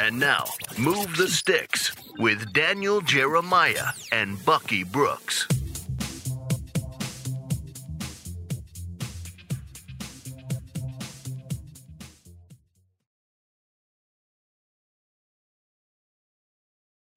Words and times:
And 0.00 0.20
now, 0.20 0.44
Move 0.78 1.16
the 1.16 1.26
Sticks 1.26 1.92
with 2.18 2.52
Daniel 2.52 3.00
Jeremiah 3.00 3.88
and 4.12 4.42
Bucky 4.44 4.84
Brooks. 4.84 5.48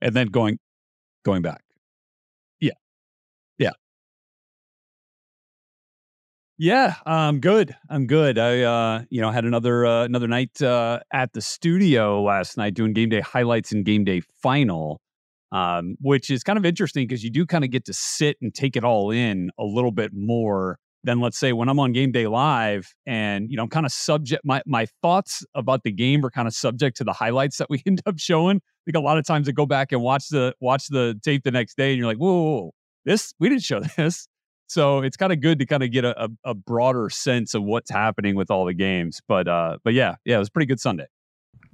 And 0.01 0.15
then 0.15 0.27
going 0.27 0.57
going 1.23 1.43
back. 1.43 1.61
Yeah, 6.61 6.93
I'm 7.07 7.39
good. 7.39 7.75
I'm 7.89 8.05
good. 8.05 8.37
I 8.37 8.61
uh, 8.61 9.03
you 9.09 9.19
know, 9.19 9.31
had 9.31 9.45
another 9.45 9.83
uh, 9.83 10.03
another 10.03 10.27
night 10.27 10.61
uh, 10.61 10.99
at 11.11 11.33
the 11.33 11.41
studio 11.41 12.21
last 12.21 12.55
night 12.55 12.75
doing 12.75 12.93
game 12.93 13.09
day 13.09 13.19
highlights 13.19 13.71
and 13.71 13.83
game 13.83 14.03
day 14.03 14.21
final. 14.43 15.01
Um, 15.51 15.95
which 16.01 16.29
is 16.29 16.43
kind 16.43 16.59
of 16.59 16.65
interesting 16.65 17.07
because 17.07 17.23
you 17.23 17.31
do 17.31 17.47
kind 17.47 17.63
of 17.63 17.71
get 17.71 17.85
to 17.85 17.93
sit 17.93 18.37
and 18.43 18.53
take 18.53 18.75
it 18.75 18.83
all 18.83 19.09
in 19.09 19.49
a 19.57 19.63
little 19.63 19.89
bit 19.91 20.11
more 20.13 20.77
than 21.03 21.19
let's 21.19 21.39
say 21.39 21.51
when 21.51 21.67
I'm 21.67 21.79
on 21.79 21.93
game 21.93 22.11
day 22.11 22.27
live 22.27 22.93
and 23.07 23.49
you 23.49 23.57
know 23.57 23.63
I'm 23.63 23.69
kind 23.69 23.87
of 23.87 23.91
subject 23.91 24.45
my 24.45 24.61
my 24.67 24.85
thoughts 25.01 25.43
about 25.55 25.81
the 25.81 25.91
game 25.91 26.23
are 26.23 26.29
kind 26.29 26.47
of 26.47 26.53
subject 26.53 26.95
to 26.97 27.03
the 27.03 27.13
highlights 27.13 27.57
that 27.57 27.71
we 27.71 27.81
end 27.87 28.03
up 28.05 28.19
showing. 28.19 28.57
I 28.57 28.81
think 28.85 28.97
a 28.97 28.99
lot 28.99 29.17
of 29.17 29.25
times 29.25 29.49
I 29.49 29.51
go 29.51 29.65
back 29.65 29.91
and 29.91 30.03
watch 30.03 30.29
the 30.29 30.53
watch 30.61 30.89
the 30.89 31.19
tape 31.23 31.43
the 31.43 31.49
next 31.49 31.75
day 31.75 31.89
and 31.89 31.97
you're 31.97 32.07
like, 32.07 32.17
whoa, 32.17 32.31
whoa, 32.31 32.51
whoa 32.51 32.71
this 33.03 33.33
we 33.39 33.49
didn't 33.49 33.63
show 33.63 33.79
this. 33.97 34.27
So 34.71 34.99
it's 34.99 35.17
kind 35.17 35.33
of 35.33 35.41
good 35.41 35.59
to 35.59 35.65
kind 35.65 35.83
of 35.83 35.91
get 35.91 36.05
a, 36.05 36.29
a, 36.45 36.53
broader 36.53 37.09
sense 37.09 37.53
of 37.53 37.61
what's 37.61 37.91
happening 37.91 38.37
with 38.37 38.49
all 38.49 38.63
the 38.63 38.73
games. 38.73 39.19
But 39.27 39.49
uh, 39.49 39.79
but 39.83 39.93
yeah, 39.93 40.15
yeah, 40.23 40.37
it 40.37 40.39
was 40.39 40.49
pretty 40.49 40.65
good 40.65 40.79
Sunday. 40.79 41.07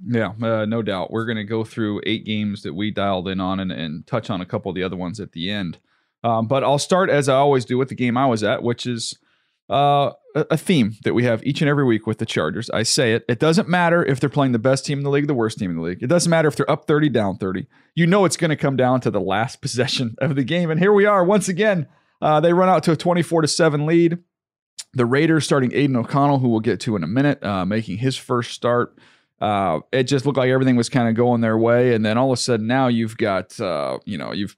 Yeah, 0.04 0.32
uh, 0.42 0.64
no 0.64 0.82
doubt. 0.82 1.12
We're 1.12 1.24
going 1.24 1.36
to 1.36 1.44
go 1.44 1.62
through 1.62 2.00
eight 2.06 2.24
games 2.24 2.62
that 2.62 2.74
we 2.74 2.90
dialed 2.90 3.28
in 3.28 3.40
on 3.40 3.60
and, 3.60 3.70
and 3.70 4.04
touch 4.08 4.30
on 4.30 4.40
a 4.40 4.44
couple 4.44 4.68
of 4.70 4.74
the 4.74 4.82
other 4.82 4.96
ones 4.96 5.20
at 5.20 5.30
the 5.30 5.48
end. 5.48 5.78
Um, 6.24 6.48
but 6.48 6.64
I'll 6.64 6.80
start 6.80 7.08
as 7.08 7.28
I 7.28 7.36
always 7.36 7.64
do 7.64 7.78
with 7.78 7.88
the 7.88 7.94
game 7.94 8.16
I 8.16 8.26
was 8.26 8.42
at, 8.42 8.64
which 8.64 8.84
is 8.84 9.16
uh, 9.70 10.10
a 10.34 10.56
theme 10.56 10.96
that 11.04 11.14
we 11.14 11.22
have 11.22 11.44
each 11.44 11.60
and 11.60 11.70
every 11.70 11.84
week 11.84 12.04
with 12.04 12.18
the 12.18 12.26
Chargers. 12.26 12.68
I 12.70 12.82
say 12.82 13.14
it. 13.14 13.24
It 13.28 13.38
doesn't 13.38 13.68
matter 13.68 14.04
if 14.04 14.18
they're 14.18 14.28
playing 14.28 14.52
the 14.52 14.58
best 14.58 14.84
team 14.84 14.98
in 14.98 15.04
the 15.04 15.10
league, 15.10 15.28
the 15.28 15.34
worst 15.34 15.58
team 15.60 15.70
in 15.70 15.76
the 15.76 15.82
league. 15.82 16.02
It 16.02 16.08
doesn't 16.08 16.30
matter 16.30 16.48
if 16.48 16.56
they're 16.56 16.70
up 16.70 16.88
30, 16.88 17.10
down 17.10 17.36
30. 17.36 17.68
You 17.94 18.08
know 18.08 18.24
it's 18.24 18.36
going 18.36 18.50
to 18.50 18.56
come 18.56 18.76
down 18.76 19.00
to 19.02 19.10
the 19.12 19.20
last 19.20 19.60
possession 19.62 20.16
of 20.18 20.34
the 20.34 20.42
game. 20.42 20.68
And 20.68 20.80
here 20.80 20.92
we 20.92 21.06
are 21.06 21.24
once 21.24 21.48
again 21.48 21.86
uh, 22.20 22.40
they 22.40 22.52
run 22.52 22.68
out 22.68 22.82
to 22.84 22.92
a 22.92 22.96
24 22.96 23.42
to 23.42 23.48
7 23.48 23.86
lead. 23.86 24.18
The 24.94 25.06
Raiders 25.06 25.44
starting 25.44 25.72
Aidan 25.72 25.96
O'Connell, 25.96 26.38
who 26.38 26.48
we'll 26.48 26.60
get 26.60 26.80
to 26.80 26.96
in 26.96 27.04
a 27.04 27.06
minute, 27.06 27.42
uh, 27.44 27.64
making 27.64 27.98
his 27.98 28.16
first 28.16 28.52
start. 28.52 28.98
Uh, 29.40 29.80
it 29.92 30.04
just 30.04 30.26
looked 30.26 30.38
like 30.38 30.50
everything 30.50 30.76
was 30.76 30.88
kind 30.88 31.08
of 31.08 31.14
going 31.14 31.40
their 31.40 31.58
way, 31.58 31.94
and 31.94 32.04
then 32.04 32.18
all 32.18 32.32
of 32.32 32.38
a 32.38 32.40
sudden 32.40 32.66
now 32.66 32.88
you've 32.88 33.16
got 33.16 33.58
uh, 33.60 33.98
you 34.04 34.18
know 34.18 34.32
you've 34.32 34.56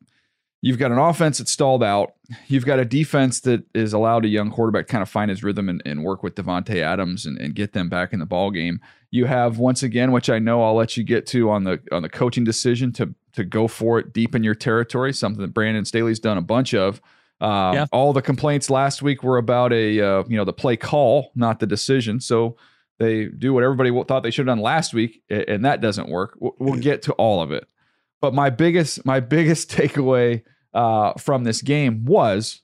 you've 0.63 0.79
got 0.79 0.91
an 0.91 0.99
offense 0.99 1.39
that's 1.39 1.51
stalled 1.51 1.83
out. 1.83 2.15
You've 2.49 2.65
got 2.65 2.79
a 2.79 2.85
defense 2.85 3.41
that 3.41 3.65
is 3.75 3.93
allowed 3.93 4.25
a 4.25 4.29
young 4.29 4.51
quarterback 4.51 4.89
kind 4.89 5.03
of 5.03 5.09
find 5.09 5.29
his 5.31 5.43
rhythm 5.43 5.69
and, 5.69 5.83
and 5.85 6.05
work 6.05 6.23
with 6.23 6.35
Davante 6.35 6.77
Adams 6.77 7.27
and, 7.27 7.39
and, 7.39 7.55
get 7.55 7.73
them 7.73 7.89
back 7.89 8.13
in 8.13 8.21
the 8.21 8.27
ball 8.27 8.51
game. 8.51 8.81
You 9.11 9.25
have 9.25 9.59
once 9.59 9.83
again, 9.83 10.13
which 10.13 10.31
I 10.31 10.39
know 10.39 10.63
I'll 10.63 10.75
let 10.75 10.97
you 10.97 11.05
get 11.05 11.27
to 11.29 11.51
on 11.51 11.65
the 11.65 11.81
on 11.93 12.03
the 12.03 12.09
coaching 12.09 12.45
decision 12.45 12.93
to 12.95 13.15
to 13.33 13.45
go 13.45 13.69
for 13.69 13.99
it 13.99 14.13
deep 14.13 14.35
in 14.35 14.45
your 14.45 14.55
territory, 14.55 15.13
something 15.13 15.43
that 15.43 15.55
Brandon 15.55 15.85
Staley's 15.85 16.21
done 16.21 16.39
a 16.39 16.43
bunch 16.43 16.73
of. 16.73 17.01
Uh, 17.41 17.73
yeah. 17.75 17.87
All 17.93 18.13
the 18.13 18.23
complaints 18.23 18.69
last 18.69 19.03
week 19.03 19.23
were 19.23 19.39
about 19.39 19.73
a 19.73 20.01
uh, 20.01 20.25
you 20.29 20.37
know 20.37 20.45
the 20.45 20.53
play 20.53 20.77
call, 20.77 21.33
not 21.35 21.61
the 21.61 21.67
decision. 21.67 22.21
So 22.21 22.57
they 22.99 23.27
do 23.27 23.55
what 23.55 23.65
everybody 23.65 23.91
thought 24.05 24.23
they 24.23 24.31
should 24.31 24.47
have 24.47 24.57
done 24.57 24.63
last 24.63 24.93
week, 24.93 25.23
and 25.31 25.65
that 25.65 25.81
doesn't 25.81 26.09
work. 26.09 26.37
We'll 26.39 26.81
get 26.81 27.03
to 27.03 27.13
all 27.15 27.43
of 27.43 27.51
it. 27.51 27.67
But 28.21 28.35
my 28.35 28.51
biggest 28.51 29.05
my 29.07 29.21
biggest 29.21 29.71
takeaway 29.77 30.43
uh, 30.75 31.15
from 31.15 31.45
this 31.45 31.63
game 31.63 32.05
was 32.05 32.63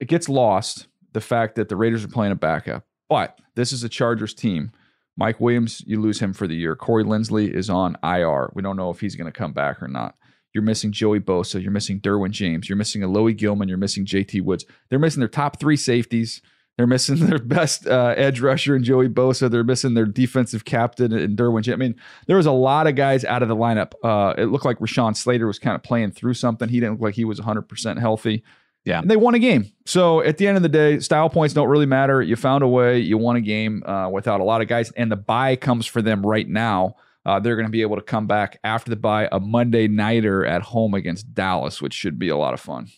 it 0.00 0.08
gets 0.08 0.28
lost 0.28 0.88
the 1.12 1.20
fact 1.20 1.54
that 1.56 1.68
the 1.68 1.76
Raiders 1.76 2.04
are 2.04 2.08
playing 2.08 2.32
a 2.32 2.36
backup. 2.36 2.84
But 3.08 3.38
this 3.54 3.72
is 3.72 3.84
a 3.84 3.88
Chargers 3.88 4.34
team. 4.34 4.72
Mike 5.16 5.40
Williams, 5.40 5.82
you 5.86 6.00
lose 6.00 6.20
him 6.20 6.32
for 6.32 6.46
the 6.46 6.54
year. 6.54 6.74
Corey 6.74 7.04
Linsley 7.04 7.52
is 7.52 7.68
on 7.68 7.96
IR. 8.02 8.50
We 8.54 8.62
don't 8.62 8.76
know 8.76 8.90
if 8.90 9.00
he's 9.00 9.16
going 9.16 9.30
to 9.30 9.38
come 9.38 9.52
back 9.52 9.82
or 9.82 9.88
not. 9.88 10.14
You're 10.52 10.62
missing 10.62 10.92
Joey 10.92 11.20
Bosa. 11.20 11.62
You're 11.62 11.70
missing 11.70 12.00
Derwin 12.00 12.30
James. 12.30 12.68
You're 12.68 12.76
missing 12.76 13.02
Alohi 13.02 13.36
Gilman. 13.36 13.68
You're 13.68 13.78
missing 13.78 14.04
JT 14.04 14.42
Woods. 14.42 14.64
They're 14.88 14.98
missing 14.98 15.20
their 15.20 15.28
top 15.28 15.60
three 15.60 15.76
safeties. 15.76 16.42
They're 16.76 16.86
missing 16.86 17.16
their 17.26 17.38
best 17.38 17.86
uh, 17.86 18.14
edge 18.16 18.40
rusher 18.40 18.74
in 18.74 18.82
Joey 18.82 19.08
Bosa. 19.08 19.50
They're 19.50 19.62
missing 19.62 19.94
their 19.94 20.06
defensive 20.06 20.64
captain 20.64 21.12
in 21.12 21.36
Derwin 21.36 21.62
James. 21.62 21.74
I 21.74 21.76
mean, 21.76 21.94
there 22.26 22.36
was 22.36 22.46
a 22.46 22.52
lot 22.52 22.86
of 22.86 22.96
guys 22.96 23.24
out 23.24 23.42
of 23.42 23.48
the 23.48 23.56
lineup. 23.56 23.92
Uh, 24.02 24.34
it 24.38 24.46
looked 24.46 24.64
like 24.64 24.78
Rashawn 24.78 25.16
Slater 25.16 25.46
was 25.46 25.58
kind 25.58 25.76
of 25.76 25.82
playing 25.82 26.12
through 26.12 26.34
something. 26.34 26.68
He 26.68 26.80
didn't 26.80 26.94
look 26.94 27.02
like 27.02 27.14
he 27.14 27.24
was 27.24 27.38
100% 27.38 27.98
healthy. 27.98 28.42
Yeah. 28.84 29.00
And 29.00 29.10
they 29.10 29.16
won 29.16 29.34
a 29.34 29.38
game. 29.38 29.70
So 29.84 30.22
at 30.22 30.38
the 30.38 30.46
end 30.46 30.56
of 30.56 30.62
the 30.62 30.68
day, 30.68 31.00
style 31.00 31.28
points 31.28 31.52
don't 31.54 31.68
really 31.68 31.86
matter. 31.86 32.22
You 32.22 32.34
found 32.34 32.64
a 32.64 32.68
way. 32.68 32.98
You 32.98 33.18
won 33.18 33.36
a 33.36 33.40
game 33.40 33.82
uh, 33.84 34.08
without 34.08 34.40
a 34.40 34.44
lot 34.44 34.62
of 34.62 34.68
guys. 34.68 34.90
And 34.92 35.12
the 35.12 35.16
buy 35.16 35.56
comes 35.56 35.86
for 35.86 36.00
them 36.00 36.24
right 36.24 36.48
now. 36.48 36.96
Uh, 37.26 37.38
they're 37.38 37.56
going 37.56 37.66
to 37.66 37.72
be 37.72 37.82
able 37.82 37.96
to 37.96 38.02
come 38.02 38.26
back 38.26 38.58
after 38.64 38.90
the 38.90 38.96
bye 38.96 39.28
a 39.30 39.38
Monday 39.38 39.88
nighter 39.88 40.44
at 40.46 40.62
home 40.62 40.94
against 40.94 41.34
Dallas, 41.34 41.82
which 41.82 41.92
should 41.92 42.18
be 42.18 42.28
a 42.28 42.36
lot 42.36 42.54
of 42.54 42.60
fun. 42.60 42.88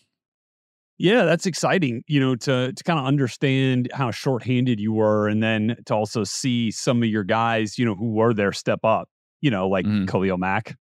Yeah, 0.99 1.25
that's 1.25 1.47
exciting. 1.47 2.05
You 2.07 2.21
know, 2.21 2.37
to 2.37 2.73
to 2.73 2.85
kind 2.85 3.01
of 3.01 3.07
understand 3.07 3.91
how 3.93 4.13
shorthanded 4.13 4.79
you 4.79 4.93
were, 4.93 5.27
and 5.27 5.43
then 5.43 5.77
to 5.87 5.95
also 5.95 6.23
see 6.23 6.71
some 6.71 7.03
of 7.03 7.09
your 7.09 7.25
guys, 7.25 7.79
you 7.79 7.85
know, 7.85 7.97
who 7.97 8.13
were 8.13 8.33
there 8.33 8.53
step 8.53 8.81
up. 8.85 9.09
You 9.41 9.51
know, 9.51 9.69
like 9.69 9.85
mm. 9.85 10.07
Khalil 10.07 10.39
Mack, 10.39 10.77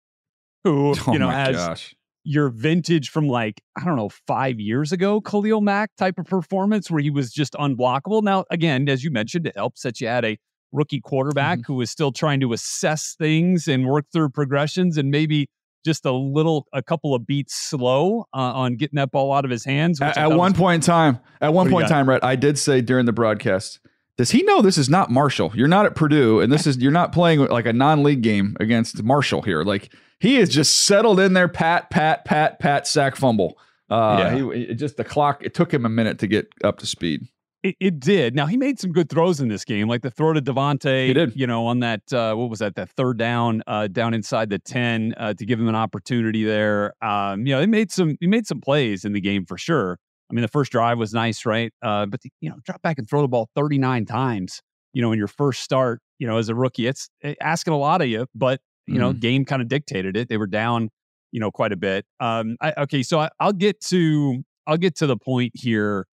who 0.65 0.93
oh 1.07 1.13
you 1.13 1.19
know 1.19 1.29
has 1.29 1.55
gosh. 1.55 1.95
your 2.25 2.49
vintage 2.49 3.09
from 3.09 3.29
like 3.29 3.61
I 3.77 3.85
don't 3.85 3.95
know 3.95 4.09
five 4.27 4.59
years 4.59 4.91
ago, 4.91 5.21
Khalil 5.21 5.61
Mack 5.61 5.95
type 5.95 6.19
of 6.19 6.25
performance 6.25 6.91
where 6.91 7.01
he 7.01 7.09
was 7.09 7.31
just 7.31 7.53
unblockable. 7.53 8.21
Now, 8.21 8.43
again, 8.51 8.89
as 8.89 9.05
you 9.05 9.11
mentioned, 9.11 9.47
it 9.47 9.55
helps 9.55 9.83
that 9.83 10.01
you 10.01 10.07
had 10.07 10.25
a 10.25 10.37
rookie 10.71 11.01
quarterback 11.01 11.59
mm-hmm. 11.59 11.73
who 11.73 11.81
is 11.81 11.89
still 11.89 12.11
trying 12.11 12.39
to 12.39 12.53
assess 12.53 13.15
things 13.17 13.67
and 13.67 13.85
work 13.87 14.05
through 14.11 14.29
progressions 14.29 14.97
and 14.97 15.09
maybe 15.09 15.47
just 15.85 16.05
a 16.05 16.11
little 16.11 16.67
a 16.73 16.83
couple 16.83 17.15
of 17.15 17.25
beats 17.25 17.55
slow 17.55 18.25
uh, 18.33 18.37
on 18.37 18.75
getting 18.75 18.97
that 18.97 19.11
ball 19.11 19.33
out 19.33 19.45
of 19.45 19.51
his 19.51 19.63
hands 19.63 20.01
at, 20.01 20.17
at 20.17 20.31
one 20.31 20.53
point 20.53 20.75
in 20.75 20.81
time 20.81 21.19
at 21.41 21.53
one 21.53 21.69
point 21.69 21.83
in 21.83 21.89
time 21.89 22.07
Rhett, 22.07 22.23
i 22.23 22.35
did 22.35 22.57
say 22.57 22.81
during 22.81 23.05
the 23.05 23.13
broadcast 23.13 23.79
does 24.19 24.31
he 24.31 24.43
know 24.43 24.61
this 24.61 24.77
is 24.77 24.89
not 24.89 25.09
marshall? 25.09 25.49
You're 25.55 25.69
not 25.69 25.85
at 25.85 25.95
purdue 25.95 26.41
and 26.41 26.51
this 26.51 26.67
is 26.67 26.77
you're 26.77 26.91
not 26.91 27.13
playing 27.13 27.39
like 27.39 27.65
a 27.65 27.71
non-league 27.71 28.21
game 28.21 28.57
against 28.59 29.01
marshall 29.01 29.41
here. 29.41 29.63
Like 29.63 29.93
he 30.19 30.35
is 30.35 30.49
just 30.49 30.81
settled 30.81 31.21
in 31.21 31.31
there 31.31 31.47
pat 31.47 31.89
pat 31.89 32.25
pat 32.25 32.59
pat 32.59 32.85
sack 32.85 33.15
fumble. 33.15 33.57
Uh 33.89 34.17
yeah. 34.19 34.35
he, 34.35 34.63
it 34.63 34.75
just 34.75 34.97
the 34.97 35.05
clock 35.05 35.41
it 35.41 35.53
took 35.53 35.73
him 35.73 35.85
a 35.85 35.89
minute 35.89 36.19
to 36.19 36.27
get 36.27 36.49
up 36.65 36.79
to 36.79 36.85
speed 36.85 37.29
it, 37.63 37.75
it, 37.79 37.99
did. 37.99 38.35
Now 38.35 38.45
he 38.45 38.57
made 38.57 38.79
some 38.79 38.91
good 38.91 39.09
throws 39.09 39.41
in 39.41 39.49
this 39.49 39.65
game, 39.65 39.87
like 39.87 40.01
the 40.01 40.11
throw 40.11 40.33
to. 40.33 40.41
He 40.41 41.13
did. 41.13 41.35
You 41.35 41.47
know, 41.47 41.65
on 41.67 41.79
that 41.81 42.11
uh, 42.13 42.33
what 42.35 42.49
was 42.49 42.59
that? 42.59 42.75
That 42.75 42.89
third 42.89 43.17
down, 43.17 43.63
uh, 43.67 43.87
down 43.87 44.13
inside 44.13 44.49
the 44.49 44.59
ten 44.59 45.13
uh, 45.17 45.33
to 45.33 45.45
give 45.45 45.59
him 45.59 45.67
an 45.67 45.75
opportunity 45.75 46.43
there. 46.43 46.93
Um, 47.03 47.45
you 47.45 47.53
know, 47.53 47.61
he 47.61 47.67
made 47.67 47.91
some 47.91 48.17
he 48.19 48.27
made 48.27 48.47
some 48.47 48.61
plays 48.61 49.03
in 49.03 49.13
the 49.13 49.21
game 49.21 49.45
for 49.45 49.57
sure. 49.57 49.97
I 50.31 50.35
mean, 50.35 50.41
the 50.41 50.47
first 50.47 50.71
drive 50.71 50.97
was 50.97 51.13
nice, 51.13 51.45
right? 51.45 51.73
Uh, 51.81 52.05
but 52.05 52.21
the, 52.21 52.29
you 52.39 52.49
know, 52.49 52.57
drop 52.63 52.81
back 52.81 52.99
and 52.99 53.09
throw 53.09 53.21
the 53.21 53.27
ball 53.27 53.49
thirty 53.55 53.77
nine 53.77 54.05
times. 54.05 54.61
You 54.93 55.01
know, 55.01 55.11
in 55.11 55.19
your 55.19 55.27
first 55.27 55.61
start, 55.61 56.01
you 56.17 56.27
know, 56.27 56.37
as 56.37 56.49
a 56.49 56.55
rookie, 56.55 56.87
it's 56.87 57.09
eh, 57.23 57.35
asking 57.41 57.73
a 57.73 57.77
lot 57.77 58.01
of 58.01 58.07
you. 58.07 58.27
But 58.33 58.61
you 58.87 58.95
mm 58.95 58.99
know, 58.99 59.09
mm-hmm. 59.11 59.19
game 59.19 59.45
kind 59.45 59.61
of 59.61 59.67
dictated 59.67 60.17
it. 60.17 60.29
They 60.29 60.37
were 60.37 60.47
down, 60.47 60.89
you 61.31 61.39
know, 61.39 61.51
quite 61.51 61.71
a 61.71 61.77
bit. 61.77 62.05
Um, 62.19 62.57
I, 62.59 62.73
okay, 62.79 63.03
so 63.03 63.19
I, 63.19 63.29
I'll 63.39 63.53
get 63.53 63.81
to 63.85 64.43
I'll 64.65 64.77
get 64.77 64.95
to 64.97 65.07
the 65.07 65.17
point 65.17 65.51
here 65.55 66.05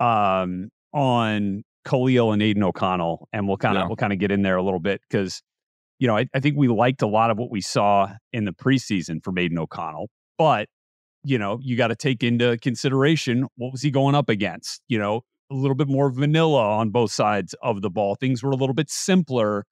um, 0.00 0.68
on 0.92 1.62
Khalil 1.86 2.32
and 2.32 2.42
Aidan 2.42 2.62
O'Connell, 2.62 3.28
and 3.32 3.46
we'll 3.46 3.56
kind 3.56 3.76
of 3.76 3.82
yeah. 3.82 3.86
we'll 3.88 3.96
kind 3.96 4.12
of 4.12 4.18
get 4.18 4.30
in 4.30 4.42
there 4.42 4.56
a 4.56 4.62
little 4.62 4.80
bit 4.80 5.00
because 5.08 5.42
you 5.98 6.06
know 6.06 6.16
I, 6.16 6.26
I, 6.34 6.40
think 6.40 6.56
we 6.56 6.68
liked 6.68 7.02
a 7.02 7.06
lot 7.06 7.30
of 7.30 7.38
what 7.38 7.50
we 7.50 7.60
saw 7.60 8.08
in 8.32 8.44
the 8.44 8.52
preseason 8.52 9.22
from 9.22 9.38
Aidan 9.38 9.58
O'Connell, 9.58 10.08
but 10.38 10.68
you 11.24 11.38
know 11.38 11.58
you 11.62 11.76
got 11.76 11.88
to 11.88 11.96
take 11.96 12.22
into 12.22 12.58
consideration 12.58 13.46
what 13.56 13.72
was 13.72 13.82
he 13.82 13.90
going 13.90 14.14
up 14.14 14.28
against. 14.28 14.82
You 14.88 14.98
know, 14.98 15.22
a 15.50 15.54
little 15.54 15.76
bit 15.76 15.88
more 15.88 16.10
vanilla 16.10 16.76
on 16.76 16.90
both 16.90 17.12
sides 17.12 17.54
of 17.62 17.82
the 17.82 17.90
ball. 17.90 18.16
Things 18.16 18.42
were 18.42 18.50
a 18.50 18.56
little 18.56 18.74
bit 18.74 18.90
simpler 18.90 19.64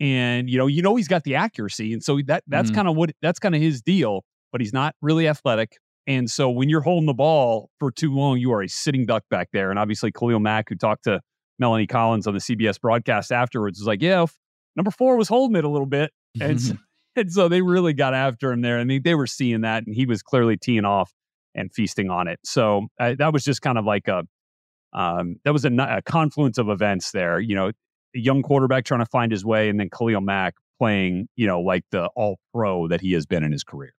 and 0.00 0.48
you 0.48 0.56
know, 0.56 0.66
you 0.66 0.80
know 0.82 0.96
he's 0.96 1.08
got 1.08 1.24
the 1.24 1.34
accuracy, 1.34 1.92
and 1.92 2.02
so 2.02 2.20
that 2.26 2.42
that's 2.46 2.70
mm. 2.70 2.74
kind 2.74 2.88
of 2.88 2.96
what 2.96 3.10
that's 3.20 3.38
kind 3.38 3.54
of 3.54 3.60
his 3.60 3.82
deal. 3.82 4.24
But 4.50 4.60
he's 4.60 4.72
not 4.72 4.96
really 5.00 5.28
athletic, 5.28 5.76
and 6.06 6.30
so 6.30 6.50
when 6.50 6.68
you're 6.68 6.80
holding 6.80 7.06
the 7.06 7.14
ball 7.14 7.70
for 7.78 7.90
too 7.90 8.14
long, 8.14 8.38
you 8.38 8.52
are 8.52 8.62
a 8.62 8.68
sitting 8.68 9.06
duck 9.06 9.24
back 9.30 9.48
there. 9.52 9.70
And 9.70 9.78
obviously, 9.78 10.10
Khalil 10.12 10.40
Mack, 10.40 10.68
who 10.68 10.74
talked 10.74 11.04
to 11.04 11.20
Melanie 11.58 11.86
Collins 11.86 12.26
on 12.26 12.34
the 12.34 12.40
CBS 12.40 12.80
broadcast 12.80 13.32
afterwards, 13.32 13.78
was 13.78 13.86
like, 13.86 14.02
"Yeah, 14.02 14.24
number 14.76 14.90
four 14.90 15.16
was 15.16 15.28
holding 15.28 15.56
it 15.56 15.64
a 15.64 15.68
little 15.68 15.86
bit," 15.86 16.12
and 16.40 16.60
so, 16.60 16.74
and 17.16 17.32
so 17.32 17.48
they 17.48 17.62
really 17.62 17.92
got 17.92 18.14
after 18.14 18.52
him 18.52 18.60
there. 18.62 18.78
I 18.78 18.84
mean, 18.84 19.02
they 19.02 19.14
were 19.14 19.26
seeing 19.26 19.62
that, 19.62 19.84
and 19.86 19.94
he 19.94 20.06
was 20.06 20.22
clearly 20.22 20.56
teeing 20.56 20.84
off 20.84 21.12
and 21.54 21.72
feasting 21.72 22.10
on 22.10 22.28
it. 22.28 22.38
So 22.44 22.88
uh, 22.98 23.14
that 23.18 23.32
was 23.32 23.44
just 23.44 23.62
kind 23.62 23.78
of 23.78 23.84
like 23.84 24.08
a 24.08 24.24
um, 24.92 25.36
that 25.44 25.52
was 25.52 25.64
a, 25.64 25.70
a, 25.72 26.02
confluence 26.02 26.58
of 26.58 26.68
events 26.68 27.12
there. 27.12 27.38
You 27.38 27.54
know, 27.54 27.68
a 27.68 27.72
young 28.14 28.42
quarterback 28.42 28.84
trying 28.84 29.00
to 29.00 29.06
find 29.06 29.30
his 29.30 29.44
way, 29.44 29.68
and 29.68 29.78
then 29.78 29.88
Khalil 29.90 30.20
Mack 30.20 30.54
playing, 30.78 31.28
you 31.36 31.46
know, 31.46 31.60
like 31.60 31.84
the 31.90 32.06
all 32.16 32.38
pro 32.52 32.88
that 32.88 33.00
he 33.00 33.12
has 33.12 33.26
been 33.26 33.44
in 33.44 33.52
his 33.52 33.62
career. 33.62 33.92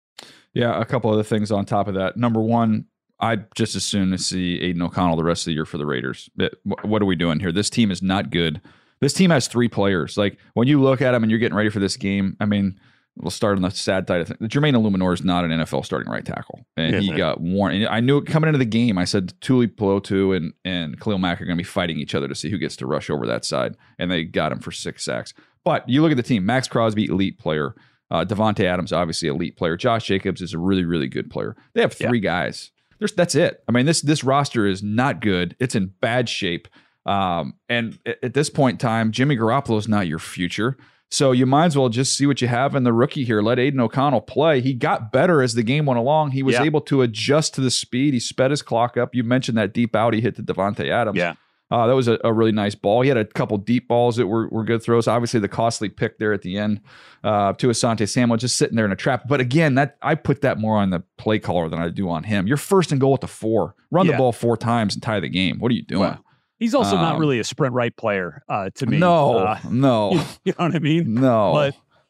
Yeah, 0.52 0.81
a 0.81 0.85
couple 0.85 1.11
other 1.11 1.23
things 1.23 1.50
on 1.50 1.64
top 1.64 1.88
of 1.88 1.94
that. 1.94 2.17
Number 2.17 2.41
one, 2.41 2.87
I'd 3.20 3.55
just 3.55 3.76
as 3.76 3.85
soon 3.85 4.12
as 4.12 4.26
see 4.26 4.61
Aidan 4.61 4.82
O'Connell 4.82 5.17
the 5.17 5.25
rest 5.25 5.43
of 5.43 5.47
the 5.47 5.52
year 5.52 5.67
for 5.67 5.79
the 5.79 5.87
Raiders. 5.87 6.31
It, 6.38 6.55
what 6.64 7.02
are 7.02 7.06
we 7.06 7.17
doing 7.17 7.41
here? 7.41 7.52
This 7.52 7.70
team 7.70 7.91
is 7.91 8.02
not 8.02 8.31
good. 8.31 8.61
This 9.00 9.12
team 9.12 9.31
has 9.31 9.47
three 9.47 9.69
players. 9.69 10.17
Like 10.17 10.38
when 10.55 10.69
you 10.69 10.81
look 10.81 11.00
at 11.02 11.12
them 11.12 11.23
and 11.23 11.31
you're 11.31 11.38
getting 11.38 11.56
ready 11.56 11.70
for 11.70 11.81
this 11.81 11.97
game, 11.97 12.37
I 12.41 12.47
mean, 12.47 12.79
we'll 13.17 13.31
start 13.31 13.56
on 13.56 13.62
the 13.62 13.70
sad 13.70 14.06
side 14.06 14.20
of 14.20 14.29
things. 14.29 14.41
Jermaine 14.41 14.75
Eluemunor 14.75 15.12
is 15.12 15.23
not 15.23 15.44
an 15.44 15.50
NFL 15.50 15.85
starting 15.85 16.11
right 16.11 16.25
tackle, 16.25 16.64
and 16.76 16.96
he 16.96 17.12
got 17.12 17.41
warned. 17.41 17.76
And 17.76 17.88
I 17.88 18.00
knew 18.00 18.19
it 18.19 18.26
coming 18.26 18.49
into 18.49 18.58
the 18.58 18.64
game. 18.64 18.99
I 18.99 19.05
said 19.05 19.35
Tuli 19.41 19.69
Tuipulotu 19.69 20.37
and 20.37 20.53
and 20.64 20.99
Khalil 21.00 21.19
Mack 21.19 21.41
are 21.41 21.44
going 21.44 21.56
to 21.56 21.62
be 21.62 21.67
fighting 21.67 21.99
each 21.99 22.14
other 22.14 22.29
to 22.29 22.35
see 22.35 22.50
who 22.50 22.58
gets 22.58 22.76
to 22.76 22.87
rush 22.87 23.11
over 23.11 23.26
that 23.26 23.44
side, 23.44 23.76
and 23.99 24.11
they 24.11 24.25
got 24.25 24.53
him 24.53 24.61
for 24.61 24.73
six 24.73 25.05
sacks. 25.05 25.35
But 25.64 25.88
you 25.88 26.03
look 26.03 26.11
at 26.11 26.17
the 26.17 26.23
team: 26.23 26.46
Maxx 26.46 26.69
Crosby, 26.69 27.06
elite 27.06 27.38
player. 27.38 27.75
Uh, 28.11 28.25
Davante 28.25 28.65
Adams, 28.65 28.93
obviously 28.93 29.29
elite 29.29 29.57
player. 29.57 29.77
Josh 29.77 30.07
Jacobs 30.07 30.43
is 30.43 30.53
a 30.53 30.59
really, 30.59 30.85
really 30.85 31.09
good 31.09 31.31
player. 31.31 31.57
They 31.75 31.81
have 31.81 31.93
three 31.93 32.19
yeah. 32.19 32.31
guys. 32.31 32.71
There's 32.99 33.12
that's 33.12 33.35
it. 33.35 33.62
I 33.69 33.73
mean, 33.73 33.87
this 33.87 34.03
this 34.03 34.25
roster 34.25 34.67
is 34.67 34.83
not 34.83 35.21
good. 35.21 35.57
It's 35.59 35.75
in 35.75 35.93
bad 36.01 36.29
shape. 36.29 36.69
Um, 37.07 37.55
and 37.69 37.99
at, 38.05 38.23
at 38.23 38.35
this 38.35 38.51
point 38.51 38.75
in 38.75 38.79
time, 38.79 39.11
Jimmy 39.11 39.37
Garoppolo 39.37 39.79
is 39.79 39.89
not 39.89 40.07
your 40.07 40.19
future. 40.19 40.77
So 41.12 41.33
you 41.33 41.45
might 41.45 41.67
as 41.67 41.77
well 41.77 41.89
just 41.89 42.15
see 42.15 42.27
what 42.27 42.41
you 42.41 42.47
have 42.47 42.77
in 42.77 42.85
the 42.85 42.93
rookie 42.93 43.25
here. 43.25 43.43
Let 43.43 43.59
Aidan 43.59 43.81
O'Connell 43.81 44.21
play. 44.21 44.61
He 44.61 44.75
got 44.75 45.11
better 45.11 45.43
as 45.43 45.55
the 45.55 45.65
game 45.65 45.87
went 45.87 45.99
along. 45.99 46.31
He 46.31 46.43
was 46.45 46.55
yeah. 46.55 46.63
able 46.63 46.81
to 46.83 47.03
adjust 47.03 47.55
to 47.55 47.61
the 47.61 47.71
speed. 47.71 48.15
He 48.15 48.21
sped 48.21 48.53
his 48.53 48.63
clock 48.63 48.97
up. 48.97 49.13
You 49.13 49.25
mentioned 49.25 49.59
that 49.59 49.73
deep 49.73 49.97
out 49.97 50.15
he 50.15 50.21
hit 50.21 50.37
to 50.37 50.43
Davante 50.43 50.89
Adams. 50.89 51.19
Yeah. 51.19 51.35
Uh, 51.70 51.87
that 51.87 51.94
was 51.94 52.08
a, 52.08 52.19
a, 52.25 52.32
really 52.32 52.50
nice 52.50 52.75
ball. 52.75 53.02
He 53.02 53.08
had 53.08 53.17
a 53.17 53.25
couple 53.25 53.56
deep 53.56 53.87
balls 53.87 54.17
that 54.17 54.26
were, 54.26 54.49
were 54.49 54.64
good 54.64 54.82
throws. 54.82 55.06
Obviously, 55.06 55.38
the 55.38 55.49
costly 55.49 55.88
pick 55.88 56.19
there 56.19 56.32
at 56.32 56.43
the 56.43 56.58
end 56.58 56.81
uh, 57.22 57.52
to 57.55 57.69
Asante 57.69 58.08
Samuel 58.08 58.38
just 58.38 58.56
sitting 58.56 58.75
there 58.75 58.84
in 58.84 58.90
a 58.90 58.96
trap. 58.96 59.28
But 59.28 59.40
again, 59.40 59.76
that 59.76 59.96
I 60.02 60.17
put 60.17 60.40
that 60.40 60.58
more 60.58 60.76
on 60.76 60.90
the 60.90 61.00
play 61.17 61.38
caller 61.38 61.69
than 61.69 61.78
I 61.78 61.88
do 61.88 62.11
on 62.11 62.25
him. 62.25 62.49
You're 62.49 62.56
first 62.56 62.90
and 62.90 63.00
goal 63.00 63.14
at 63.14 63.20
the 63.20 63.28
four. 63.28 63.76
Run 63.93 64.06
yeah. 64.06 64.12
the 64.12 64.19
ball 64.19 64.32
four 64.32 64.56
times 64.56 64.94
and 64.94 65.02
tie 65.02 65.20
the 65.20 65.28
game. 65.28 65.61
What 65.61 65.70
are 65.70 65.75
you 65.75 65.82
doing? 65.82 66.19
He's 66.58 66.75
also 66.75 66.96
um, 66.96 67.02
not 67.02 67.19
really 67.19 67.38
a 67.38 67.44
sprint 67.44 67.72
right 67.72 67.96
player 67.96 68.43
uh, 68.49 68.69
to 68.75 68.87
me. 68.87 68.99
No, 68.99 69.38
uh, 69.38 69.58
no, 69.70 70.12
you, 70.44 70.52
know 70.58 70.67
what 70.67 70.75
I 70.75 70.78
mean. 70.78 71.14
No, 71.14 71.52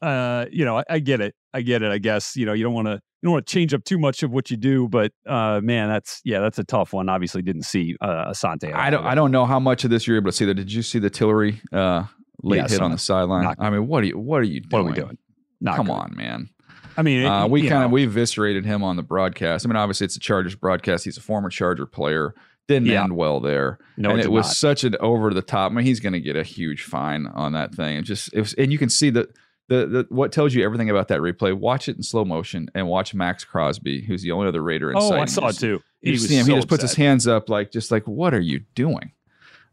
but 0.01 0.05
uh, 0.05 0.45
you 0.51 0.65
know, 0.65 0.79
I, 0.79 0.83
I, 0.89 0.99
get 0.99 1.21
it. 1.21 1.35
I 1.53 1.61
get 1.61 1.81
it. 1.81 1.91
I 1.91 1.97
guess 1.97 2.35
you 2.35 2.45
know 2.45 2.53
you 2.53 2.63
don't 2.63 2.73
want 2.73 2.87
to 2.87 2.93
you 2.93 3.27
don't 3.27 3.33
want 3.33 3.47
to 3.47 3.53
change 3.53 3.73
up 3.73 3.83
too 3.83 3.97
much 3.99 4.23
of 4.23 4.31
what 4.31 4.49
you 4.49 4.57
do, 4.57 4.87
but 4.87 5.11
uh, 5.25 5.61
man, 5.61 5.89
that's 5.89 6.21
yeah, 6.23 6.39
that's 6.39 6.59
a 6.59 6.63
tough 6.63 6.93
one. 6.93 7.09
Obviously, 7.09 7.41
didn't 7.41 7.63
see 7.63 7.95
uh, 8.01 8.31
Asante. 8.31 8.73
I 8.73 8.89
don't. 8.89 9.05
I 9.05 9.15
don't 9.15 9.31
know 9.31 9.45
how 9.45 9.59
much 9.59 9.83
of 9.83 9.89
this 9.89 10.07
you're 10.07 10.17
able 10.17 10.31
to 10.31 10.37
see. 10.37 10.45
There, 10.45 10.53
did 10.53 10.71
you 10.71 10.81
see 10.81 10.99
the 10.99 11.09
Tillery 11.09 11.61
uh, 11.71 12.05
late 12.41 12.57
yeah, 12.57 12.67
hit 12.67 12.81
on 12.81 12.91
the 12.91 12.97
sideline? 12.97 13.55
I 13.59 13.69
mean, 13.69 13.87
what 13.87 14.03
are 14.03 14.07
you? 14.07 14.17
What 14.17 14.37
are 14.41 14.43
you 14.43 14.61
doing? 14.61 14.85
What 14.85 14.91
are 14.91 14.95
we 14.95 15.01
doing? 15.01 15.17
Not 15.59 15.75
Come 15.75 15.87
good. 15.87 15.93
on, 15.93 16.15
man. 16.15 16.49
I 16.97 17.03
mean, 17.03 17.25
uh, 17.25 17.47
we 17.47 17.67
kind 17.67 17.83
of 17.83 17.91
we 17.91 18.03
eviscerated 18.03 18.65
him 18.65 18.83
on 18.83 18.95
the 18.95 19.03
broadcast. 19.03 19.65
I 19.65 19.69
mean, 19.69 19.77
obviously 19.77 20.05
it's 20.05 20.17
a 20.17 20.19
Chargers 20.19 20.55
broadcast. 20.55 21.05
He's 21.05 21.17
a 21.17 21.21
former 21.21 21.49
Charger 21.49 21.85
player 21.85 22.33
didn't 22.67 22.87
yeah. 22.87 23.03
end 23.03 23.15
well 23.15 23.39
there. 23.39 23.79
No, 23.97 24.11
and 24.11 24.19
it, 24.19 24.25
it 24.25 24.31
was 24.31 24.47
not. 24.47 24.55
such 24.55 24.83
an 24.83 24.95
over 24.99 25.33
the 25.33 25.41
top. 25.41 25.71
I 25.71 25.75
mean, 25.75 25.85
he's 25.85 25.99
going 25.99 26.13
to 26.13 26.19
get 26.19 26.35
a 26.35 26.43
huge 26.43 26.83
fine 26.83 27.27
on 27.27 27.53
that 27.53 27.75
thing. 27.75 27.97
It 27.97 28.03
just 28.03 28.33
it 28.33 28.39
was, 28.39 28.53
and 28.53 28.71
you 28.71 28.77
can 28.77 28.89
see 28.89 29.09
that 29.11 29.29
the, 29.67 29.85
the 29.87 30.05
what 30.09 30.31
tells 30.31 30.53
you 30.53 30.63
everything 30.63 30.89
about 30.89 31.07
that 31.09 31.19
replay. 31.19 31.53
Watch 31.57 31.87
it 31.87 31.95
in 31.95 32.03
slow 32.03 32.25
motion 32.25 32.69
and 32.75 32.87
watch 32.87 33.13
Maxx 33.13 33.43
Crosby, 33.43 34.01
who's 34.01 34.21
the 34.21 34.31
only 34.31 34.47
other 34.47 34.61
Raider 34.61 34.91
in 34.91 34.97
oh, 34.97 35.09
sight. 35.09 35.21
I 35.21 35.25
saw 35.25 35.47
it 35.47 35.57
too. 35.57 35.81
He, 36.01 36.17
see 36.17 36.35
him. 36.35 36.45
So 36.45 36.51
he 36.51 36.57
just 36.57 36.67
puts 36.67 36.81
his 36.81 36.95
hands 36.95 37.27
up, 37.27 37.49
like 37.49 37.71
just 37.71 37.91
like, 37.91 38.07
what 38.07 38.33
are 38.33 38.39
you 38.39 38.61
doing? 38.75 39.11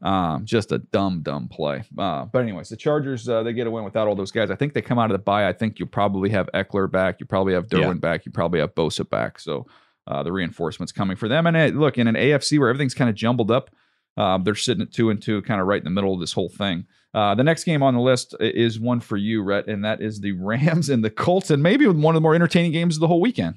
Um, 0.01 0.45
just 0.45 0.71
a 0.71 0.79
dumb, 0.79 1.23
dumb 1.23 1.49
play. 1.49 1.83
Uh, 1.97 2.27
but 2.27 2.43
anyways, 2.43 2.69
the 2.69 2.77
Chargers 2.77 3.29
uh, 3.29 3.43
they 3.43 3.53
get 3.53 3.67
a 3.67 3.71
win 3.71 3.85
without 3.85 4.07
all 4.07 4.15
those 4.15 4.31
guys. 4.31 4.51
I 4.51 4.55
think 4.55 4.73
they 4.73 4.83
come 4.83 4.99
out 4.99 5.11
of 5.11 5.15
the 5.15 5.23
bye. 5.23 5.49
I 5.49 5.53
think 5.53 5.79
you'll 5.79 5.89
probably 5.89 6.31
have 6.31 6.49
Ekeler 6.55 6.91
back. 6.91 7.19
You 7.19 7.27
probably 7.27 7.55
have 7.55 7.67
Derwin 7.67 7.95
yeah. 7.95 7.95
back. 7.95 8.25
You 8.25 8.31
probably 8.31 8.61
have 8.61 8.75
Bosa 8.75 9.09
back. 9.09 9.41
So 9.41 9.67
uh, 10.07 10.23
the 10.23 10.33
reinforcements 10.33 10.93
coming 10.93 11.17
for 11.17 11.29
them. 11.29 11.47
And 11.47 11.57
uh, 11.57 11.67
look, 11.79 11.99
in 11.99 12.07
an 12.07 12.15
AFC 12.15 12.59
where 12.59 12.69
everything's 12.69 12.95
kind 12.95 13.11
of 13.11 13.17
jumbled 13.17 13.51
up, 13.51 13.71
uh, 14.17 14.39
they're 14.39 14.55
sitting 14.55 14.83
at 14.83 14.93
two 14.93 15.11
and 15.11 15.21
two, 15.21 15.43
kind 15.43 15.61
of 15.61 15.67
right 15.67 15.79
in 15.79 15.85
the 15.85 15.91
middle 15.91 16.15
of 16.15 16.21
this 16.21 16.33
whole 16.33 16.49
thing. 16.49 16.87
Uh, 17.15 17.35
the 17.35 17.45
next 17.45 17.65
game 17.65 17.83
on 17.83 17.95
the 17.95 18.01
list 18.01 18.35
is 18.41 18.79
one 18.79 19.01
for 19.01 19.17
you, 19.17 19.43
Rhett, 19.43 19.67
and 19.67 19.85
that 19.85 20.03
is 20.03 20.21
the 20.21 20.33
Rams 20.41 20.89
and 20.89 21.05
the 21.05 21.11
Colts, 21.11 21.51
and 21.51 21.63
maybe 21.63 21.87
one 21.87 22.15
of 22.15 22.19
the 22.19 22.23
more 22.23 22.35
entertaining 22.35 22.73
games 22.73 22.97
of 22.97 23.01
the 23.01 23.09
whole 23.09 23.21
weekend. 23.21 23.57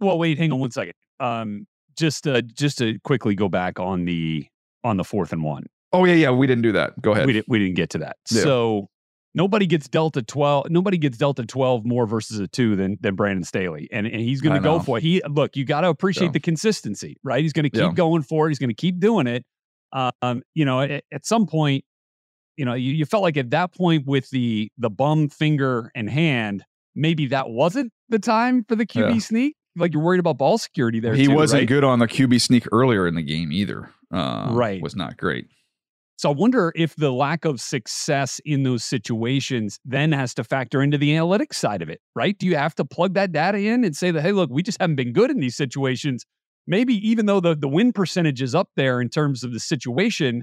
Well, 0.00 0.18
wait, 0.18 0.38
hang 0.38 0.52
on 0.52 0.60
one 0.60 0.70
second. 0.70 0.94
Um, 1.18 1.66
just 1.96 2.26
uh, 2.26 2.40
just 2.40 2.78
to 2.78 2.98
quickly 3.00 3.34
go 3.34 3.48
back 3.48 3.78
on 3.78 4.04
the 4.04 4.46
on 4.84 4.96
the 4.96 5.04
fourth 5.04 5.32
and 5.32 5.42
one. 5.42 5.66
Oh 5.92 6.04
yeah, 6.04 6.14
yeah, 6.14 6.30
we 6.30 6.46
didn't 6.46 6.62
do 6.62 6.72
that. 6.72 7.00
Go 7.00 7.12
ahead. 7.12 7.26
We, 7.26 7.32
didn't 7.34 7.48
we 7.48 7.58
didn't 7.58 7.74
get 7.74 7.90
to 7.90 7.98
that. 7.98 8.16
Yeah. 8.30 8.42
So 8.42 8.88
nobody 9.34 9.66
gets 9.66 9.88
Delta 9.88 10.22
12. 10.22 10.70
Nobody 10.70 10.98
gets 10.98 11.18
Delta 11.18 11.44
12 11.44 11.84
more 11.84 12.06
versus 12.06 12.38
a 12.38 12.48
two 12.48 12.76
than 12.76 12.96
than 13.00 13.14
Brandon 13.14 13.44
Staley. 13.44 13.88
And, 13.92 14.06
and 14.06 14.20
he's 14.20 14.40
going 14.40 14.54
to 14.54 14.62
go 14.62 14.80
for 14.80 14.98
it. 14.98 15.02
He 15.02 15.22
look, 15.28 15.56
you 15.56 15.64
got 15.64 15.82
to 15.82 15.88
appreciate 15.88 16.28
yeah. 16.28 16.32
the 16.32 16.40
consistency, 16.40 17.16
right? 17.22 17.42
He's 17.42 17.52
going 17.52 17.64
to 17.64 17.70
keep 17.70 17.80
yeah. 17.80 17.92
going 17.92 18.22
for 18.22 18.46
it. 18.46 18.50
He's 18.50 18.58
going 18.58 18.70
to 18.70 18.74
keep 18.74 19.00
doing 19.00 19.26
it. 19.26 19.44
Um, 19.92 20.42
you 20.54 20.64
know, 20.64 20.80
at, 20.80 21.02
at, 21.12 21.26
some 21.26 21.46
point, 21.48 21.84
you 22.56 22.64
know, 22.64 22.74
you, 22.74 22.92
you 22.92 23.06
felt 23.06 23.22
like 23.22 23.36
at 23.36 23.50
that 23.50 23.74
point 23.74 24.06
with 24.06 24.28
the 24.30 24.70
the 24.78 24.90
bum 24.90 25.28
finger 25.28 25.90
and 25.94 26.08
hand, 26.08 26.64
maybe 26.94 27.26
that 27.28 27.50
wasn't 27.50 27.92
the 28.08 28.18
time 28.18 28.64
for 28.68 28.76
the 28.76 28.86
QB 28.86 29.14
yeah. 29.14 29.18
sneak. 29.20 29.56
Like 29.76 29.92
you're 29.92 30.02
worried 30.02 30.20
about 30.20 30.38
ball 30.38 30.58
security 30.58 31.00
there. 31.00 31.14
He 31.14 31.26
too, 31.26 31.34
wasn't 31.34 31.62
right? 31.62 31.68
good 31.68 31.84
on 31.84 32.00
the 32.00 32.08
QB 32.08 32.40
sneak 32.40 32.66
earlier 32.72 33.06
in 33.06 33.14
the 33.14 33.22
game 33.22 33.52
either. 33.52 33.90
Uh, 34.12 34.48
right, 34.52 34.82
was 34.82 34.96
not 34.96 35.16
great. 35.16 35.46
So 36.20 36.28
I 36.30 36.34
wonder 36.34 36.70
if 36.76 36.94
the 36.96 37.10
lack 37.10 37.46
of 37.46 37.62
success 37.62 38.42
in 38.44 38.62
those 38.62 38.84
situations 38.84 39.80
then 39.86 40.12
has 40.12 40.34
to 40.34 40.44
factor 40.44 40.82
into 40.82 40.98
the 40.98 41.12
analytics 41.12 41.54
side 41.54 41.80
of 41.80 41.88
it, 41.88 41.98
right? 42.14 42.38
Do 42.38 42.44
you 42.46 42.56
have 42.56 42.74
to 42.74 42.84
plug 42.84 43.14
that 43.14 43.32
data 43.32 43.56
in 43.56 43.84
and 43.84 43.96
say 43.96 44.10
that, 44.10 44.20
hey, 44.20 44.32
look, 44.32 44.50
we 44.50 44.62
just 44.62 44.78
haven't 44.78 44.96
been 44.96 45.14
good 45.14 45.30
in 45.30 45.40
these 45.40 45.56
situations? 45.56 46.26
Maybe 46.66 46.92
even 47.08 47.24
though 47.24 47.40
the, 47.40 47.56
the 47.56 47.68
win 47.68 47.94
percentage 47.94 48.42
is 48.42 48.54
up 48.54 48.68
there 48.76 49.00
in 49.00 49.08
terms 49.08 49.42
of 49.42 49.54
the 49.54 49.60
situation, 49.60 50.42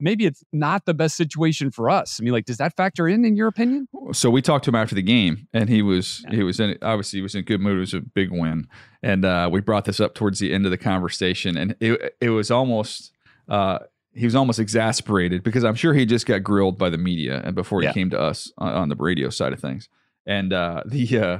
maybe 0.00 0.26
it's 0.26 0.44
not 0.52 0.84
the 0.84 0.94
best 0.94 1.16
situation 1.16 1.70
for 1.70 1.88
us. 1.90 2.18
I 2.20 2.24
mean, 2.24 2.32
like, 2.32 2.44
does 2.44 2.58
that 2.58 2.76
factor 2.76 3.08
in, 3.08 3.24
in 3.24 3.36
your 3.36 3.48
opinion? 3.48 3.88
So 4.12 4.30
we 4.30 4.42
talked 4.42 4.64
to 4.66 4.70
him 4.70 4.74
after 4.74 4.94
the 4.94 5.02
game, 5.02 5.48
and 5.52 5.68
he 5.68 5.82
was 5.82 6.24
yeah. 6.24 6.36
he 6.36 6.42
was 6.42 6.60
in 6.60 6.76
obviously 6.82 7.18
he 7.18 7.22
was 7.22 7.34
in 7.34 7.44
good 7.44 7.60
mood. 7.60 7.76
It 7.76 7.80
was 7.80 7.94
a 7.94 8.00
big 8.00 8.30
win, 8.30 8.68
and 9.02 9.24
uh, 9.24 9.48
we 9.50 9.60
brought 9.60 9.84
this 9.84 10.00
up 10.00 10.14
towards 10.14 10.38
the 10.38 10.52
end 10.52 10.64
of 10.64 10.70
the 10.70 10.78
conversation, 10.78 11.56
and 11.56 11.76
it 11.80 12.16
it 12.20 12.30
was 12.30 12.50
almost. 12.50 13.12
Uh, 13.48 13.78
he 14.12 14.24
was 14.24 14.34
almost 14.34 14.58
exasperated 14.58 15.42
because 15.42 15.62
I'm 15.62 15.74
sure 15.74 15.92
he 15.92 16.06
just 16.06 16.24
got 16.24 16.42
grilled 16.42 16.78
by 16.78 16.88
the 16.88 16.96
media 16.96 17.42
and 17.44 17.54
before 17.54 17.82
he 17.82 17.86
yeah. 17.86 17.92
came 17.92 18.08
to 18.10 18.18
us 18.18 18.50
on, 18.56 18.72
on, 18.72 18.88
the 18.88 18.96
radio 18.96 19.28
side 19.28 19.52
of 19.52 19.60
things. 19.60 19.90
And 20.24 20.54
uh, 20.54 20.82
the 20.86 21.18
uh, 21.18 21.38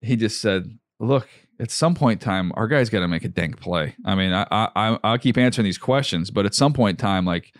he 0.00 0.16
just 0.16 0.40
said, 0.40 0.78
"Look, 0.98 1.28
at 1.60 1.70
some 1.70 1.94
point 1.94 2.22
in 2.22 2.24
time, 2.24 2.52
our 2.54 2.66
guy's 2.66 2.88
got 2.88 3.00
to 3.00 3.08
make 3.08 3.24
a 3.24 3.28
dank 3.28 3.60
play. 3.60 3.94
I 4.04 4.14
mean, 4.14 4.32
I, 4.32 4.46
I 4.50 4.98
I'll 5.04 5.18
keep 5.18 5.36
answering 5.36 5.64
these 5.64 5.78
questions, 5.78 6.30
but 6.30 6.46
at 6.46 6.54
some 6.54 6.72
point 6.72 6.98
in 6.98 7.02
time, 7.02 7.24
like 7.24 7.52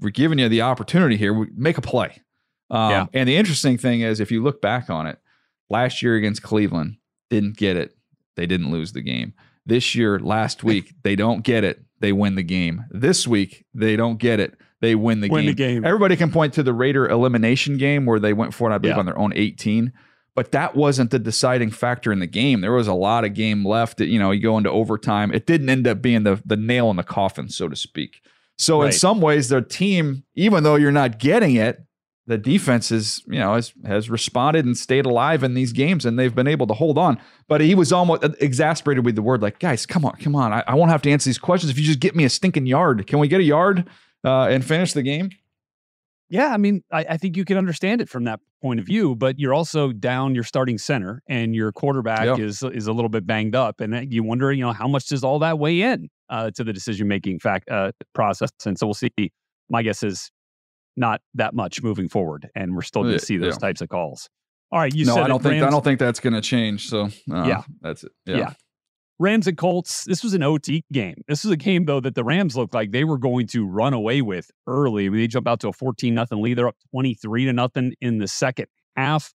we're, 0.00 0.10
giving 0.10 0.38
you 0.38 0.48
the 0.48 0.62
opportunity 0.62 1.16
here, 1.16 1.32
we 1.32 1.48
make 1.54 1.78
a 1.78 1.82
play. 1.82 2.22
Um, 2.70 2.90
yeah. 2.90 3.06
And 3.12 3.28
the 3.28 3.36
interesting 3.36 3.78
thing 3.78 4.00
is, 4.00 4.20
if 4.20 4.30
you 4.30 4.42
look 4.42 4.60
back 4.60 4.90
on 4.90 5.06
it, 5.06 5.18
last 5.70 6.02
year 6.02 6.16
against 6.16 6.42
Cleveland, 6.42 6.96
didn't 7.30 7.56
get 7.56 7.76
it. 7.76 7.96
They 8.36 8.46
didn't 8.46 8.70
lose 8.70 8.92
the 8.92 9.02
game. 9.02 9.34
This 9.64 9.94
year, 9.94 10.18
last 10.18 10.62
week, 10.62 10.94
they 11.02 11.16
don't 11.16 11.42
get 11.42 11.64
it 11.64 11.86
they 12.00 12.12
win 12.12 12.34
the 12.34 12.42
game. 12.42 12.84
This 12.90 13.26
week, 13.26 13.64
they 13.74 13.96
don't 13.96 14.18
get 14.18 14.40
it. 14.40 14.58
They 14.80 14.94
win 14.94 15.20
the 15.20 15.28
win 15.28 15.44
game. 15.44 15.50
the 15.50 15.54
game. 15.54 15.84
Everybody 15.84 16.16
can 16.16 16.30
point 16.30 16.52
to 16.54 16.62
the 16.62 16.72
Raider 16.72 17.08
elimination 17.08 17.78
game 17.78 18.04
where 18.04 18.20
they 18.20 18.32
went 18.32 18.52
for 18.52 18.70
it, 18.70 18.74
I 18.74 18.78
believe, 18.78 18.96
yeah. 18.96 19.00
on 19.00 19.06
their 19.06 19.18
own 19.18 19.32
18. 19.34 19.92
But 20.34 20.52
that 20.52 20.76
wasn't 20.76 21.10
the 21.10 21.18
deciding 21.18 21.70
factor 21.70 22.12
in 22.12 22.18
the 22.18 22.26
game. 22.26 22.60
There 22.60 22.72
was 22.72 22.88
a 22.88 22.94
lot 22.94 23.24
of 23.24 23.32
game 23.32 23.64
left. 23.64 24.00
You 24.00 24.18
know, 24.18 24.32
you 24.32 24.42
go 24.42 24.58
into 24.58 24.70
overtime. 24.70 25.32
It 25.32 25.46
didn't 25.46 25.70
end 25.70 25.86
up 25.86 26.02
being 26.02 26.24
the 26.24 26.42
the 26.44 26.58
nail 26.58 26.90
in 26.90 26.96
the 26.96 27.02
coffin, 27.02 27.48
so 27.48 27.68
to 27.68 27.76
speak. 27.76 28.20
So 28.58 28.80
right. 28.80 28.86
in 28.86 28.92
some 28.92 29.20
ways, 29.20 29.48
their 29.48 29.60
team, 29.60 30.24
even 30.34 30.62
though 30.62 30.76
you're 30.76 30.92
not 30.92 31.18
getting 31.18 31.56
it, 31.56 31.82
the 32.26 32.38
defense 32.38 32.90
is, 32.90 33.22
you 33.26 33.38
know, 33.38 33.54
has, 33.54 33.72
has 33.84 34.10
responded 34.10 34.64
and 34.64 34.76
stayed 34.76 35.06
alive 35.06 35.44
in 35.44 35.54
these 35.54 35.72
games 35.72 36.04
and 36.04 36.18
they've 36.18 36.34
been 36.34 36.48
able 36.48 36.66
to 36.66 36.74
hold 36.74 36.98
on. 36.98 37.20
But 37.46 37.60
he 37.60 37.74
was 37.74 37.92
almost 37.92 38.24
exasperated 38.40 39.04
with 39.04 39.14
the 39.14 39.22
word, 39.22 39.42
like, 39.42 39.60
guys, 39.60 39.86
come 39.86 40.04
on, 40.04 40.16
come 40.16 40.34
on. 40.34 40.52
I, 40.52 40.64
I 40.66 40.74
won't 40.74 40.90
have 40.90 41.02
to 41.02 41.10
answer 41.10 41.28
these 41.28 41.38
questions 41.38 41.70
if 41.70 41.78
you 41.78 41.84
just 41.84 42.00
get 42.00 42.16
me 42.16 42.24
a 42.24 42.28
stinking 42.28 42.66
yard. 42.66 43.06
Can 43.06 43.20
we 43.20 43.28
get 43.28 43.40
a 43.40 43.44
yard 43.44 43.88
uh, 44.24 44.46
and 44.46 44.64
finish 44.64 44.92
the 44.92 45.02
game? 45.02 45.30
Yeah, 46.28 46.48
I 46.48 46.56
mean, 46.56 46.82
I, 46.90 47.06
I, 47.10 47.16
think 47.18 47.36
you 47.36 47.44
can 47.44 47.56
understand 47.56 48.00
it 48.00 48.08
from 48.08 48.24
that 48.24 48.40
point 48.60 48.80
of 48.80 48.86
view, 48.86 49.14
but 49.14 49.38
you're 49.38 49.54
also 49.54 49.92
down 49.92 50.34
your 50.34 50.42
starting 50.42 50.76
center, 50.76 51.22
and 51.28 51.54
your 51.54 51.70
quarterback 51.70 52.40
is 52.40 52.64
is 52.64 52.88
a 52.88 52.92
little 52.92 53.08
bit 53.08 53.24
banged 53.28 53.54
up, 53.54 53.80
and 53.80 54.12
you 54.12 54.24
wonder, 54.24 54.52
you 54.52 54.64
know, 54.64 54.72
how 54.72 54.88
much 54.88 55.06
does 55.06 55.22
all 55.22 55.38
that 55.38 55.60
weigh 55.60 55.82
in 55.82 56.10
uh, 56.28 56.50
to 56.52 56.64
the 56.64 56.72
decision 56.72 57.08
making 57.08 57.38
fact 57.38 57.68
uh, 57.70 57.92
process? 58.14 58.50
And 58.64 58.78
so 58.78 58.86
we'll 58.86 58.94
see. 58.94 59.10
My 59.68 59.82
guess 59.82 60.02
is 60.02 60.30
not 60.96 61.20
that 61.34 61.54
much 61.54 61.82
moving 61.82 62.08
forward, 62.08 62.48
and 62.54 62.74
we're 62.74 62.82
still 62.82 63.02
going 63.02 63.18
to 63.18 63.24
see 63.24 63.36
those 63.36 63.54
yeah. 63.54 63.58
types 63.58 63.80
of 63.80 63.88
calls. 63.88 64.28
All 64.72 64.80
right, 64.80 64.94
you 64.94 65.04
no, 65.04 65.16
I 65.16 65.28
don't 65.28 65.42
think 65.42 65.52
Rams, 65.52 65.66
I 65.66 65.70
don't 65.70 65.84
think 65.84 66.00
that's 66.00 66.20
going 66.20 66.32
to 66.34 66.40
change. 66.40 66.88
So 66.88 67.04
uh, 67.30 67.44
yeah, 67.44 67.62
that's 67.80 68.04
it. 68.04 68.12
Yeah. 68.24 68.36
yeah. 68.36 68.52
Rams 69.18 69.46
and 69.46 69.56
Colts, 69.56 70.04
this 70.04 70.22
was 70.22 70.34
an 70.34 70.42
OT 70.42 70.84
game. 70.92 71.22
This 71.26 71.42
was 71.42 71.50
a 71.50 71.56
game, 71.56 71.86
though, 71.86 72.00
that 72.00 72.14
the 72.14 72.24
Rams 72.24 72.54
looked 72.54 72.74
like 72.74 72.90
they 72.90 73.04
were 73.04 73.16
going 73.16 73.46
to 73.48 73.66
run 73.66 73.94
away 73.94 74.20
with 74.20 74.50
early. 74.66 75.08
They 75.08 75.26
jump 75.26 75.48
out 75.48 75.60
to 75.60 75.68
a 75.68 75.72
14 75.72 76.14
nothing 76.14 76.42
lead. 76.42 76.58
They're 76.58 76.68
up 76.68 76.76
23 76.90 77.46
to 77.46 77.52
nothing 77.54 77.94
in 78.02 78.18
the 78.18 78.28
second 78.28 78.66
half. 78.94 79.32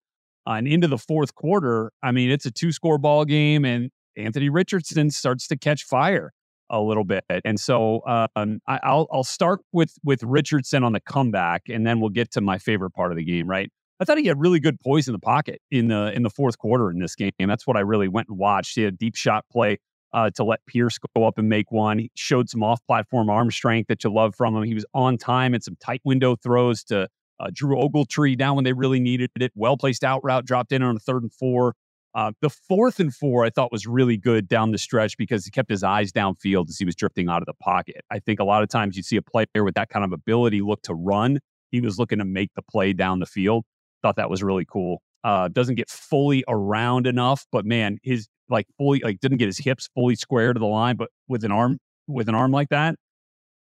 Uh, 0.47 0.53
and 0.53 0.67
into 0.67 0.87
the 0.87 0.99
fourth 0.99 1.33
quarter, 1.33 1.91
I 2.03 2.11
mean, 2.11 2.29
it's 2.29 2.45
a 2.45 2.51
two 2.51 2.71
score 2.71 2.99
ball 2.99 3.25
game, 3.25 3.65
and 3.65 3.89
Anthony 4.15 4.49
Richardson 4.49 5.09
starts 5.09 5.47
to 5.47 5.57
catch 5.57 5.83
fire 5.83 6.31
a 6.71 6.81
little 6.81 7.03
bit. 7.03 7.23
And 7.45 7.59
so 7.59 8.01
um, 8.35 8.59
I, 8.67 8.79
will 8.91 9.07
I'll 9.11 9.23
start 9.23 9.59
with 9.71 9.93
with 10.03 10.23
Richardson 10.23 10.83
on 10.83 10.93
the 10.93 10.99
comeback, 10.99 11.63
and 11.69 11.85
then 11.85 11.99
we'll 11.99 12.09
get 12.09 12.31
to 12.31 12.41
my 12.41 12.57
favorite 12.57 12.91
part 12.91 13.11
of 13.11 13.17
the 13.17 13.23
game. 13.23 13.47
Right, 13.47 13.69
I 13.99 14.05
thought 14.05 14.17
he 14.17 14.25
had 14.25 14.39
really 14.39 14.59
good 14.59 14.79
poise 14.79 15.07
in 15.07 15.11
the 15.11 15.19
pocket 15.19 15.61
in 15.69 15.89
the 15.89 16.11
in 16.13 16.23
the 16.23 16.29
fourth 16.29 16.57
quarter 16.57 16.89
in 16.89 16.99
this 16.99 17.15
game. 17.15 17.31
That's 17.39 17.67
what 17.67 17.77
I 17.77 17.81
really 17.81 18.07
went 18.07 18.29
and 18.29 18.37
watched. 18.37 18.75
He 18.75 18.81
had 18.81 18.93
a 18.93 18.97
deep 18.97 19.15
shot 19.15 19.45
play 19.51 19.77
uh, 20.13 20.29
to 20.31 20.43
Alec 20.43 20.61
Pierce 20.67 20.97
go 21.15 21.25
up 21.25 21.37
and 21.37 21.47
make 21.49 21.71
one. 21.71 21.99
He 21.99 22.11
showed 22.15 22.49
some 22.49 22.63
off-platform 22.63 23.29
arm 23.29 23.51
strength 23.51 23.87
that 23.87 24.03
you 24.03 24.13
love 24.13 24.35
from 24.35 24.55
him. 24.55 24.63
He 24.63 24.73
was 24.73 24.85
on 24.93 25.17
time 25.17 25.53
and 25.53 25.63
some 25.63 25.77
tight 25.79 26.01
window 26.03 26.35
throws 26.35 26.83
to 26.85 27.07
uh, 27.39 27.47
Drew 27.53 27.75
Ogletree 27.77 28.37
down 28.37 28.55
when 28.55 28.63
they 28.63 28.73
really 28.73 28.99
needed 28.99 29.31
it. 29.39 29.51
Well 29.55 29.77
placed 29.77 30.03
out 30.03 30.23
route 30.23 30.45
dropped 30.45 30.71
in 30.71 30.83
on 30.83 30.95
a 30.95 30.99
third 30.99 31.23
and 31.23 31.33
four. 31.33 31.75
Uh, 32.13 32.31
the 32.41 32.49
fourth 32.49 32.99
and 32.99 33.13
four 33.13 33.45
I 33.45 33.49
thought 33.49 33.71
was 33.71 33.87
really 33.87 34.17
good 34.17 34.47
down 34.47 34.71
the 34.71 34.77
stretch 34.77 35.17
because 35.17 35.45
he 35.45 35.51
kept 35.51 35.69
his 35.69 35.83
eyes 35.83 36.11
downfield 36.11 36.69
as 36.69 36.77
he 36.77 36.85
was 36.85 36.95
drifting 36.95 37.29
out 37.29 37.41
of 37.41 37.45
the 37.45 37.53
pocket. 37.53 38.01
I 38.09 38.19
think 38.19 38.39
a 38.39 38.43
lot 38.43 38.63
of 38.63 38.69
times 38.69 38.97
you 38.97 39.03
see 39.03 39.15
a 39.15 39.21
player 39.21 39.63
with 39.63 39.75
that 39.75 39.89
kind 39.89 40.03
of 40.03 40.11
ability 40.11 40.61
look 40.61 40.81
to 40.83 40.93
run. 40.93 41.39
He 41.71 41.79
was 41.79 41.97
looking 41.97 42.19
to 42.19 42.25
make 42.25 42.51
the 42.55 42.61
play 42.61 42.91
down 42.91 43.19
the 43.19 43.25
field. 43.25 43.63
Thought 44.01 44.17
that 44.17 44.29
was 44.29 44.43
really 44.43 44.65
cool. 44.65 45.01
Uh, 45.23 45.47
doesn't 45.47 45.75
get 45.75 45.89
fully 45.89 46.43
around 46.47 47.07
enough, 47.07 47.45
but 47.51 47.65
man, 47.65 47.97
his 48.03 48.27
like 48.49 48.65
fully 48.77 48.99
like 48.99 49.19
didn't 49.21 49.37
get 49.37 49.45
his 49.45 49.57
hips 49.57 49.87
fully 49.93 50.15
square 50.15 50.51
to 50.51 50.59
the 50.59 50.65
line, 50.65 50.97
but 50.97 51.09
with 51.29 51.43
an 51.45 51.51
arm 51.51 51.77
with 52.07 52.27
an 52.27 52.35
arm 52.35 52.51
like 52.51 52.69
that, 52.69 52.95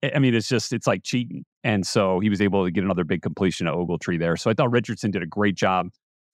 I 0.03 0.19
mean, 0.19 0.33
it's 0.33 0.47
just 0.47 0.73
it's 0.73 0.87
like 0.87 1.03
cheating. 1.03 1.43
And 1.63 1.85
so 1.85 2.19
he 2.19 2.29
was 2.29 2.41
able 2.41 2.65
to 2.65 2.71
get 2.71 2.83
another 2.83 3.03
big 3.03 3.21
completion 3.21 3.67
of 3.67 3.75
Ogletree 3.75 4.17
there. 4.17 4.37
So 4.37 4.49
I 4.49 4.53
thought 4.53 4.71
Richardson 4.71 5.11
did 5.11 5.21
a 5.21 5.27
great 5.27 5.55
job 5.55 5.89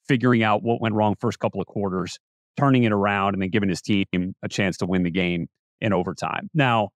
figuring 0.08 0.44
out 0.44 0.64
what 0.64 0.82
went 0.82 0.96
wrong 0.96 1.16
first 1.20 1.40
couple 1.40 1.62
of 1.62 1.68
quarters, 1.68 2.20
turning 2.58 2.84
it 2.84 2.92
around, 2.92 3.34
and 3.34 3.42
then 3.42 3.50
giving 3.50 3.70
his 3.70 3.82
team 3.82 4.06
a 4.44 4.50
chance 4.50 4.78
to 4.78 4.86
win 4.86 5.04
the 5.04 5.12
game 5.12 5.48
in 5.82 5.94
overtime. 5.94 6.50
Now, 6.54 6.90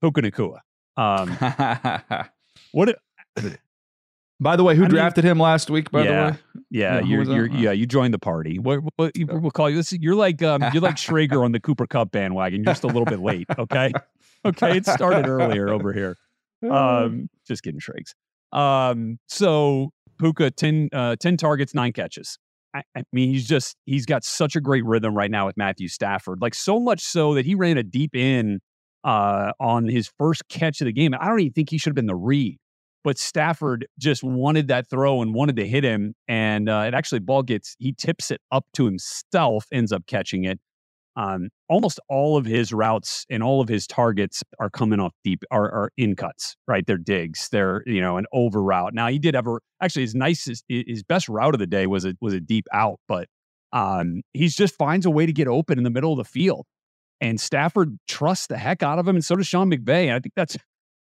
Puka 0.00 0.22
Nacua. 0.22 0.58
Um, 0.96 1.30
what 2.72 2.96
by 4.42 4.56
the 4.56 4.64
way, 4.64 4.74
who 4.74 4.84
I 4.84 4.88
drafted 4.88 5.24
mean, 5.24 5.32
him 5.32 5.38
last 5.38 5.70
week? 5.70 5.90
By 5.92 6.02
yeah, 6.02 6.08
the 6.08 6.32
way, 6.32 6.38
yeah, 6.70 6.94
yeah 6.98 7.00
you're, 7.04 7.22
you're 7.22 7.46
yeah, 7.46 7.70
you 7.70 7.86
joined 7.86 8.12
the 8.12 8.18
party. 8.18 8.58
What, 8.58 8.80
what 8.96 9.12
we'll 9.16 9.52
call 9.52 9.70
you? 9.70 9.76
This, 9.76 9.92
you're 9.92 10.16
like 10.16 10.42
um, 10.42 10.64
you're 10.72 10.82
like 10.82 10.96
Schrager 10.96 11.44
on 11.44 11.52
the 11.52 11.60
Cooper 11.60 11.86
Kupp 11.86 12.10
bandwagon. 12.10 12.64
You're 12.64 12.72
just 12.72 12.82
a 12.82 12.88
little 12.88 13.04
bit 13.04 13.20
late. 13.20 13.46
Okay, 13.56 13.92
okay, 14.44 14.76
it 14.76 14.86
started 14.86 15.28
earlier 15.28 15.68
over 15.68 15.92
here. 15.92 16.16
Um, 16.62 17.28
just 17.44 17.64
kidding, 17.64 17.80
Shrakes. 17.80 18.14
Um, 18.52 19.18
so 19.26 19.90
Puka 20.22 20.50
10, 20.50 20.90
uh, 20.92 21.16
10 21.16 21.36
targets, 21.36 21.74
nine 21.74 21.92
catches. 21.92 22.38
I, 22.74 22.82
I 22.96 23.02
mean, 23.12 23.30
he's 23.30 23.46
just 23.46 23.76
he's 23.84 24.06
got 24.06 24.24
such 24.24 24.56
a 24.56 24.60
great 24.60 24.84
rhythm 24.84 25.14
right 25.14 25.30
now 25.30 25.46
with 25.46 25.56
Matthew 25.56 25.88
Stafford. 25.88 26.40
Like 26.40 26.54
so 26.54 26.80
much 26.80 27.00
so 27.00 27.34
that 27.34 27.44
he 27.44 27.54
ran 27.54 27.76
a 27.76 27.82
deep 27.82 28.14
in 28.14 28.60
uh, 29.04 29.52
on 29.60 29.88
his 29.88 30.10
first 30.18 30.48
catch 30.48 30.80
of 30.80 30.86
the 30.86 30.92
game. 30.92 31.12
I 31.18 31.26
don't 31.26 31.40
even 31.40 31.52
think 31.52 31.70
he 31.70 31.76
should 31.76 31.90
have 31.90 31.96
been 31.96 32.06
the 32.06 32.14
read 32.14 32.58
but 33.04 33.18
Stafford 33.18 33.86
just 33.98 34.22
wanted 34.22 34.68
that 34.68 34.88
throw 34.88 35.22
and 35.22 35.34
wanted 35.34 35.56
to 35.56 35.66
hit 35.66 35.84
him. 35.84 36.14
And 36.28 36.68
uh, 36.68 36.84
it 36.86 36.94
actually 36.94 37.20
ball 37.20 37.42
gets 37.42 37.76
he 37.78 37.92
tips 37.92 38.30
it 38.30 38.40
up 38.50 38.64
to 38.74 38.84
himself, 38.84 39.66
ends 39.72 39.92
up 39.92 40.06
catching 40.06 40.44
it. 40.44 40.60
Um, 41.14 41.50
almost 41.68 42.00
all 42.08 42.38
of 42.38 42.46
his 42.46 42.72
routes 42.72 43.26
and 43.28 43.42
all 43.42 43.60
of 43.60 43.68
his 43.68 43.86
targets 43.86 44.42
are 44.58 44.70
coming 44.70 44.98
off 44.98 45.12
deep 45.24 45.44
are, 45.50 45.70
are 45.70 45.90
in 45.98 46.16
cuts, 46.16 46.56
right? 46.66 46.86
They're 46.86 46.96
digs. 46.96 47.48
They're 47.50 47.82
you 47.86 48.00
know 48.00 48.16
an 48.16 48.26
over 48.32 48.62
route. 48.62 48.94
Now 48.94 49.08
he 49.08 49.18
did 49.18 49.34
ever 49.34 49.60
actually 49.82 50.02
his 50.02 50.14
nicest 50.14 50.64
his 50.68 51.02
best 51.02 51.28
route 51.28 51.54
of 51.54 51.60
the 51.60 51.66
day 51.66 51.86
was 51.86 52.04
a 52.04 52.14
was 52.20 52.32
a 52.32 52.40
deep 52.40 52.66
out, 52.72 52.98
but 53.08 53.28
um, 53.72 54.22
he's 54.32 54.54
just 54.54 54.74
finds 54.76 55.06
a 55.06 55.10
way 55.10 55.26
to 55.26 55.32
get 55.32 55.48
open 55.48 55.78
in 55.78 55.84
the 55.84 55.90
middle 55.90 56.12
of 56.12 56.18
the 56.18 56.24
field. 56.24 56.66
And 57.20 57.40
Stafford 57.40 57.98
trusts 58.08 58.48
the 58.48 58.58
heck 58.58 58.82
out 58.82 58.98
of 58.98 59.06
him, 59.06 59.16
and 59.16 59.24
so 59.24 59.36
does 59.36 59.46
Sean 59.46 59.70
McVay. 59.70 60.06
And 60.06 60.14
I 60.14 60.20
think 60.20 60.32
that's 60.34 60.56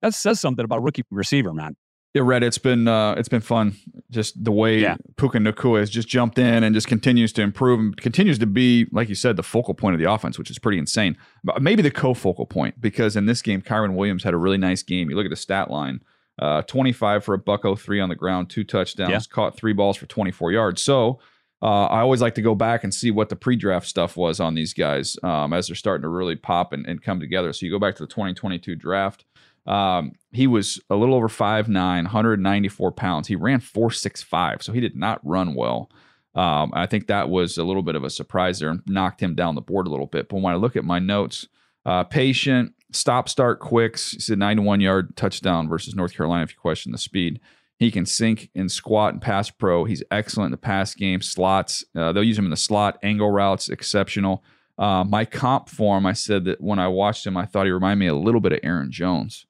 that 0.01 0.13
says 0.13 0.39
something 0.39 0.63
about 0.63 0.83
rookie 0.83 1.03
receiver, 1.09 1.53
man. 1.53 1.75
Yeah, 2.15 2.21
Rhett, 2.23 2.43
it's 2.43 2.57
been 2.57 2.87
uh, 2.87 3.15
it's 3.17 3.27
been 3.27 3.41
fun. 3.41 3.75
Just 4.09 4.41
the 4.41 4.51
way 4.51 4.79
yeah. 4.79 4.95
Puka 5.17 5.37
Nacua 5.37 5.81
has 5.81 5.89
just 5.89 6.07
jumped 6.07 6.39
in 6.39 6.63
and 6.63 6.73
just 6.73 6.87
continues 6.87 7.33
to 7.33 7.41
improve 7.41 7.77
and 7.77 7.97
continues 7.97 8.39
to 8.39 8.45
be, 8.45 8.87
like 8.93 9.09
you 9.09 9.15
said, 9.15 9.35
the 9.35 9.43
focal 9.43 9.73
point 9.73 9.95
of 9.95 9.99
the 9.99 10.09
offense, 10.09 10.39
which 10.39 10.49
is 10.49 10.57
pretty 10.57 10.77
insane. 10.77 11.17
But 11.43 11.61
maybe 11.61 11.81
the 11.81 11.91
co-focal 11.91 12.45
point 12.45 12.79
because 12.79 13.17
in 13.17 13.25
this 13.25 13.41
game, 13.41 13.61
Kyren 13.61 13.95
Williams 13.95 14.23
had 14.23 14.33
a 14.33 14.37
really 14.37 14.57
nice 14.57 14.81
game. 14.81 15.09
You 15.09 15.17
look 15.17 15.25
at 15.25 15.29
the 15.29 15.35
stat 15.35 15.69
line: 15.69 15.99
uh, 16.39 16.61
twenty-five 16.61 17.25
for 17.25 17.33
a 17.33 17.37
buck 17.37 17.65
oh 17.65 17.75
three 17.75 17.99
on 17.99 18.07
the 18.07 18.15
ground, 18.15 18.49
two 18.49 18.63
touchdowns, 18.63 19.11
yeah. 19.11 19.19
caught 19.29 19.57
three 19.57 19.73
balls 19.73 19.97
for 19.97 20.05
twenty-four 20.05 20.53
yards. 20.53 20.81
So 20.81 21.19
uh, 21.61 21.87
I 21.87 21.99
always 21.99 22.21
like 22.21 22.35
to 22.35 22.41
go 22.41 22.55
back 22.55 22.85
and 22.85 22.93
see 22.93 23.11
what 23.11 23.27
the 23.27 23.35
pre-draft 23.35 23.87
stuff 23.87 24.15
was 24.15 24.39
on 24.39 24.55
these 24.55 24.73
guys 24.73 25.17
um, 25.21 25.51
as 25.51 25.67
they're 25.67 25.75
starting 25.75 26.03
to 26.03 26.09
really 26.09 26.37
pop 26.37 26.71
and, 26.71 26.85
and 26.85 27.03
come 27.03 27.19
together. 27.19 27.51
So 27.51 27.65
you 27.65 27.73
go 27.73 27.79
back 27.79 27.97
to 27.97 28.03
the 28.03 28.07
twenty 28.07 28.33
twenty-two 28.33 28.77
draft. 28.77 29.25
Um, 29.65 30.13
he 30.31 30.47
was 30.47 30.79
a 30.89 30.95
little 30.95 31.15
over 31.15 31.27
5'9, 31.27 31.73
194 31.73 32.91
pounds. 32.91 33.27
He 33.27 33.35
ran 33.35 33.59
4'6'5, 33.59 34.63
so 34.63 34.73
he 34.73 34.79
did 34.79 34.95
not 34.95 35.25
run 35.25 35.55
well. 35.55 35.89
Um, 36.35 36.71
I 36.73 36.85
think 36.85 37.07
that 37.07 37.29
was 37.29 37.57
a 37.57 37.63
little 37.63 37.81
bit 37.81 37.95
of 37.95 38.03
a 38.03 38.09
surprise 38.09 38.59
there 38.59 38.69
and 38.69 38.81
knocked 38.85 39.21
him 39.21 39.35
down 39.35 39.55
the 39.55 39.61
board 39.61 39.87
a 39.87 39.89
little 39.89 40.05
bit. 40.05 40.27
But 40.27 40.41
when 40.41 40.53
I 40.53 40.57
look 40.57 40.75
at 40.75 40.83
my 40.83 40.99
notes, 40.99 41.47
uh, 41.85 42.03
patient, 42.03 42.73
stop, 42.91 43.29
start, 43.29 43.59
quicks. 43.59 44.11
he 44.11 44.19
said 44.19 44.37
91 44.37 44.81
yard 44.81 45.15
touchdown 45.15 45.69
versus 45.69 45.95
North 45.95 46.13
Carolina 46.13 46.43
if 46.43 46.51
you 46.51 46.59
question 46.59 46.91
the 46.91 46.97
speed. 46.97 47.39
He 47.77 47.91
can 47.91 48.05
sink 48.05 48.49
and 48.55 48.71
squat 48.71 49.13
and 49.13 49.21
pass 49.21 49.49
pro. 49.49 49.85
He's 49.85 50.03
excellent 50.09 50.47
in 50.47 50.51
the 50.51 50.57
pass 50.57 50.93
game, 50.93 51.21
slots. 51.21 51.83
Uh, 51.95 52.11
they'll 52.11 52.23
use 52.23 52.37
him 52.37 52.45
in 52.45 52.51
the 52.51 52.57
slot, 52.57 52.97
angle 53.03 53.31
routes, 53.31 53.69
exceptional. 53.69 54.43
Uh, 54.77 55.03
my 55.03 55.25
comp 55.25 55.69
form, 55.69 56.05
I 56.05 56.13
said 56.13 56.45
that 56.45 56.61
when 56.61 56.79
I 56.79 56.87
watched 56.87 57.25
him, 57.25 57.37
I 57.37 57.45
thought 57.45 57.65
he 57.65 57.71
reminded 57.71 57.99
me 57.99 58.07
a 58.07 58.15
little 58.15 58.41
bit 58.41 58.53
of 58.53 58.59
Aaron 58.63 58.91
Jones. 58.91 59.45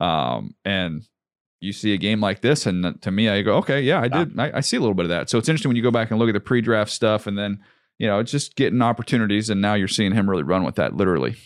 Um, 0.00 0.54
and 0.64 1.02
you 1.60 1.72
see 1.72 1.92
a 1.92 1.98
game 1.98 2.20
like 2.20 2.40
this, 2.40 2.66
and 2.66 3.00
to 3.02 3.10
me, 3.10 3.28
I 3.28 3.42
go, 3.42 3.56
okay, 3.56 3.82
yeah, 3.82 4.00
I 4.00 4.08
did. 4.08 4.38
I, 4.38 4.50
I 4.54 4.60
see 4.60 4.76
a 4.76 4.80
little 4.80 4.94
bit 4.94 5.04
of 5.04 5.10
that. 5.10 5.28
So 5.28 5.38
it's 5.38 5.48
interesting 5.48 5.68
when 5.68 5.76
you 5.76 5.82
go 5.82 5.90
back 5.90 6.10
and 6.10 6.18
look 6.18 6.28
at 6.28 6.32
the 6.32 6.40
pre-draft 6.40 6.90
stuff, 6.90 7.26
and 7.26 7.36
then 7.36 7.60
you 8.00 8.06
know, 8.06 8.18
it's 8.18 8.30
just 8.30 8.56
getting 8.56 8.80
opportunities, 8.80 9.50
and 9.50 9.60
now 9.60 9.74
you're 9.74 9.86
seeing 9.86 10.12
him 10.12 10.28
really 10.28 10.42
run 10.42 10.64
with 10.64 10.76
that, 10.76 10.96
literally. 10.96 11.36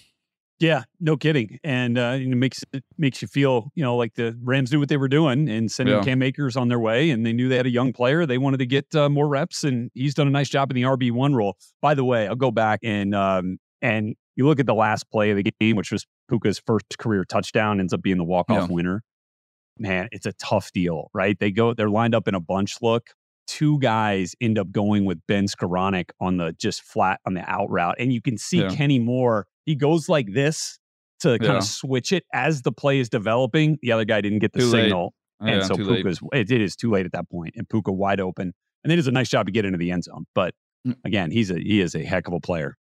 Yeah, 0.60 0.84
no 1.00 1.16
kidding, 1.16 1.58
and 1.64 1.98
uh, 1.98 2.16
it 2.16 2.28
makes 2.28 2.62
it 2.72 2.84
makes 2.96 3.20
you 3.20 3.26
feel, 3.26 3.72
you 3.74 3.82
know, 3.82 3.96
like 3.96 4.14
the 4.14 4.38
Rams 4.40 4.70
knew 4.70 4.78
what 4.78 4.88
they 4.88 4.96
were 4.96 5.08
doing 5.08 5.48
and 5.48 5.68
sending 5.68 5.96
yeah. 5.96 6.04
Cam 6.04 6.22
Akers 6.22 6.56
on 6.56 6.68
their 6.68 6.78
way, 6.78 7.10
and 7.10 7.26
they 7.26 7.32
knew 7.32 7.48
they 7.48 7.56
had 7.56 7.66
a 7.66 7.70
young 7.70 7.92
player. 7.92 8.24
They 8.24 8.38
wanted 8.38 8.58
to 8.58 8.66
get 8.66 8.94
uh, 8.94 9.08
more 9.08 9.26
reps, 9.26 9.64
and 9.64 9.90
he's 9.94 10.14
done 10.14 10.28
a 10.28 10.30
nice 10.30 10.48
job 10.48 10.70
in 10.70 10.76
the 10.76 10.82
RB 10.82 11.10
one 11.10 11.34
role. 11.34 11.56
By 11.82 11.94
the 11.94 12.04
way, 12.04 12.28
I'll 12.28 12.36
go 12.36 12.52
back 12.52 12.78
and 12.84 13.16
um, 13.16 13.58
and 13.82 14.14
you 14.36 14.46
look 14.46 14.60
at 14.60 14.66
the 14.66 14.74
last 14.74 15.10
play 15.10 15.30
of 15.30 15.36
the 15.36 15.52
game, 15.60 15.74
which 15.74 15.90
was 15.90 16.06
Puka's 16.28 16.60
first 16.64 16.98
career 16.98 17.24
touchdown, 17.24 17.80
ends 17.80 17.92
up 17.92 18.02
being 18.02 18.18
the 18.18 18.24
walk 18.24 18.50
off 18.50 18.68
yeah. 18.68 18.74
winner. 18.74 19.02
Man, 19.78 20.08
it's 20.12 20.26
a 20.26 20.32
tough 20.34 20.70
deal, 20.72 21.10
right? 21.12 21.38
They 21.38 21.50
go, 21.50 21.74
they're 21.74 21.90
lined 21.90 22.14
up 22.14 22.28
in 22.28 22.34
a 22.34 22.40
bunch 22.40 22.76
look. 22.80 23.10
Two 23.46 23.78
guys 23.78 24.34
end 24.40 24.58
up 24.58 24.70
going 24.70 25.04
with 25.04 25.20
Ben 25.26 25.46
Skowronek 25.46 26.10
on 26.20 26.38
the 26.38 26.54
just 26.58 26.82
flat 26.82 27.20
on 27.26 27.34
the 27.34 27.42
out 27.50 27.70
route. 27.70 27.96
And 27.98 28.12
you 28.12 28.22
can 28.22 28.38
see 28.38 28.60
yeah. 28.60 28.68
Kenny 28.68 28.98
Moore, 28.98 29.46
he 29.66 29.74
goes 29.74 30.08
like 30.08 30.32
this 30.32 30.78
to 31.20 31.38
kind 31.38 31.52
yeah. 31.52 31.56
of 31.58 31.64
switch 31.64 32.12
it 32.12 32.24
as 32.32 32.62
the 32.62 32.72
play 32.72 33.00
is 33.00 33.08
developing. 33.08 33.78
The 33.82 33.92
other 33.92 34.04
guy 34.04 34.20
didn't 34.20 34.38
get 34.38 34.52
the 34.52 34.60
too 34.60 34.70
signal. 34.70 35.12
Late. 35.40 35.54
And 35.54 35.66
so 35.66 35.76
Puka's, 35.76 36.20
it, 36.32 36.50
it 36.50 36.60
is 36.60 36.76
too 36.76 36.90
late 36.90 37.04
at 37.04 37.12
that 37.12 37.28
point, 37.28 37.54
and 37.56 37.68
Puka 37.68 37.92
wide 37.92 38.20
open. 38.20 38.54
And 38.82 38.92
it 38.92 38.98
is 38.98 39.08
a 39.08 39.12
nice 39.12 39.28
job 39.28 39.46
to 39.46 39.52
get 39.52 39.64
into 39.64 39.78
the 39.78 39.90
end 39.90 40.04
zone. 40.04 40.26
But 40.34 40.54
mm. 40.86 40.96
again, 41.04 41.30
he's 41.30 41.50
a 41.50 41.58
he 41.58 41.80
is 41.80 41.94
a 41.94 42.02
heck 42.04 42.28
of 42.28 42.34
a 42.34 42.40
player. 42.40 42.76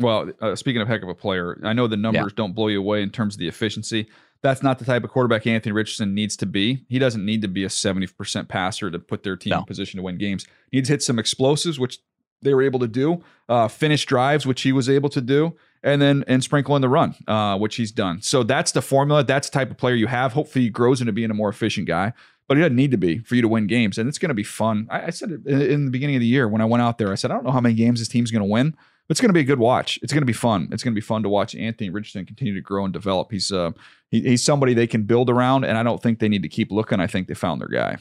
Well, 0.00 0.30
uh, 0.40 0.54
speaking 0.54 0.80
of 0.80 0.88
heck 0.88 1.02
of 1.02 1.08
a 1.08 1.14
player, 1.14 1.60
I 1.64 1.72
know 1.72 1.86
the 1.86 1.96
numbers 1.96 2.32
yeah. 2.32 2.36
don't 2.36 2.54
blow 2.54 2.68
you 2.68 2.78
away 2.78 3.02
in 3.02 3.10
terms 3.10 3.34
of 3.34 3.40
the 3.40 3.48
efficiency. 3.48 4.08
That's 4.40 4.62
not 4.62 4.78
the 4.78 4.84
type 4.84 5.02
of 5.02 5.10
quarterback 5.10 5.46
Anthony 5.46 5.72
Richardson 5.72 6.14
needs 6.14 6.36
to 6.36 6.46
be. 6.46 6.84
He 6.88 7.00
doesn't 7.00 7.24
need 7.24 7.42
to 7.42 7.48
be 7.48 7.64
a 7.64 7.68
70% 7.68 8.48
passer 8.48 8.90
to 8.90 8.98
put 8.98 9.24
their 9.24 9.36
team 9.36 9.50
no. 9.50 9.58
in 9.58 9.64
position 9.64 9.98
to 9.98 10.02
win 10.04 10.16
games. 10.16 10.46
He 10.70 10.76
needs 10.76 10.88
to 10.88 10.92
hit 10.92 11.02
some 11.02 11.18
explosives, 11.18 11.80
which 11.80 11.98
they 12.42 12.54
were 12.54 12.62
able 12.62 12.78
to 12.78 12.86
do, 12.86 13.22
uh, 13.48 13.66
finish 13.66 14.06
drives, 14.06 14.46
which 14.46 14.62
he 14.62 14.70
was 14.70 14.88
able 14.88 15.08
to 15.08 15.20
do, 15.20 15.56
and 15.82 16.00
then 16.00 16.24
and 16.28 16.44
sprinkle 16.44 16.76
in 16.76 16.82
the 16.82 16.88
run, 16.88 17.16
uh, 17.26 17.58
which 17.58 17.76
he's 17.76 17.90
done. 17.90 18.22
So 18.22 18.44
that's 18.44 18.70
the 18.70 18.82
formula. 18.82 19.24
That's 19.24 19.48
the 19.48 19.58
type 19.58 19.72
of 19.72 19.76
player 19.76 19.96
you 19.96 20.06
have. 20.06 20.32
Hopefully, 20.34 20.66
he 20.66 20.70
grows 20.70 21.00
into 21.00 21.12
being 21.12 21.30
a 21.30 21.34
more 21.34 21.48
efficient 21.48 21.88
guy. 21.88 22.12
but 22.46 22.56
he 22.56 22.62
doesn't 22.62 22.76
need 22.76 22.90
to 22.92 22.96
be 22.96 23.18
for 23.18 23.34
you 23.34 23.42
to 23.42 23.48
win 23.48 23.66
games. 23.66 23.98
And 23.98 24.08
it's 24.08 24.18
going 24.18 24.30
to 24.30 24.34
be 24.34 24.42
fun. 24.42 24.86
I, 24.90 25.06
I 25.06 25.10
said 25.10 25.30
it 25.32 25.46
in 25.46 25.84
the 25.84 25.90
beginning 25.90 26.16
of 26.16 26.20
the 26.20 26.26
year 26.26 26.48
when 26.48 26.62
I 26.62 26.64
went 26.64 26.82
out 26.82 26.96
there. 26.96 27.12
I 27.12 27.14
said 27.14 27.30
I 27.30 27.34
don't 27.34 27.44
know 27.44 27.50
how 27.50 27.60
many 27.60 27.74
games 27.74 27.98
this 27.98 28.08
team's 28.08 28.30
going 28.30 28.42
to 28.42 28.50
win, 28.50 28.74
it's 29.08 29.20
going 29.20 29.30
to 29.30 29.34
be 29.34 29.40
a 29.40 29.44
good 29.44 29.58
watch. 29.58 29.98
It's 30.02 30.12
going 30.12 30.22
to 30.22 30.26
be 30.26 30.32
fun. 30.32 30.68
It's 30.70 30.82
going 30.82 30.92
to 30.92 31.00
be 31.00 31.04
fun 31.04 31.22
to 31.22 31.28
watch 31.28 31.54
Anthony 31.54 31.90
Richardson 31.90 32.26
continue 32.26 32.54
to 32.54 32.60
grow 32.60 32.84
and 32.84 32.92
develop. 32.92 33.30
He's 33.30 33.50
uh, 33.50 33.72
he, 34.10 34.20
he's 34.20 34.44
somebody 34.44 34.74
they 34.74 34.86
can 34.86 35.04
build 35.04 35.30
around, 35.30 35.64
and 35.64 35.78
I 35.78 35.82
don't 35.82 36.02
think 36.02 36.18
they 36.18 36.28
need 36.28 36.42
to 36.42 36.48
keep 36.48 36.70
looking. 36.70 37.00
I 37.00 37.06
think 37.06 37.28
they 37.28 37.34
found 37.34 37.60
their 37.60 37.68
guy. 37.68 37.98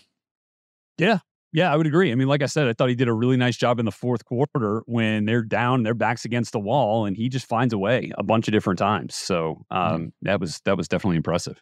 Yeah, 0.98 1.20
yeah, 1.54 1.72
I 1.72 1.78
would 1.78 1.88
agree. 1.88 2.12
I 2.12 2.16
mean, 2.16 2.28
like 2.28 2.42
I 2.42 2.48
said, 2.48 2.68
I 2.68 2.74
thought 2.74 2.90
he 2.90 2.96
did 2.96 3.08
a 3.08 3.14
really 3.14 3.38
nice 3.38 3.56
job 3.56 3.80
in 3.80 3.86
the 3.86 3.92
fourth 3.92 4.26
quarter 4.26 4.84
when 4.86 5.26
they're 5.26 5.44
down, 5.44 5.84
their 5.84 5.94
backs 5.94 6.26
against 6.26 6.52
the 6.52 6.60
wall, 6.60 7.06
and 7.06 7.16
he 7.16 7.30
just 7.30 7.48
finds 7.48 7.74
a 7.74 7.78
way 7.78 8.12
a 8.18 8.24
bunch 8.24 8.48
of 8.48 8.52
different 8.52 8.80
times. 8.80 9.16
So 9.16 9.66
um, 9.72 9.80
mm-hmm. 9.82 10.08
that 10.24 10.40
was 10.40 10.60
that 10.66 10.78
was 10.78 10.88
definitely 10.88 11.18
impressive. 11.18 11.62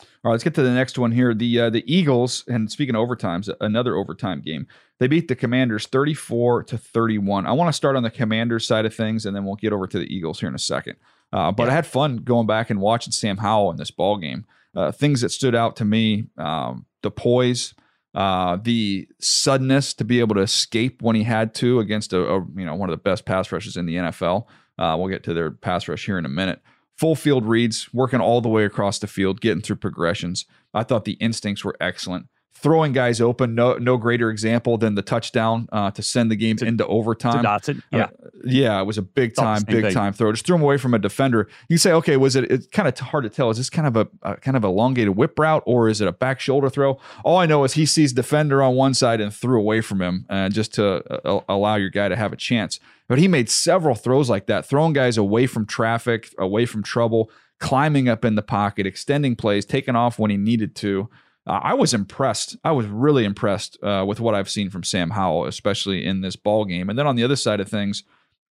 All 0.00 0.30
right, 0.30 0.32
let's 0.32 0.44
get 0.44 0.54
to 0.54 0.62
the 0.62 0.72
next 0.72 0.98
one 0.98 1.12
here. 1.12 1.34
The 1.34 1.60
uh, 1.60 1.70
the 1.70 1.84
Eagles, 1.92 2.44
and 2.48 2.70
speaking 2.70 2.94
of 2.94 3.06
overtimes, 3.06 3.50
another 3.60 3.96
overtime 3.96 4.40
game. 4.40 4.66
They 4.98 5.06
beat 5.06 5.28
the 5.28 5.36
Commanders 5.36 5.86
34 5.86 6.64
to 6.64 6.78
31. 6.78 7.46
I 7.46 7.52
want 7.52 7.68
to 7.68 7.72
start 7.72 7.94
on 7.94 8.02
the 8.02 8.10
Commanders 8.10 8.66
side 8.66 8.84
of 8.84 8.94
things, 8.94 9.26
and 9.26 9.36
then 9.36 9.44
we'll 9.44 9.54
get 9.54 9.72
over 9.72 9.86
to 9.86 9.98
the 9.98 10.12
Eagles 10.12 10.40
here 10.40 10.48
in 10.48 10.56
a 10.56 10.58
second. 10.58 10.96
Uh, 11.32 11.52
but 11.52 11.64
yeah. 11.64 11.72
I 11.72 11.74
had 11.74 11.86
fun 11.86 12.16
going 12.18 12.46
back 12.46 12.70
and 12.70 12.80
watching 12.80 13.12
Sam 13.12 13.36
Howell 13.36 13.70
in 13.70 13.76
this 13.76 13.90
ball 13.90 14.16
game. 14.16 14.44
Uh, 14.74 14.90
things 14.90 15.20
that 15.20 15.30
stood 15.30 15.54
out 15.54 15.76
to 15.76 15.84
me: 15.84 16.24
um, 16.36 16.86
the 17.02 17.10
poise, 17.10 17.74
uh, 18.14 18.58
the 18.60 19.08
suddenness 19.20 19.94
to 19.94 20.04
be 20.04 20.20
able 20.20 20.34
to 20.34 20.40
escape 20.40 21.02
when 21.02 21.14
he 21.14 21.22
had 21.22 21.54
to 21.54 21.80
against 21.80 22.12
a, 22.12 22.20
a 22.20 22.46
you 22.56 22.66
know 22.66 22.74
one 22.74 22.88
of 22.88 22.92
the 22.92 23.02
best 23.02 23.24
pass 23.24 23.52
rushes 23.52 23.76
in 23.76 23.86
the 23.86 23.96
NFL. 23.96 24.46
Uh, 24.78 24.96
we'll 24.98 25.08
get 25.08 25.24
to 25.24 25.34
their 25.34 25.50
pass 25.50 25.88
rush 25.88 26.06
here 26.06 26.18
in 26.18 26.24
a 26.24 26.30
minute. 26.30 26.60
Full 26.98 27.14
field 27.14 27.46
reads, 27.46 27.94
working 27.94 28.20
all 28.20 28.40
the 28.40 28.48
way 28.48 28.64
across 28.64 28.98
the 28.98 29.06
field, 29.06 29.40
getting 29.40 29.62
through 29.62 29.76
progressions. 29.76 30.46
I 30.74 30.82
thought 30.82 31.04
the 31.04 31.12
instincts 31.12 31.64
were 31.64 31.76
excellent 31.80 32.26
throwing 32.60 32.92
guys 32.92 33.20
open. 33.20 33.54
No, 33.54 33.74
no 33.74 33.96
greater 33.96 34.30
example 34.30 34.78
than 34.78 34.94
the 34.94 35.02
touchdown 35.02 35.68
uh, 35.72 35.90
to 35.92 36.02
send 36.02 36.30
the 36.30 36.36
game 36.36 36.56
to, 36.56 36.66
into 36.66 36.86
overtime. 36.86 37.44
Dotson, 37.44 37.82
yeah, 37.92 38.04
uh, 38.04 38.08
yeah, 38.44 38.80
it 38.80 38.84
was 38.84 38.98
a 38.98 39.02
big 39.02 39.34
time, 39.34 39.62
big 39.62 39.84
thing. 39.84 39.94
time 39.94 40.12
throw. 40.12 40.32
Just 40.32 40.44
threw 40.44 40.56
him 40.56 40.62
away 40.62 40.76
from 40.76 40.94
a 40.94 40.98
defender. 40.98 41.48
You 41.68 41.78
say, 41.78 41.92
okay, 41.92 42.16
was 42.16 42.36
it? 42.36 42.50
It's 42.50 42.66
kind 42.66 42.88
of 42.88 42.98
hard 42.98 43.24
to 43.24 43.30
tell. 43.30 43.50
Is 43.50 43.58
this 43.58 43.70
kind 43.70 43.86
of 43.86 43.96
a, 43.96 44.08
a, 44.22 44.36
kind 44.36 44.56
of 44.56 44.64
elongated 44.64 45.16
whip 45.16 45.38
route 45.38 45.62
or 45.66 45.88
is 45.88 46.00
it 46.00 46.08
a 46.08 46.12
back 46.12 46.40
shoulder 46.40 46.68
throw? 46.68 46.98
All 47.24 47.38
I 47.38 47.46
know 47.46 47.64
is 47.64 47.74
he 47.74 47.86
sees 47.86 48.12
defender 48.12 48.62
on 48.62 48.74
one 48.74 48.94
side 48.94 49.20
and 49.20 49.32
threw 49.32 49.58
away 49.58 49.80
from 49.80 50.02
him, 50.02 50.26
uh, 50.28 50.48
just 50.48 50.74
to 50.74 51.02
uh, 51.24 51.40
allow 51.48 51.76
your 51.76 51.90
guy 51.90 52.08
to 52.08 52.16
have 52.16 52.32
a 52.32 52.36
chance. 52.36 52.80
But 53.08 53.18
he 53.18 53.28
made 53.28 53.48
several 53.48 53.94
throws 53.94 54.28
like 54.28 54.46
that, 54.46 54.66
throwing 54.66 54.92
guys 54.92 55.16
away 55.16 55.46
from 55.46 55.64
traffic, 55.64 56.34
away 56.38 56.66
from 56.66 56.82
trouble, 56.82 57.30
climbing 57.58 58.08
up 58.08 58.24
in 58.24 58.34
the 58.34 58.42
pocket, 58.42 58.86
extending 58.86 59.34
plays, 59.34 59.64
taking 59.64 59.96
off 59.96 60.18
when 60.18 60.30
he 60.30 60.36
needed 60.36 60.74
to 60.76 61.08
uh, 61.48 61.60
I 61.62 61.74
was 61.74 61.94
impressed. 61.94 62.56
I 62.62 62.72
was 62.72 62.86
really 62.86 63.24
impressed 63.24 63.82
uh, 63.82 64.04
with 64.06 64.20
what 64.20 64.34
I've 64.34 64.50
seen 64.50 64.68
from 64.68 64.84
Sam 64.84 65.10
Howell, 65.10 65.46
especially 65.46 66.04
in 66.04 66.20
this 66.20 66.36
ball 66.36 66.66
game. 66.66 66.90
And 66.90 66.98
then 66.98 67.06
on 67.06 67.16
the 67.16 67.24
other 67.24 67.36
side 67.36 67.60
of 67.60 67.68
things, 67.68 68.04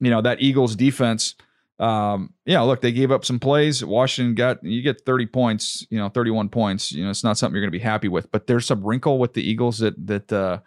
you 0.01 0.11
know 0.11 0.21
that 0.21 0.41
Eagles 0.41 0.75
defense. 0.75 1.35
Um, 1.79 2.33
yeah, 2.45 2.61
look, 2.61 2.81
they 2.81 2.91
gave 2.91 3.11
up 3.11 3.25
some 3.25 3.39
plays. 3.39 3.83
Washington 3.83 4.35
got 4.35 4.63
you 4.63 4.81
get 4.81 5.05
30 5.05 5.25
points, 5.27 5.87
you 5.89 5.97
know, 5.97 6.09
31 6.09 6.49
points. 6.49 6.91
You 6.91 7.03
know, 7.03 7.09
it's 7.09 7.23
not 7.23 7.37
something 7.37 7.55
you're 7.55 7.63
going 7.63 7.71
to 7.71 7.79
be 7.79 7.83
happy 7.83 8.07
with. 8.07 8.29
But 8.31 8.45
there's 8.47 8.65
some 8.65 8.83
wrinkle 8.83 9.19
with 9.19 9.33
the 9.33 9.49
Eagles 9.49 9.79
that 9.79 10.07
that 10.07 10.33
uh, 10.33 10.59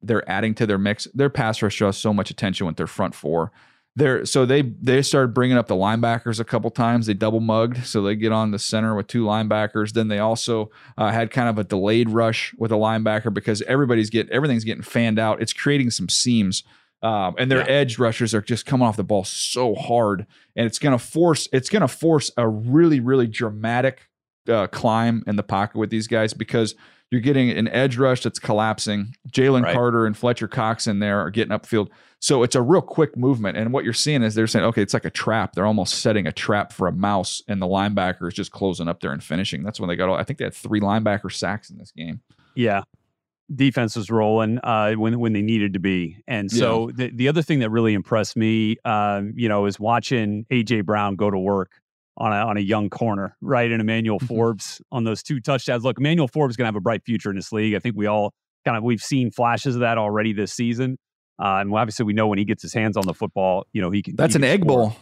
they're 0.00 0.28
adding 0.30 0.54
to 0.54 0.66
their 0.66 0.78
mix. 0.78 1.08
Their 1.14 1.30
pass 1.30 1.60
rush 1.62 1.76
draws 1.76 1.98
so 1.98 2.14
much 2.14 2.30
attention 2.30 2.66
with 2.66 2.76
their 2.76 2.86
front 2.86 3.14
four 3.14 3.50
there 3.94 4.24
so 4.24 4.46
they 4.46 4.62
they 4.62 5.02
started 5.02 5.34
bringing 5.34 5.58
up 5.58 5.66
the 5.66 5.74
linebackers 5.74 6.40
a 6.40 6.44
couple 6.44 6.70
times. 6.70 7.06
They 7.06 7.14
double 7.14 7.40
mugged. 7.40 7.86
So 7.86 8.02
they 8.02 8.16
get 8.16 8.32
on 8.32 8.50
the 8.50 8.58
center 8.58 8.94
with 8.94 9.06
two 9.06 9.24
linebackers. 9.24 9.92
Then 9.92 10.08
they 10.08 10.18
also 10.18 10.70
uh, 10.96 11.10
had 11.10 11.30
kind 11.30 11.48
of 11.48 11.58
a 11.58 11.64
delayed 11.64 12.08
rush 12.08 12.54
with 12.56 12.72
a 12.72 12.76
linebacker 12.76 13.32
because 13.32 13.60
everybody's 13.62 14.10
getting 14.10 14.32
everything's 14.32 14.64
getting 14.64 14.82
fanned 14.82 15.18
out. 15.18 15.42
It's 15.42 15.52
creating 15.52 15.90
some 15.90 16.08
seams 16.08 16.64
um, 17.02 17.34
and 17.36 17.50
their 17.50 17.60
yeah. 17.60 17.66
edge 17.66 17.98
rushers 17.98 18.32
are 18.34 18.40
just 18.40 18.64
coming 18.64 18.86
off 18.86 18.96
the 18.96 19.04
ball 19.04 19.24
so 19.24 19.74
hard. 19.74 20.26
And 20.54 20.66
it's 20.66 20.78
going 20.78 20.96
to 20.96 21.04
force 21.04 21.48
it's 21.52 21.68
going 21.68 21.82
to 21.82 21.88
force 21.88 22.30
a 22.36 22.48
really 22.48 23.00
really 23.00 23.26
dramatic 23.26 24.08
uh, 24.48 24.68
climb 24.68 25.24
in 25.26 25.36
the 25.36 25.42
pocket 25.42 25.78
with 25.78 25.90
these 25.90 26.06
guys 26.06 26.32
because 26.32 26.74
you're 27.12 27.20
getting 27.20 27.50
an 27.50 27.68
edge 27.68 27.98
rush 27.98 28.22
that's 28.22 28.38
collapsing. 28.38 29.14
Jalen 29.28 29.64
right. 29.64 29.74
Carter 29.74 30.06
and 30.06 30.16
Fletcher 30.16 30.48
Cox 30.48 30.86
in 30.86 30.98
there 30.98 31.20
are 31.20 31.30
getting 31.30 31.52
upfield. 31.52 31.90
So 32.20 32.42
it's 32.42 32.54
a 32.54 32.62
real 32.62 32.80
quick 32.80 33.18
movement. 33.18 33.58
And 33.58 33.70
what 33.70 33.84
you're 33.84 33.92
seeing 33.92 34.22
is 34.22 34.34
they're 34.34 34.46
saying, 34.46 34.64
okay, 34.64 34.80
it's 34.80 34.94
like 34.94 35.04
a 35.04 35.10
trap. 35.10 35.52
They're 35.52 35.66
almost 35.66 35.96
setting 35.96 36.26
a 36.26 36.32
trap 36.32 36.72
for 36.72 36.88
a 36.88 36.92
mouse, 36.92 37.42
and 37.48 37.60
the 37.60 37.66
linebacker 37.66 38.28
is 38.28 38.34
just 38.34 38.50
closing 38.50 38.88
up 38.88 39.00
there 39.00 39.12
and 39.12 39.22
finishing. 39.22 39.62
That's 39.62 39.78
when 39.78 39.88
they 39.88 39.96
got 39.96 40.08
all, 40.08 40.14
I 40.14 40.24
think 40.24 40.38
they 40.38 40.46
had 40.46 40.54
three 40.54 40.80
linebacker 40.80 41.30
sacks 41.30 41.68
in 41.68 41.76
this 41.76 41.90
game. 41.90 42.22
Yeah. 42.54 42.84
Defense 43.54 43.94
was 43.94 44.10
rolling 44.10 44.58
uh, 44.64 44.94
when 44.94 45.20
when 45.20 45.34
they 45.34 45.42
needed 45.42 45.74
to 45.74 45.78
be, 45.78 46.22
and 46.26 46.50
so 46.50 46.88
yeah. 46.88 46.94
the 46.96 47.10
the 47.10 47.28
other 47.28 47.42
thing 47.42 47.58
that 47.58 47.68
really 47.68 47.92
impressed 47.92 48.34
me, 48.34 48.78
um, 48.86 49.34
you 49.36 49.46
know, 49.46 49.66
is 49.66 49.78
watching 49.78 50.46
AJ 50.50 50.86
Brown 50.86 51.16
go 51.16 51.30
to 51.30 51.38
work 51.38 51.81
on 52.16 52.32
a, 52.32 52.36
on 52.36 52.56
a 52.56 52.60
young 52.60 52.90
corner, 52.90 53.36
right? 53.40 53.70
And 53.70 53.80
Emmanuel 53.80 54.18
mm-hmm. 54.18 54.26
Forbes 54.26 54.82
on 54.90 55.04
those 55.04 55.22
two 55.22 55.40
touchdowns. 55.40 55.84
Look, 55.84 55.98
Emmanuel 55.98 56.28
Forbes 56.28 56.52
is 56.52 56.56
going 56.56 56.64
to 56.64 56.68
have 56.68 56.76
a 56.76 56.80
bright 56.80 57.04
future 57.04 57.30
in 57.30 57.36
this 57.36 57.52
league. 57.52 57.74
I 57.74 57.78
think 57.78 57.96
we 57.96 58.06
all 58.06 58.34
kind 58.64 58.76
of 58.76 58.82
we've 58.82 59.02
seen 59.02 59.30
flashes 59.30 59.74
of 59.74 59.80
that 59.80 59.98
already 59.98 60.32
this 60.32 60.52
season. 60.52 60.98
Uh, 61.42 61.58
and 61.60 61.74
obviously, 61.74 62.04
we 62.04 62.12
know 62.12 62.28
when 62.28 62.38
he 62.38 62.44
gets 62.44 62.62
his 62.62 62.74
hands 62.74 62.96
on 62.96 63.06
the 63.06 63.14
football, 63.14 63.66
you 63.72 63.80
know 63.82 63.90
he 63.90 64.02
can. 64.02 64.14
That's 64.16 64.34
he 64.34 64.38
an 64.38 64.44
egg 64.44 64.62
score. 64.62 64.76
bowl. 64.76 64.96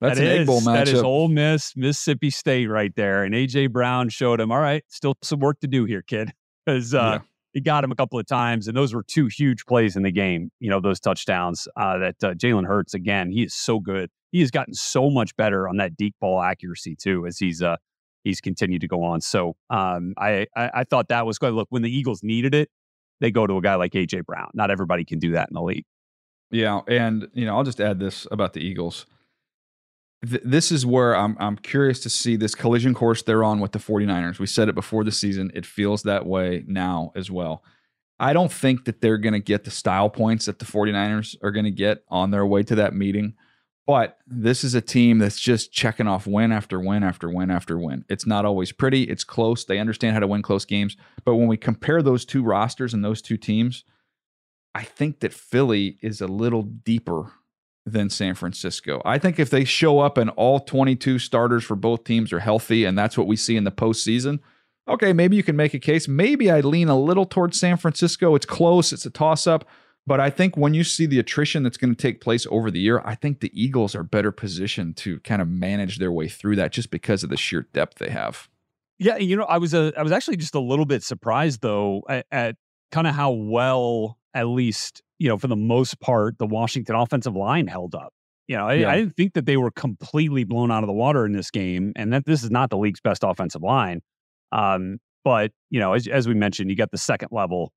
That's 0.00 0.18
that 0.18 0.26
an 0.26 0.32
is, 0.32 0.40
egg 0.40 0.46
bowl 0.46 0.60
matchup. 0.60 0.74
That 0.74 0.88
is 0.88 1.02
Ole 1.02 1.28
Miss, 1.28 1.76
Mississippi 1.76 2.30
State, 2.30 2.66
right 2.66 2.94
there. 2.96 3.22
And 3.22 3.34
AJ 3.34 3.70
Brown 3.70 4.08
showed 4.08 4.40
him, 4.40 4.50
all 4.50 4.58
right, 4.58 4.82
still 4.88 5.16
some 5.22 5.40
work 5.40 5.60
to 5.60 5.68
do 5.68 5.84
here, 5.84 6.02
kid, 6.02 6.32
because 6.64 6.94
uh, 6.94 6.98
yeah. 6.98 7.18
He 7.54 7.60
got 7.62 7.82
him 7.82 7.90
a 7.90 7.96
couple 7.96 8.18
of 8.18 8.26
times, 8.26 8.68
and 8.68 8.76
those 8.76 8.92
were 8.92 9.02
two 9.02 9.26
huge 9.26 9.64
plays 9.64 9.96
in 9.96 10.02
the 10.02 10.12
game. 10.12 10.50
You 10.60 10.68
know, 10.68 10.80
those 10.80 11.00
touchdowns 11.00 11.66
uh, 11.76 11.98
that 11.98 12.16
uh, 12.22 12.34
Jalen 12.34 12.66
Hurts 12.66 12.92
again, 12.92 13.30
he 13.30 13.44
is 13.44 13.54
so 13.54 13.80
good 13.80 14.10
he 14.34 14.40
has 14.40 14.50
gotten 14.50 14.74
so 14.74 15.10
much 15.10 15.36
better 15.36 15.68
on 15.68 15.76
that 15.76 15.96
deep 15.96 16.16
ball 16.20 16.42
accuracy 16.42 16.96
too 16.96 17.24
as 17.24 17.38
he's 17.38 17.62
uh 17.62 17.76
he's 18.24 18.40
continued 18.40 18.80
to 18.80 18.88
go 18.88 19.04
on. 19.04 19.20
So 19.20 19.54
um, 19.70 20.12
I, 20.18 20.48
I, 20.56 20.70
I 20.74 20.84
thought 20.84 21.06
that 21.08 21.24
was 21.24 21.38
good. 21.38 21.54
Look, 21.54 21.68
when 21.70 21.82
the 21.82 21.96
Eagles 21.96 22.24
needed 22.24 22.52
it, 22.52 22.68
they 23.20 23.30
go 23.30 23.46
to 23.46 23.56
a 23.58 23.60
guy 23.60 23.76
like 23.76 23.92
AJ 23.92 24.24
Brown. 24.24 24.50
Not 24.52 24.72
everybody 24.72 25.04
can 25.04 25.20
do 25.20 25.32
that 25.32 25.50
in 25.50 25.54
the 25.54 25.62
league. 25.62 25.84
Yeah, 26.50 26.80
and 26.88 27.28
you 27.32 27.46
know 27.46 27.56
I'll 27.56 27.62
just 27.62 27.80
add 27.80 28.00
this 28.00 28.26
about 28.32 28.54
the 28.54 28.60
Eagles. 28.60 29.06
Th- 30.28 30.42
this 30.44 30.70
is 30.72 30.86
where 30.86 31.16
I'm 31.16 31.36
I'm 31.38 31.56
curious 31.56 32.00
to 32.00 32.10
see 32.10 32.36
this 32.36 32.54
collision 32.54 32.94
course 32.94 33.22
they're 33.22 33.44
on 33.44 33.60
with 33.60 33.72
the 33.72 33.78
49ers. 33.78 34.38
We 34.38 34.46
said 34.46 34.68
it 34.68 34.74
before 34.74 35.04
the 35.04 35.12
season. 35.12 35.50
It 35.54 35.66
feels 35.66 36.02
that 36.04 36.26
way 36.26 36.64
now 36.66 37.12
as 37.14 37.30
well. 37.30 37.62
I 38.18 38.32
don't 38.32 38.52
think 38.52 38.84
that 38.84 39.00
they're 39.00 39.18
going 39.18 39.32
to 39.32 39.40
get 39.40 39.64
the 39.64 39.70
style 39.70 40.08
points 40.08 40.46
that 40.46 40.60
the 40.60 40.64
49ers 40.64 41.36
are 41.42 41.50
going 41.50 41.64
to 41.64 41.70
get 41.70 42.04
on 42.08 42.30
their 42.30 42.46
way 42.46 42.62
to 42.62 42.76
that 42.76 42.94
meeting. 42.94 43.34
But 43.86 44.18
this 44.26 44.64
is 44.64 44.74
a 44.74 44.80
team 44.80 45.18
that's 45.18 45.38
just 45.38 45.72
checking 45.72 46.06
off 46.06 46.26
win 46.26 46.52
after 46.52 46.80
win 46.80 47.02
after 47.02 47.28
win 47.28 47.50
after 47.50 47.78
win. 47.78 48.04
It's 48.08 48.24
not 48.24 48.46
always 48.46 48.72
pretty. 48.72 49.02
It's 49.02 49.24
close. 49.24 49.64
They 49.64 49.78
understand 49.78 50.14
how 50.14 50.20
to 50.20 50.26
win 50.26 50.42
close 50.42 50.64
games. 50.64 50.96
But 51.24 51.34
when 51.34 51.48
we 51.48 51.58
compare 51.58 52.02
those 52.02 52.24
two 52.24 52.42
rosters 52.42 52.94
and 52.94 53.04
those 53.04 53.20
two 53.20 53.36
teams, 53.36 53.84
I 54.74 54.84
think 54.84 55.20
that 55.20 55.34
Philly 55.34 55.98
is 56.00 56.20
a 56.20 56.26
little 56.26 56.62
deeper 56.62 57.32
than 57.86 58.08
San 58.10 58.34
Francisco. 58.34 59.02
I 59.04 59.18
think 59.18 59.38
if 59.38 59.50
they 59.50 59.64
show 59.64 60.00
up 60.00 60.16
and 60.16 60.30
all 60.30 60.60
22 60.60 61.18
starters 61.18 61.64
for 61.64 61.76
both 61.76 62.04
teams 62.04 62.32
are 62.32 62.40
healthy, 62.40 62.84
and 62.84 62.96
that's 62.96 63.18
what 63.18 63.26
we 63.26 63.36
see 63.36 63.56
in 63.56 63.64
the 63.64 63.70
postseason, 63.70 64.40
okay, 64.88 65.12
maybe 65.12 65.36
you 65.36 65.42
can 65.42 65.56
make 65.56 65.74
a 65.74 65.78
case. 65.78 66.08
Maybe 66.08 66.50
I 66.50 66.60
lean 66.60 66.88
a 66.88 66.98
little 66.98 67.26
towards 67.26 67.58
San 67.58 67.76
Francisco. 67.76 68.34
It's 68.34 68.46
close, 68.46 68.92
it's 68.92 69.06
a 69.06 69.10
toss 69.10 69.46
up. 69.46 69.66
But 70.06 70.20
I 70.20 70.28
think 70.28 70.56
when 70.56 70.74
you 70.74 70.84
see 70.84 71.06
the 71.06 71.18
attrition 71.18 71.62
that's 71.62 71.78
going 71.78 71.94
to 71.94 72.00
take 72.00 72.20
place 72.20 72.46
over 72.50 72.70
the 72.70 72.80
year, 72.80 73.00
I 73.04 73.14
think 73.14 73.40
the 73.40 73.50
Eagles 73.58 73.94
are 73.94 74.02
better 74.02 74.32
positioned 74.32 74.98
to 74.98 75.18
kind 75.20 75.40
of 75.40 75.48
manage 75.48 75.98
their 75.98 76.12
way 76.12 76.28
through 76.28 76.56
that 76.56 76.72
just 76.72 76.90
because 76.90 77.22
of 77.22 77.30
the 77.30 77.38
sheer 77.38 77.62
depth 77.72 77.98
they 77.98 78.10
have. 78.10 78.48
Yeah, 78.98 79.16
you 79.16 79.36
know, 79.36 79.44
I 79.44 79.58
was 79.58 79.72
a, 79.72 79.92
I 79.96 80.02
was 80.02 80.12
actually 80.12 80.36
just 80.36 80.54
a 80.54 80.60
little 80.60 80.84
bit 80.84 81.02
surprised 81.02 81.62
though 81.62 82.02
at, 82.08 82.26
at 82.30 82.56
kind 82.94 83.06
of 83.08 83.14
how 83.14 83.32
well, 83.32 84.16
at 84.34 84.46
least 84.46 85.02
you 85.18 85.28
know, 85.28 85.36
for 85.36 85.48
the 85.48 85.56
most 85.56 86.00
part, 86.00 86.38
the 86.38 86.46
Washington 86.46 86.94
offensive 86.94 87.34
line 87.34 87.66
held 87.66 87.94
up. 87.94 88.12
You 88.46 88.56
know, 88.56 88.68
I, 88.68 88.74
yeah. 88.74 88.90
I 88.90 88.96
didn't 88.96 89.16
think 89.16 89.34
that 89.34 89.46
they 89.46 89.56
were 89.56 89.70
completely 89.70 90.44
blown 90.44 90.70
out 90.70 90.82
of 90.82 90.86
the 90.86 90.92
water 90.92 91.26
in 91.26 91.32
this 91.32 91.50
game, 91.50 91.92
and 91.96 92.12
that 92.12 92.24
this 92.24 92.44
is 92.44 92.50
not 92.50 92.70
the 92.70 92.78
league's 92.78 93.00
best 93.00 93.24
offensive 93.24 93.62
line. 93.62 94.00
Um, 94.52 94.98
but 95.24 95.50
you 95.70 95.80
know, 95.80 95.94
as, 95.94 96.06
as 96.06 96.28
we 96.28 96.34
mentioned, 96.34 96.70
you 96.70 96.76
got 96.76 96.90
the 96.92 96.98
second 96.98 97.30
level 97.32 97.72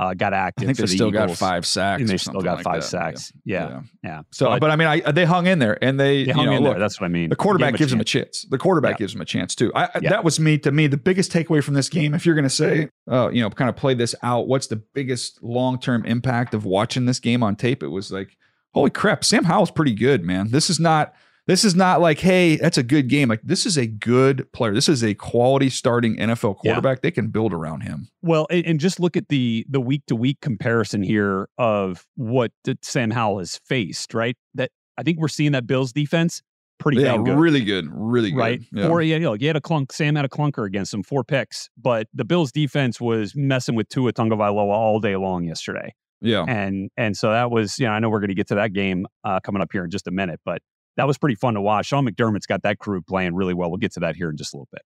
uh, 0.00 0.14
got 0.14 0.32
active. 0.32 0.64
I 0.64 0.66
think 0.66 0.78
they 0.78 0.82
the 0.84 0.88
still 0.88 1.08
Eagles, 1.08 1.26
got 1.26 1.36
five 1.36 1.66
sacks. 1.66 2.00
And 2.00 2.08
they 2.08 2.16
still 2.16 2.40
got 2.40 2.56
like 2.56 2.64
five 2.64 2.80
that. 2.80 2.88
sacks. 2.88 3.32
Yeah. 3.44 3.68
Yeah. 3.68 3.80
yeah. 4.02 4.22
So, 4.30 4.46
but, 4.46 4.60
but, 4.60 4.70
I 4.70 4.76
mean, 4.76 4.88
I, 4.88 5.12
they 5.12 5.26
hung 5.26 5.46
in 5.46 5.58
there 5.58 5.82
and 5.84 6.00
they, 6.00 6.24
they 6.24 6.32
hung 6.32 6.44
you 6.44 6.50
know, 6.50 6.56
in 6.56 6.62
look, 6.62 6.72
there. 6.72 6.80
That's 6.80 6.98
what 6.98 7.04
I 7.04 7.10
mean. 7.10 7.28
The 7.28 7.36
quarterback 7.36 7.76
gives 7.76 7.90
them 7.90 8.00
a 8.00 8.04
chance. 8.04 8.46
The 8.48 8.56
quarterback 8.56 8.92
yeah. 8.92 8.98
gives 8.98 9.12
them 9.12 9.20
a 9.20 9.26
chance 9.26 9.54
too. 9.54 9.70
I. 9.74 9.88
That 10.00 10.24
was 10.24 10.40
me 10.40 10.56
to 10.58 10.72
me 10.72 10.86
the 10.86 10.96
biggest 10.96 11.30
takeaway 11.30 11.62
from 11.62 11.74
this 11.74 11.90
game. 11.90 12.14
If 12.14 12.24
you're 12.24 12.34
going 12.34 12.44
to 12.44 12.50
say, 12.50 12.88
uh, 13.10 13.28
you 13.30 13.42
know, 13.42 13.50
kind 13.50 13.68
of 13.68 13.76
play 13.76 13.92
this 13.92 14.14
out, 14.22 14.48
what's 14.48 14.68
the 14.68 14.76
biggest 14.76 15.42
long 15.42 15.78
term 15.78 16.06
impact 16.06 16.54
of 16.54 16.64
watching 16.64 17.04
this 17.04 17.20
game 17.20 17.42
on 17.42 17.54
tape? 17.54 17.82
It 17.82 17.88
was 17.88 18.10
like, 18.10 18.38
holy 18.72 18.90
crap, 18.90 19.22
Sam 19.22 19.44
Howell's 19.44 19.70
pretty 19.70 19.94
good, 19.94 20.24
man. 20.24 20.48
This 20.50 20.70
is 20.70 20.80
not 20.80 21.14
This 21.50 21.64
is 21.64 21.74
not 21.74 22.00
like, 22.00 22.20
hey, 22.20 22.54
that's 22.54 22.78
a 22.78 22.82
good 22.84 23.08
game. 23.08 23.28
Like 23.28 23.40
this 23.42 23.66
is 23.66 23.76
a 23.76 23.84
good 23.84 24.46
player. 24.52 24.72
This 24.72 24.88
is 24.88 25.02
a 25.02 25.14
quality 25.14 25.68
starting 25.68 26.16
NFL 26.16 26.58
quarterback. 26.58 26.98
Yeah. 26.98 27.00
They 27.02 27.10
can 27.10 27.26
build 27.30 27.52
around 27.52 27.80
him. 27.80 28.06
Well, 28.22 28.46
and, 28.50 28.64
and, 28.64 28.78
just 28.78 29.00
look 29.00 29.16
at 29.16 29.30
the 29.30 29.66
the 29.68 29.80
week 29.80 30.06
to 30.06 30.14
week 30.14 30.40
comparison 30.40 31.02
here 31.02 31.48
of 31.58 32.06
what 32.14 32.52
Sam 32.82 33.10
Howell 33.10 33.40
has 33.40 33.56
faced. 33.64 34.14
Right, 34.14 34.36
that 34.54 34.70
I 34.96 35.02
think 35.02 35.18
we're 35.18 35.26
seeing 35.26 35.50
that 35.50 35.66
Bills 35.66 35.92
defense 35.92 36.40
pretty 36.78 37.02
yeah, 37.02 37.16
good. 37.16 37.36
really 37.36 37.64
good, 37.64 37.88
really 37.90 38.30
good. 38.30 38.38
Right, 38.38 38.60
yeah. 38.72 38.86
four. 38.86 39.02
Yeah, 39.02 39.16
you, 39.16 39.22
know, 39.22 39.34
you 39.34 39.48
had 39.48 39.56
a 39.56 39.60
clunk. 39.60 39.92
Sam 39.92 40.14
had 40.14 40.24
a 40.24 40.28
clunker 40.28 40.64
against 40.64 40.94
him, 40.94 41.02
four 41.02 41.24
picks, 41.24 41.68
but 41.76 42.06
the 42.14 42.24
Bills 42.24 42.52
defense 42.52 43.00
was 43.00 43.34
messing 43.34 43.74
with 43.74 43.88
Tua 43.88 44.12
Tagovailoa 44.12 44.56
all 44.56 45.00
day 45.00 45.16
long 45.16 45.42
yesterday. 45.42 45.92
Yeah, 46.20 46.44
and 46.46 46.90
and 46.96 47.16
so 47.16 47.32
that 47.32 47.50
was 47.50 47.76
you 47.80 47.86
know 47.86 47.92
I 47.92 47.98
know 47.98 48.08
we're 48.08 48.20
going 48.20 48.28
to 48.28 48.36
get 48.36 48.46
to 48.48 48.54
that 48.54 48.72
game 48.72 49.06
uh, 49.24 49.40
coming 49.40 49.60
up 49.60 49.70
here 49.72 49.82
in 49.82 49.90
just 49.90 50.06
a 50.06 50.12
minute, 50.12 50.38
but 50.44 50.62
that 50.96 51.06
was 51.06 51.18
pretty 51.18 51.36
fun 51.36 51.54
to 51.54 51.60
watch. 51.60 51.86
Sean 51.86 52.06
McDermott's 52.06 52.46
got 52.46 52.62
that 52.62 52.78
crew 52.78 53.00
playing 53.02 53.34
really 53.34 53.54
well. 53.54 53.70
We'll 53.70 53.78
get 53.78 53.92
to 53.92 54.00
that 54.00 54.16
here 54.16 54.30
in 54.30 54.36
just 54.36 54.54
a 54.54 54.56
little 54.56 54.68
bit. 54.72 54.82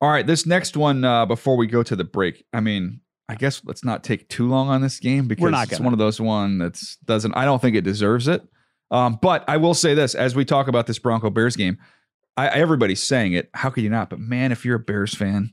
All 0.00 0.10
right, 0.10 0.26
this 0.26 0.46
next 0.46 0.76
one 0.76 1.04
uh, 1.04 1.24
before 1.26 1.56
we 1.56 1.66
go 1.66 1.82
to 1.82 1.96
the 1.96 2.04
break. 2.04 2.44
I 2.52 2.60
mean, 2.60 3.00
I 3.28 3.36
guess 3.36 3.62
let's 3.64 3.84
not 3.84 4.04
take 4.04 4.28
too 4.28 4.48
long 4.48 4.68
on 4.68 4.82
this 4.82 5.00
game 5.00 5.26
because 5.28 5.44
it's 5.62 5.70
gonna. 5.70 5.84
one 5.84 5.92
of 5.92 5.98
those 5.98 6.20
one 6.20 6.58
that's 6.58 6.96
doesn't. 7.04 7.34
I 7.34 7.44
don't 7.44 7.62
think 7.62 7.76
it 7.76 7.84
deserves 7.84 8.28
it. 8.28 8.42
Um, 8.90 9.18
but 9.20 9.44
I 9.48 9.56
will 9.56 9.74
say 9.74 9.94
this 9.94 10.14
as 10.14 10.36
we 10.36 10.44
talk 10.44 10.68
about 10.68 10.86
this 10.86 10.98
Bronco 10.98 11.30
Bears 11.30 11.56
game, 11.56 11.78
I, 12.36 12.48
everybody's 12.48 13.02
saying 13.02 13.32
it. 13.32 13.48
How 13.54 13.70
could 13.70 13.82
you 13.82 13.90
not? 13.90 14.10
But 14.10 14.20
man, 14.20 14.52
if 14.52 14.64
you're 14.64 14.76
a 14.76 14.80
Bears 14.80 15.14
fan, 15.14 15.52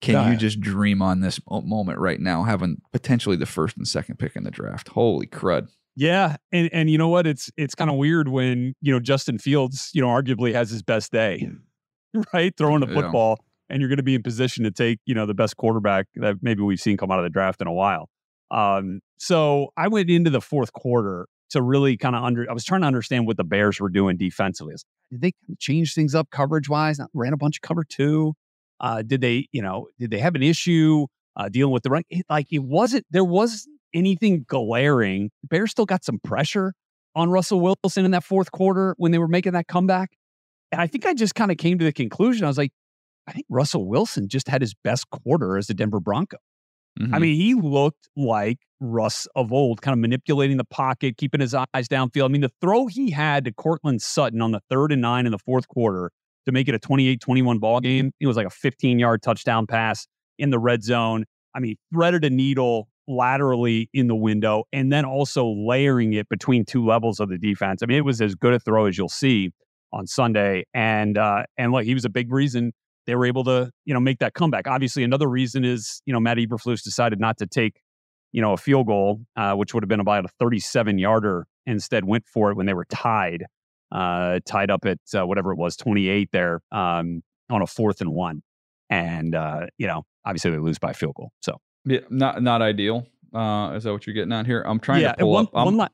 can 0.00 0.32
you 0.32 0.36
just 0.36 0.60
dream 0.60 1.00
on 1.00 1.20
this 1.20 1.40
moment 1.48 2.00
right 2.00 2.18
now, 2.18 2.42
having 2.42 2.82
potentially 2.92 3.36
the 3.36 3.46
first 3.46 3.76
and 3.76 3.86
second 3.86 4.18
pick 4.18 4.34
in 4.34 4.42
the 4.42 4.50
draft? 4.50 4.88
Holy 4.88 5.26
crud! 5.28 5.68
Yeah, 5.94 6.36
and 6.52 6.70
and 6.72 6.90
you 6.90 6.96
know 6.96 7.08
what? 7.08 7.26
It's 7.26 7.50
it's 7.56 7.74
kind 7.74 7.90
of 7.90 7.96
weird 7.96 8.28
when 8.28 8.74
you 8.80 8.92
know 8.92 9.00
Justin 9.00 9.38
Fields, 9.38 9.90
you 9.92 10.00
know, 10.00 10.08
arguably 10.08 10.52
has 10.54 10.70
his 10.70 10.82
best 10.82 11.12
day, 11.12 11.48
right? 12.32 12.56
Throwing 12.56 12.80
the 12.80 12.86
football, 12.86 13.36
yeah. 13.38 13.74
and 13.74 13.80
you're 13.80 13.88
going 13.88 13.98
to 13.98 14.02
be 14.02 14.14
in 14.14 14.22
position 14.22 14.64
to 14.64 14.70
take 14.70 15.00
you 15.04 15.14
know 15.14 15.26
the 15.26 15.34
best 15.34 15.56
quarterback 15.56 16.06
that 16.16 16.36
maybe 16.40 16.62
we've 16.62 16.80
seen 16.80 16.96
come 16.96 17.10
out 17.10 17.18
of 17.18 17.24
the 17.24 17.30
draft 17.30 17.60
in 17.60 17.66
a 17.66 17.72
while. 17.72 18.08
Um, 18.50 19.00
so 19.18 19.68
I 19.76 19.88
went 19.88 20.08
into 20.08 20.30
the 20.30 20.40
fourth 20.40 20.72
quarter 20.72 21.26
to 21.50 21.60
really 21.60 21.98
kind 21.98 22.16
of 22.16 22.24
under. 22.24 22.50
I 22.50 22.54
was 22.54 22.64
trying 22.64 22.80
to 22.80 22.86
understand 22.86 23.26
what 23.26 23.36
the 23.36 23.44
Bears 23.44 23.78
were 23.78 23.90
doing 23.90 24.16
defensively. 24.16 24.74
Did 25.10 25.20
they 25.20 25.32
change 25.58 25.94
things 25.94 26.14
up 26.14 26.30
coverage 26.30 26.70
wise? 26.70 27.00
Ran 27.12 27.34
a 27.34 27.36
bunch 27.36 27.58
of 27.58 27.62
cover 27.62 27.84
two. 27.84 28.32
Uh, 28.80 29.02
did 29.02 29.20
they, 29.20 29.46
you 29.52 29.62
know, 29.62 29.88
did 29.98 30.10
they 30.10 30.18
have 30.18 30.34
an 30.34 30.42
issue 30.42 31.06
uh, 31.36 31.50
dealing 31.50 31.72
with 31.72 31.82
the 31.82 31.90
right? 31.90 32.06
Like 32.30 32.46
it 32.50 32.60
wasn't. 32.64 33.04
There 33.10 33.24
was 33.24 33.68
anything 33.94 34.44
glaring. 34.48 35.30
The 35.42 35.48
Bears 35.48 35.70
still 35.70 35.86
got 35.86 36.04
some 36.04 36.18
pressure 36.22 36.74
on 37.14 37.30
Russell 37.30 37.60
Wilson 37.60 38.04
in 38.04 38.10
that 38.12 38.24
fourth 38.24 38.52
quarter 38.52 38.94
when 38.98 39.12
they 39.12 39.18
were 39.18 39.28
making 39.28 39.52
that 39.52 39.68
comeback. 39.68 40.10
And 40.70 40.80
I 40.80 40.86
think 40.86 41.04
I 41.04 41.14
just 41.14 41.34
kind 41.34 41.50
of 41.50 41.58
came 41.58 41.78
to 41.78 41.84
the 41.84 41.92
conclusion. 41.92 42.44
I 42.44 42.48
was 42.48 42.58
like, 42.58 42.72
I 43.26 43.32
think 43.32 43.46
Russell 43.48 43.86
Wilson 43.86 44.28
just 44.28 44.48
had 44.48 44.62
his 44.62 44.74
best 44.82 45.08
quarter 45.10 45.56
as 45.56 45.68
a 45.70 45.74
Denver 45.74 46.00
Bronco. 46.00 46.38
Mm-hmm. 47.00 47.14
I 47.14 47.18
mean, 47.18 47.36
he 47.36 47.54
looked 47.54 48.08
like 48.16 48.58
Russ 48.80 49.26
of 49.34 49.52
old, 49.52 49.80
kind 49.80 49.92
of 49.92 49.98
manipulating 49.98 50.56
the 50.56 50.64
pocket, 50.64 51.16
keeping 51.16 51.40
his 51.40 51.54
eyes 51.54 51.88
downfield. 51.88 52.24
I 52.24 52.28
mean, 52.28 52.40
the 52.40 52.52
throw 52.60 52.86
he 52.86 53.10
had 53.10 53.44
to 53.44 53.52
Courtland 53.52 54.02
Sutton 54.02 54.42
on 54.42 54.52
the 54.52 54.60
third 54.68 54.92
and 54.92 55.00
nine 55.00 55.24
in 55.24 55.32
the 55.32 55.38
fourth 55.38 55.68
quarter 55.68 56.10
to 56.46 56.52
make 56.52 56.68
it 56.68 56.74
a 56.74 56.78
28 56.78 57.20
21 57.20 57.58
ball 57.58 57.80
game, 57.80 58.12
it 58.20 58.26
was 58.26 58.36
like 58.36 58.46
a 58.46 58.50
15 58.50 58.98
yard 58.98 59.22
touchdown 59.22 59.66
pass 59.66 60.06
in 60.38 60.50
the 60.50 60.58
red 60.58 60.82
zone. 60.82 61.24
I 61.54 61.60
mean, 61.60 61.76
threaded 61.92 62.24
a 62.24 62.30
needle 62.30 62.88
laterally 63.08 63.90
in 63.92 64.06
the 64.06 64.14
window 64.14 64.64
and 64.72 64.92
then 64.92 65.04
also 65.04 65.46
layering 65.46 66.12
it 66.12 66.28
between 66.28 66.64
two 66.64 66.84
levels 66.84 67.20
of 67.20 67.28
the 67.28 67.38
defense. 67.38 67.82
I 67.82 67.86
mean, 67.86 67.98
it 67.98 68.04
was 68.04 68.20
as 68.20 68.34
good 68.34 68.54
a 68.54 68.58
throw 68.58 68.86
as 68.86 68.96
you'll 68.96 69.08
see 69.08 69.50
on 69.92 70.06
Sunday. 70.06 70.64
And 70.72 71.18
uh, 71.18 71.44
and 71.58 71.72
look, 71.72 71.84
he 71.84 71.94
was 71.94 72.04
a 72.04 72.10
big 72.10 72.32
reason 72.32 72.72
they 73.06 73.14
were 73.14 73.26
able 73.26 73.44
to 73.44 73.70
you 73.84 73.94
know 73.94 74.00
make 74.00 74.18
that 74.18 74.34
comeback. 74.34 74.66
Obviously, 74.66 75.02
another 75.04 75.28
reason 75.28 75.64
is 75.64 76.02
you 76.06 76.12
know 76.12 76.20
Matt 76.20 76.38
Eberflus 76.38 76.82
decided 76.82 77.20
not 77.20 77.38
to 77.38 77.46
take 77.46 77.80
you 78.32 78.40
know 78.40 78.52
a 78.52 78.56
field 78.56 78.86
goal, 78.86 79.20
uh, 79.36 79.54
which 79.54 79.74
would 79.74 79.82
have 79.82 79.88
been 79.88 80.00
about 80.00 80.24
a 80.24 80.28
37 80.40 80.98
yarder. 80.98 81.46
Instead, 81.66 82.04
went 82.04 82.26
for 82.26 82.50
it 82.50 82.56
when 82.56 82.66
they 82.66 82.74
were 82.74 82.86
tied, 82.86 83.44
uh, 83.92 84.40
tied 84.44 84.70
up 84.70 84.84
at 84.84 84.98
uh, 85.16 85.24
whatever 85.24 85.52
it 85.52 85.58
was, 85.58 85.76
28 85.76 86.28
there 86.32 86.60
um, 86.72 87.22
on 87.50 87.62
a 87.62 87.66
fourth 87.66 88.00
and 88.00 88.12
one. 88.12 88.42
And 88.90 89.34
uh, 89.34 89.66
you 89.78 89.86
know, 89.86 90.02
obviously 90.24 90.50
they 90.50 90.58
lose 90.58 90.78
by 90.78 90.92
field 90.92 91.14
goal. 91.14 91.30
So 91.40 91.58
yeah, 91.84 92.00
not 92.10 92.42
not 92.42 92.62
ideal. 92.62 93.06
Uh, 93.34 93.72
is 93.74 93.84
that 93.84 93.92
what 93.92 94.06
you're 94.06 94.14
getting 94.14 94.32
at 94.32 94.46
here? 94.46 94.62
I'm 94.62 94.78
trying 94.78 95.02
yeah, 95.02 95.12
to 95.12 95.18
pull 95.18 95.30
one, 95.30 95.46
up. 95.46 95.54
one, 95.54 95.76
la- 95.76 95.88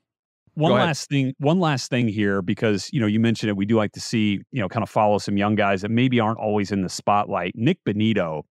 one 0.55 0.71
last 0.73 1.09
thing. 1.09 1.33
One 1.39 1.59
last 1.59 1.89
thing 1.89 2.07
here, 2.07 2.41
because 2.41 2.89
you 2.91 2.99
know 2.99 3.07
you 3.07 3.19
mentioned 3.19 3.49
it. 3.49 3.55
We 3.55 3.65
do 3.65 3.77
like 3.77 3.93
to 3.93 4.01
see 4.01 4.41
you 4.51 4.61
know 4.61 4.67
kind 4.67 4.83
of 4.83 4.89
follow 4.89 5.17
some 5.17 5.37
young 5.37 5.55
guys 5.55 5.81
that 5.81 5.89
maybe 5.89 6.19
aren't 6.19 6.39
always 6.39 6.71
in 6.71 6.81
the 6.81 6.89
spotlight. 6.89 7.53
Nik 7.55 7.79
Bonitto, 7.87 8.43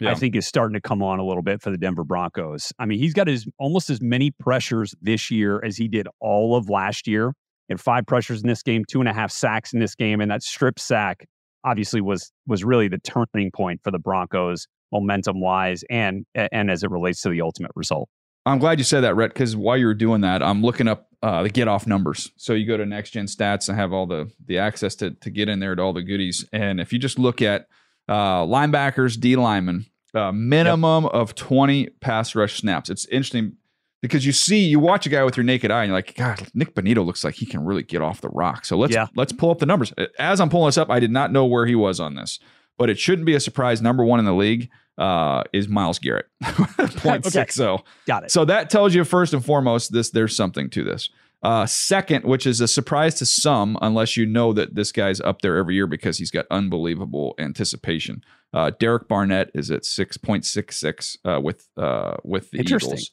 yeah. 0.00 0.12
I 0.12 0.14
think, 0.14 0.36
is 0.36 0.46
starting 0.46 0.74
to 0.74 0.80
come 0.80 1.02
on 1.02 1.18
a 1.18 1.24
little 1.24 1.42
bit 1.42 1.60
for 1.60 1.70
the 1.70 1.78
Denver 1.78 2.04
Broncos. 2.04 2.72
I 2.78 2.86
mean, 2.86 2.98
he's 2.98 3.14
got 3.14 3.26
his 3.26 3.46
almost 3.58 3.90
as 3.90 4.00
many 4.00 4.30
pressures 4.30 4.94
this 5.02 5.30
year 5.30 5.62
as 5.64 5.76
he 5.76 5.88
did 5.88 6.06
all 6.20 6.56
of 6.56 6.68
last 6.68 7.06
year. 7.06 7.32
And 7.68 7.80
five 7.80 8.06
pressures 8.06 8.42
in 8.42 8.48
this 8.48 8.62
game, 8.62 8.84
two 8.88 9.00
and 9.00 9.08
a 9.08 9.12
half 9.12 9.32
sacks 9.32 9.72
in 9.72 9.80
this 9.80 9.96
game, 9.96 10.20
and 10.20 10.30
that 10.30 10.44
strip 10.44 10.78
sack 10.78 11.26
obviously 11.64 12.00
was 12.00 12.30
was 12.46 12.62
really 12.62 12.86
the 12.86 12.98
turning 12.98 13.50
point 13.50 13.80
for 13.82 13.90
the 13.90 13.98
Broncos 13.98 14.68
momentum 14.92 15.40
wise 15.40 15.84
and 15.90 16.26
and 16.34 16.70
as 16.70 16.82
it 16.82 16.90
relates 16.90 17.20
to 17.22 17.28
the 17.28 17.40
ultimate 17.40 17.72
result. 17.74 18.08
I'm 18.44 18.60
glad 18.60 18.78
you 18.78 18.84
said 18.84 19.00
that, 19.00 19.16
Rhett, 19.16 19.34
because 19.34 19.56
while 19.56 19.76
you 19.76 19.86
were 19.86 19.94
doing 19.94 20.20
that, 20.20 20.40
I'm 20.40 20.62
looking 20.62 20.86
up 20.86 21.08
uh, 21.20 21.42
the 21.42 21.50
get 21.50 21.66
off 21.66 21.86
numbers. 21.86 22.30
So 22.36 22.52
you 22.52 22.64
go 22.64 22.76
to 22.76 22.86
Next 22.86 23.10
Gen 23.10 23.26
Stats 23.26 23.68
and 23.68 23.76
have 23.76 23.92
all 23.92 24.06
the 24.06 24.30
the 24.44 24.58
access 24.58 24.94
to 24.96 25.10
to 25.10 25.30
get 25.30 25.48
in 25.48 25.58
there 25.60 25.74
to 25.74 25.82
all 25.82 25.92
the 25.92 26.02
goodies. 26.02 26.44
And 26.52 26.80
if 26.80 26.92
you 26.92 26.98
just 26.98 27.18
look 27.18 27.42
at 27.42 27.66
uh, 28.08 28.42
linebackers, 28.44 29.18
D 29.18 29.34
linemen, 29.34 29.86
uh, 30.14 30.32
minimum 30.32 31.04
yep. 31.04 31.12
of 31.12 31.34
20 31.34 31.88
pass 32.00 32.34
rush 32.34 32.58
snaps. 32.58 32.88
It's 32.88 33.04
interesting 33.06 33.56
because 34.02 34.24
you 34.24 34.32
see, 34.32 34.64
you 34.64 34.78
watch 34.78 35.06
a 35.06 35.08
guy 35.08 35.24
with 35.24 35.36
your 35.36 35.44
naked 35.44 35.70
eye, 35.70 35.82
and 35.82 35.88
you're 35.88 35.98
like, 35.98 36.14
God, 36.14 36.48
Nik 36.54 36.74
Bonitto 36.74 37.04
looks 37.04 37.24
like 37.24 37.34
he 37.34 37.46
can 37.46 37.64
really 37.64 37.82
get 37.82 38.02
off 38.02 38.20
the 38.20 38.28
rock. 38.28 38.64
So 38.64 38.76
let's 38.76 38.94
yeah. 38.94 39.06
let's 39.16 39.32
pull 39.32 39.50
up 39.50 39.58
the 39.58 39.66
numbers. 39.66 39.92
As 40.18 40.40
I'm 40.40 40.48
pulling 40.48 40.68
this 40.68 40.78
up, 40.78 40.90
I 40.90 41.00
did 41.00 41.10
not 41.10 41.32
know 41.32 41.44
where 41.44 41.66
he 41.66 41.74
was 41.74 41.98
on 41.98 42.14
this, 42.14 42.38
but 42.78 42.90
it 42.90 42.98
shouldn't 42.98 43.26
be 43.26 43.34
a 43.34 43.40
surprise. 43.40 43.80
Number 43.82 44.04
one 44.04 44.18
in 44.18 44.24
the 44.24 44.34
league 44.34 44.70
uh, 44.98 45.44
is 45.52 45.68
Myles 45.68 45.98
Garrett, 45.98 46.26
0.60. 46.42 47.60
okay. 47.68 47.84
Got 48.06 48.24
it. 48.24 48.30
So 48.30 48.44
that 48.44 48.70
tells 48.70 48.94
you 48.94 49.04
first 49.04 49.32
and 49.32 49.44
foremost 49.44 49.92
this 49.92 50.10
there's 50.10 50.36
something 50.36 50.70
to 50.70 50.84
this. 50.84 51.10
Uh, 51.42 51.66
second, 51.66 52.24
which 52.24 52.46
is 52.46 52.60
a 52.60 52.66
surprise 52.66 53.14
to 53.14 53.26
some, 53.26 53.78
unless 53.82 54.16
you 54.16 54.24
know 54.26 54.52
that 54.52 54.74
this 54.74 54.90
guy's 54.90 55.20
up 55.20 55.42
there 55.42 55.56
every 55.58 55.74
year 55.74 55.86
because 55.86 56.18
he's 56.18 56.30
got 56.30 56.46
unbelievable 56.50 57.34
anticipation. 57.38 58.24
Uh, 58.54 58.70
Derek 58.80 59.06
Barnett 59.06 59.50
is 59.54 59.70
at 59.70 59.82
6.66 59.82 61.18
uh, 61.24 61.40
with 61.40 61.68
uh, 61.76 62.16
with 62.24 62.50
the 62.50 62.60
Eagles. 62.60 63.10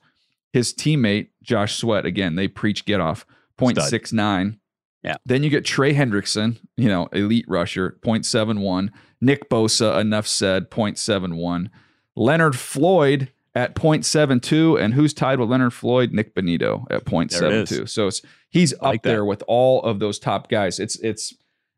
His 0.54 0.74
teammate 0.74 1.30
Josh 1.42 1.76
Sweat 1.76 2.06
again, 2.06 2.36
they 2.36 2.48
preach 2.48 2.86
get 2.86 3.02
off 3.02 3.26
0.69. 3.60 4.58
Yeah. 5.04 5.18
Then 5.26 5.44
you 5.44 5.50
get 5.50 5.66
Trey 5.66 5.94
Hendrickson, 5.94 6.60
you 6.78 6.88
know, 6.88 7.08
elite 7.12 7.46
rusher, 7.48 7.98
0.71. 8.02 8.90
Nick 9.20 9.50
Bosa, 9.50 10.00
enough 10.00 10.28
said, 10.28 10.70
0.71. 10.70 11.70
Leonard 12.16 12.56
Floyd 12.56 13.32
at 13.54 13.76
0.72. 13.76 14.82
And 14.82 14.94
who's 14.94 15.14
tied 15.14 15.40
with 15.40 15.50
Leonard 15.50 15.74
Floyd? 15.74 16.14
Nik 16.14 16.34
Bonitto 16.34 16.86
at 16.90 17.06
0.72. 17.06 17.90
So 17.90 18.08
it's, 18.08 18.22
he's 18.50 18.74
like 18.82 18.98
up 18.98 19.04
that. 19.04 19.10
there 19.10 19.26
with 19.26 19.44
all 19.48 19.82
of 19.84 20.00
those 20.00 20.20
top 20.20 20.50
guys. 20.50 20.80
It's, 20.80 20.96
it's, 21.00 21.34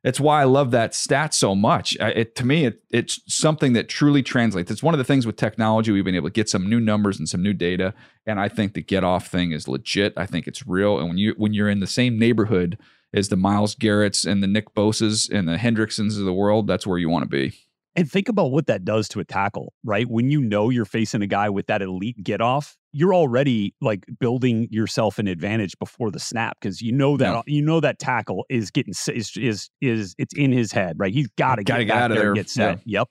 it's 0.05 0.19
why 0.19 0.41
I 0.41 0.43
love 0.43 0.69
that 0.69 0.93
stat 0.93 1.33
so 1.33 1.55
much. 1.55 1.97
It, 1.99 2.35
to 2.35 2.45
me, 2.45 2.65
it, 2.65 2.83
it's 2.91 3.19
something 3.27 3.73
that 3.73 3.89
truly 3.89 4.21
translates. 4.21 4.69
It's 4.69 4.83
one 4.83 4.93
of 4.93 4.99
the 4.99 5.03
things 5.03 5.25
with 5.25 5.35
technology 5.35 5.91
we've 5.91 6.05
been 6.05 6.13
able 6.13 6.29
to 6.29 6.33
get 6.33 6.47
some 6.47 6.69
new 6.69 6.79
numbers 6.79 7.17
and 7.17 7.27
some 7.27 7.41
new 7.41 7.53
data, 7.53 7.95
and 8.27 8.39
I 8.39 8.47
think 8.47 8.75
the 8.75 8.83
get 8.83 9.03
off 9.03 9.25
thing 9.25 9.51
is 9.51 9.67
legit. 9.67 10.13
I 10.15 10.27
think 10.27 10.47
it's 10.47 10.67
real, 10.67 10.99
and 10.99 11.07
when 11.07 11.17
you 11.17 11.33
when 11.37 11.55
you're 11.55 11.71
in 11.71 11.79
the 11.79 11.87
same 11.87 12.19
neighborhood 12.19 12.77
is 13.13 13.29
the 13.29 13.37
Myles 13.37 13.75
Garrett's 13.75 14.25
and 14.25 14.43
the 14.43 14.47
Nick 14.47 14.73
Bosas 14.73 15.29
and 15.29 15.47
the 15.47 15.55
Hendricksons 15.55 16.17
of 16.17 16.25
the 16.25 16.33
world, 16.33 16.67
that's 16.67 16.85
where 16.85 16.97
you 16.97 17.09
want 17.09 17.23
to 17.23 17.29
be. 17.29 17.57
And 17.97 18.11
think 18.11 18.27
about 18.27 18.51
what 18.51 18.67
that 18.67 18.83
does 18.83 19.07
to 19.09 19.21
a 19.21 19.23
tackle, 19.23 19.73
right? 19.85 20.05
When 20.09 20.29
you 20.29 20.41
know 20.41 20.69
you're 20.69 20.83
facing 20.83 21.21
a 21.21 21.27
guy 21.27 21.49
with 21.49 21.67
that 21.67 21.81
elite 21.81 22.21
get 22.21 22.41
off, 22.41 22.75
you're 22.91 23.15
already 23.15 23.73
like 23.79 24.05
building 24.19 24.67
yourself 24.69 25.17
an 25.17 25.27
advantage 25.27 25.79
before 25.79 26.11
the 26.11 26.19
snap 26.19 26.57
because 26.59 26.81
you 26.81 26.91
know 26.91 27.15
that 27.15 27.31
yeah. 27.31 27.41
you 27.45 27.61
know 27.61 27.79
that 27.79 27.97
tackle 27.97 28.45
is 28.49 28.69
getting 28.69 28.91
is 28.91 29.31
is 29.37 29.69
is 29.79 30.15
it's 30.17 30.33
in 30.33 30.51
his 30.51 30.73
head, 30.73 30.95
right? 30.99 31.13
He's 31.13 31.29
got 31.37 31.55
to 31.55 31.63
get, 31.63 31.85
get 31.85 31.95
out 31.95 32.11
of 32.11 32.17
there, 32.17 32.27
and 32.31 32.35
get 32.35 32.49
set. 32.49 32.81
Yeah. 32.85 32.99
Yep. 32.99 33.07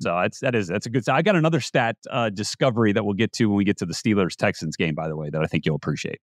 So 0.00 0.18
that's 0.20 0.40
that 0.40 0.54
is 0.54 0.68
that's 0.68 0.86
a 0.86 0.90
good. 0.90 1.06
I 1.10 1.20
got 1.20 1.36
another 1.36 1.60
stat 1.60 1.96
uh, 2.10 2.30
discovery 2.30 2.92
that 2.92 3.04
we'll 3.04 3.14
get 3.14 3.32
to 3.34 3.46
when 3.46 3.56
we 3.56 3.64
get 3.64 3.76
to 3.78 3.86
the 3.86 3.94
Steelers 3.94 4.34
Texans 4.34 4.76
game. 4.76 4.94
By 4.94 5.08
the 5.08 5.16
way, 5.16 5.28
that 5.30 5.42
I 5.42 5.46
think 5.46 5.66
you'll 5.66 5.76
appreciate. 5.76 6.20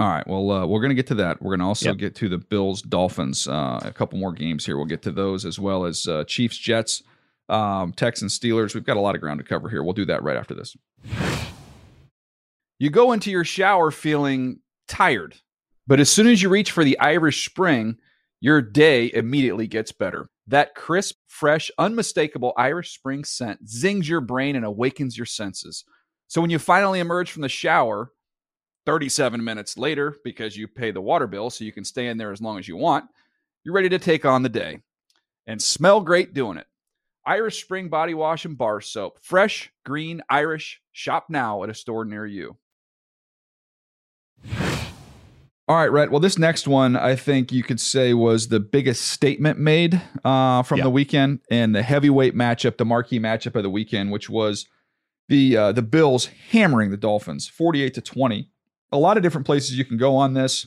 All 0.00 0.08
right. 0.08 0.26
Well, 0.28 0.50
uh, 0.50 0.66
we're 0.66 0.80
going 0.80 0.90
to 0.90 0.94
get 0.94 1.08
to 1.08 1.16
that. 1.16 1.42
We're 1.42 1.50
going 1.50 1.60
to 1.60 1.66
also 1.66 1.88
yep. 1.88 1.98
get 1.98 2.14
to 2.16 2.28
the 2.28 2.38
Bills 2.38 2.82
Dolphins. 2.82 3.48
Uh, 3.48 3.80
a 3.82 3.90
couple 3.90 4.16
more 4.18 4.32
games 4.32 4.64
here. 4.64 4.76
We'll 4.76 4.86
get 4.86 5.02
to 5.02 5.10
those 5.10 5.44
as 5.44 5.58
well 5.58 5.84
as 5.84 6.06
uh, 6.06 6.22
Chiefs 6.24 6.56
Jets, 6.56 7.02
um, 7.48 7.92
Texans 7.92 8.38
Steelers. 8.38 8.74
We've 8.74 8.84
got 8.84 8.96
a 8.96 9.00
lot 9.00 9.16
of 9.16 9.20
ground 9.20 9.40
to 9.40 9.44
cover 9.44 9.68
here. 9.68 9.82
We'll 9.82 9.94
do 9.94 10.04
that 10.04 10.22
right 10.22 10.36
after 10.36 10.54
this. 10.54 10.76
You 12.78 12.90
go 12.90 13.10
into 13.10 13.32
your 13.32 13.42
shower 13.42 13.90
feeling 13.90 14.60
tired, 14.86 15.34
but 15.88 15.98
as 15.98 16.08
soon 16.08 16.28
as 16.28 16.40
you 16.40 16.48
reach 16.48 16.70
for 16.70 16.84
the 16.84 16.96
Irish 17.00 17.44
Spring, 17.44 17.96
your 18.40 18.62
day 18.62 19.10
immediately 19.12 19.66
gets 19.66 19.90
better. 19.90 20.30
That 20.46 20.76
crisp, 20.76 21.16
fresh, 21.26 21.72
unmistakable 21.76 22.52
Irish 22.56 22.94
Spring 22.94 23.24
scent 23.24 23.68
zings 23.68 24.08
your 24.08 24.20
brain 24.20 24.54
and 24.54 24.64
awakens 24.64 25.16
your 25.16 25.26
senses. 25.26 25.84
So 26.28 26.40
when 26.40 26.50
you 26.50 26.60
finally 26.60 27.00
emerge 27.00 27.32
from 27.32 27.42
the 27.42 27.48
shower, 27.48 28.12
37 28.88 29.44
minutes 29.44 29.76
later, 29.76 30.16
because 30.24 30.56
you 30.56 30.66
pay 30.66 30.90
the 30.90 31.02
water 31.02 31.26
bill 31.26 31.50
so 31.50 31.62
you 31.62 31.72
can 31.72 31.84
stay 31.84 32.06
in 32.06 32.16
there 32.16 32.32
as 32.32 32.40
long 32.40 32.58
as 32.58 32.66
you 32.66 32.74
want, 32.74 33.04
you're 33.62 33.74
ready 33.74 33.90
to 33.90 33.98
take 33.98 34.24
on 34.24 34.42
the 34.42 34.48
day 34.48 34.78
and 35.46 35.60
smell 35.60 36.00
great 36.00 36.32
doing 36.32 36.56
it. 36.56 36.66
Irish 37.26 37.62
Spring 37.62 37.90
Body 37.90 38.14
Wash 38.14 38.46
and 38.46 38.56
Bar 38.56 38.80
Soap. 38.80 39.18
Fresh, 39.20 39.70
green, 39.84 40.22
Irish. 40.30 40.80
Shop 40.90 41.26
now 41.28 41.62
at 41.62 41.68
a 41.68 41.74
store 41.74 42.06
near 42.06 42.24
you. 42.24 42.56
All 44.48 45.76
right, 45.76 45.92
Rhett. 45.92 46.10
Well, 46.10 46.20
this 46.20 46.38
next 46.38 46.66
one, 46.66 46.96
I 46.96 47.14
think 47.14 47.52
you 47.52 47.62
could 47.62 47.80
say 47.80 48.14
was 48.14 48.48
the 48.48 48.58
biggest 48.58 49.02
statement 49.02 49.58
made 49.58 50.00
uh, 50.24 50.62
from 50.62 50.80
the 50.80 50.88
weekend 50.88 51.40
and 51.50 51.74
the 51.74 51.82
heavyweight 51.82 52.34
matchup, 52.34 52.78
the 52.78 52.86
marquee 52.86 53.20
matchup 53.20 53.54
of 53.54 53.64
the 53.64 53.68
weekend, 53.68 54.12
which 54.12 54.30
was 54.30 54.64
the 55.28 55.58
uh, 55.58 55.72
the 55.72 55.82
Bills 55.82 56.30
hammering 56.52 56.90
the 56.90 56.96
Dolphins, 56.96 57.48
forty-eight 57.48 57.92
to 57.92 58.00
twenty. 58.00 58.48
A 58.92 58.98
lot 58.98 59.16
of 59.16 59.22
different 59.22 59.46
places 59.46 59.78
you 59.78 59.84
can 59.84 59.96
go 59.96 60.16
on 60.16 60.34
this. 60.34 60.66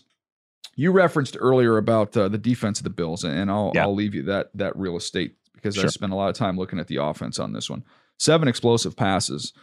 You 0.76 0.92
referenced 0.92 1.36
earlier 1.40 1.78
about 1.78 2.16
uh, 2.16 2.30
the 2.30 2.38
defense 2.38 2.80
of 2.80 2.84
the 2.84 2.90
Bills, 2.90 3.24
and 3.24 3.52
I'll 3.52 3.72
I'll 3.78 3.96
leave 3.96 4.16
you 4.16 4.24
that 4.24 4.52
that 4.56 4.76
real 4.78 4.96
estate 4.96 5.36
because 5.54 5.76
sure. 5.76 5.86
I 5.86 5.88
spent 5.90 6.14
a 6.14 6.16
lot 6.16 6.30
of 6.30 6.36
time 6.36 6.58
looking 6.58 6.80
at 6.80 6.88
the 6.88 6.98
offense 6.98 7.40
on 7.40 7.54
this 7.54 7.70
one. 7.70 7.84
Seven 8.18 8.48
explosive 8.48 8.96
passes 8.96 9.54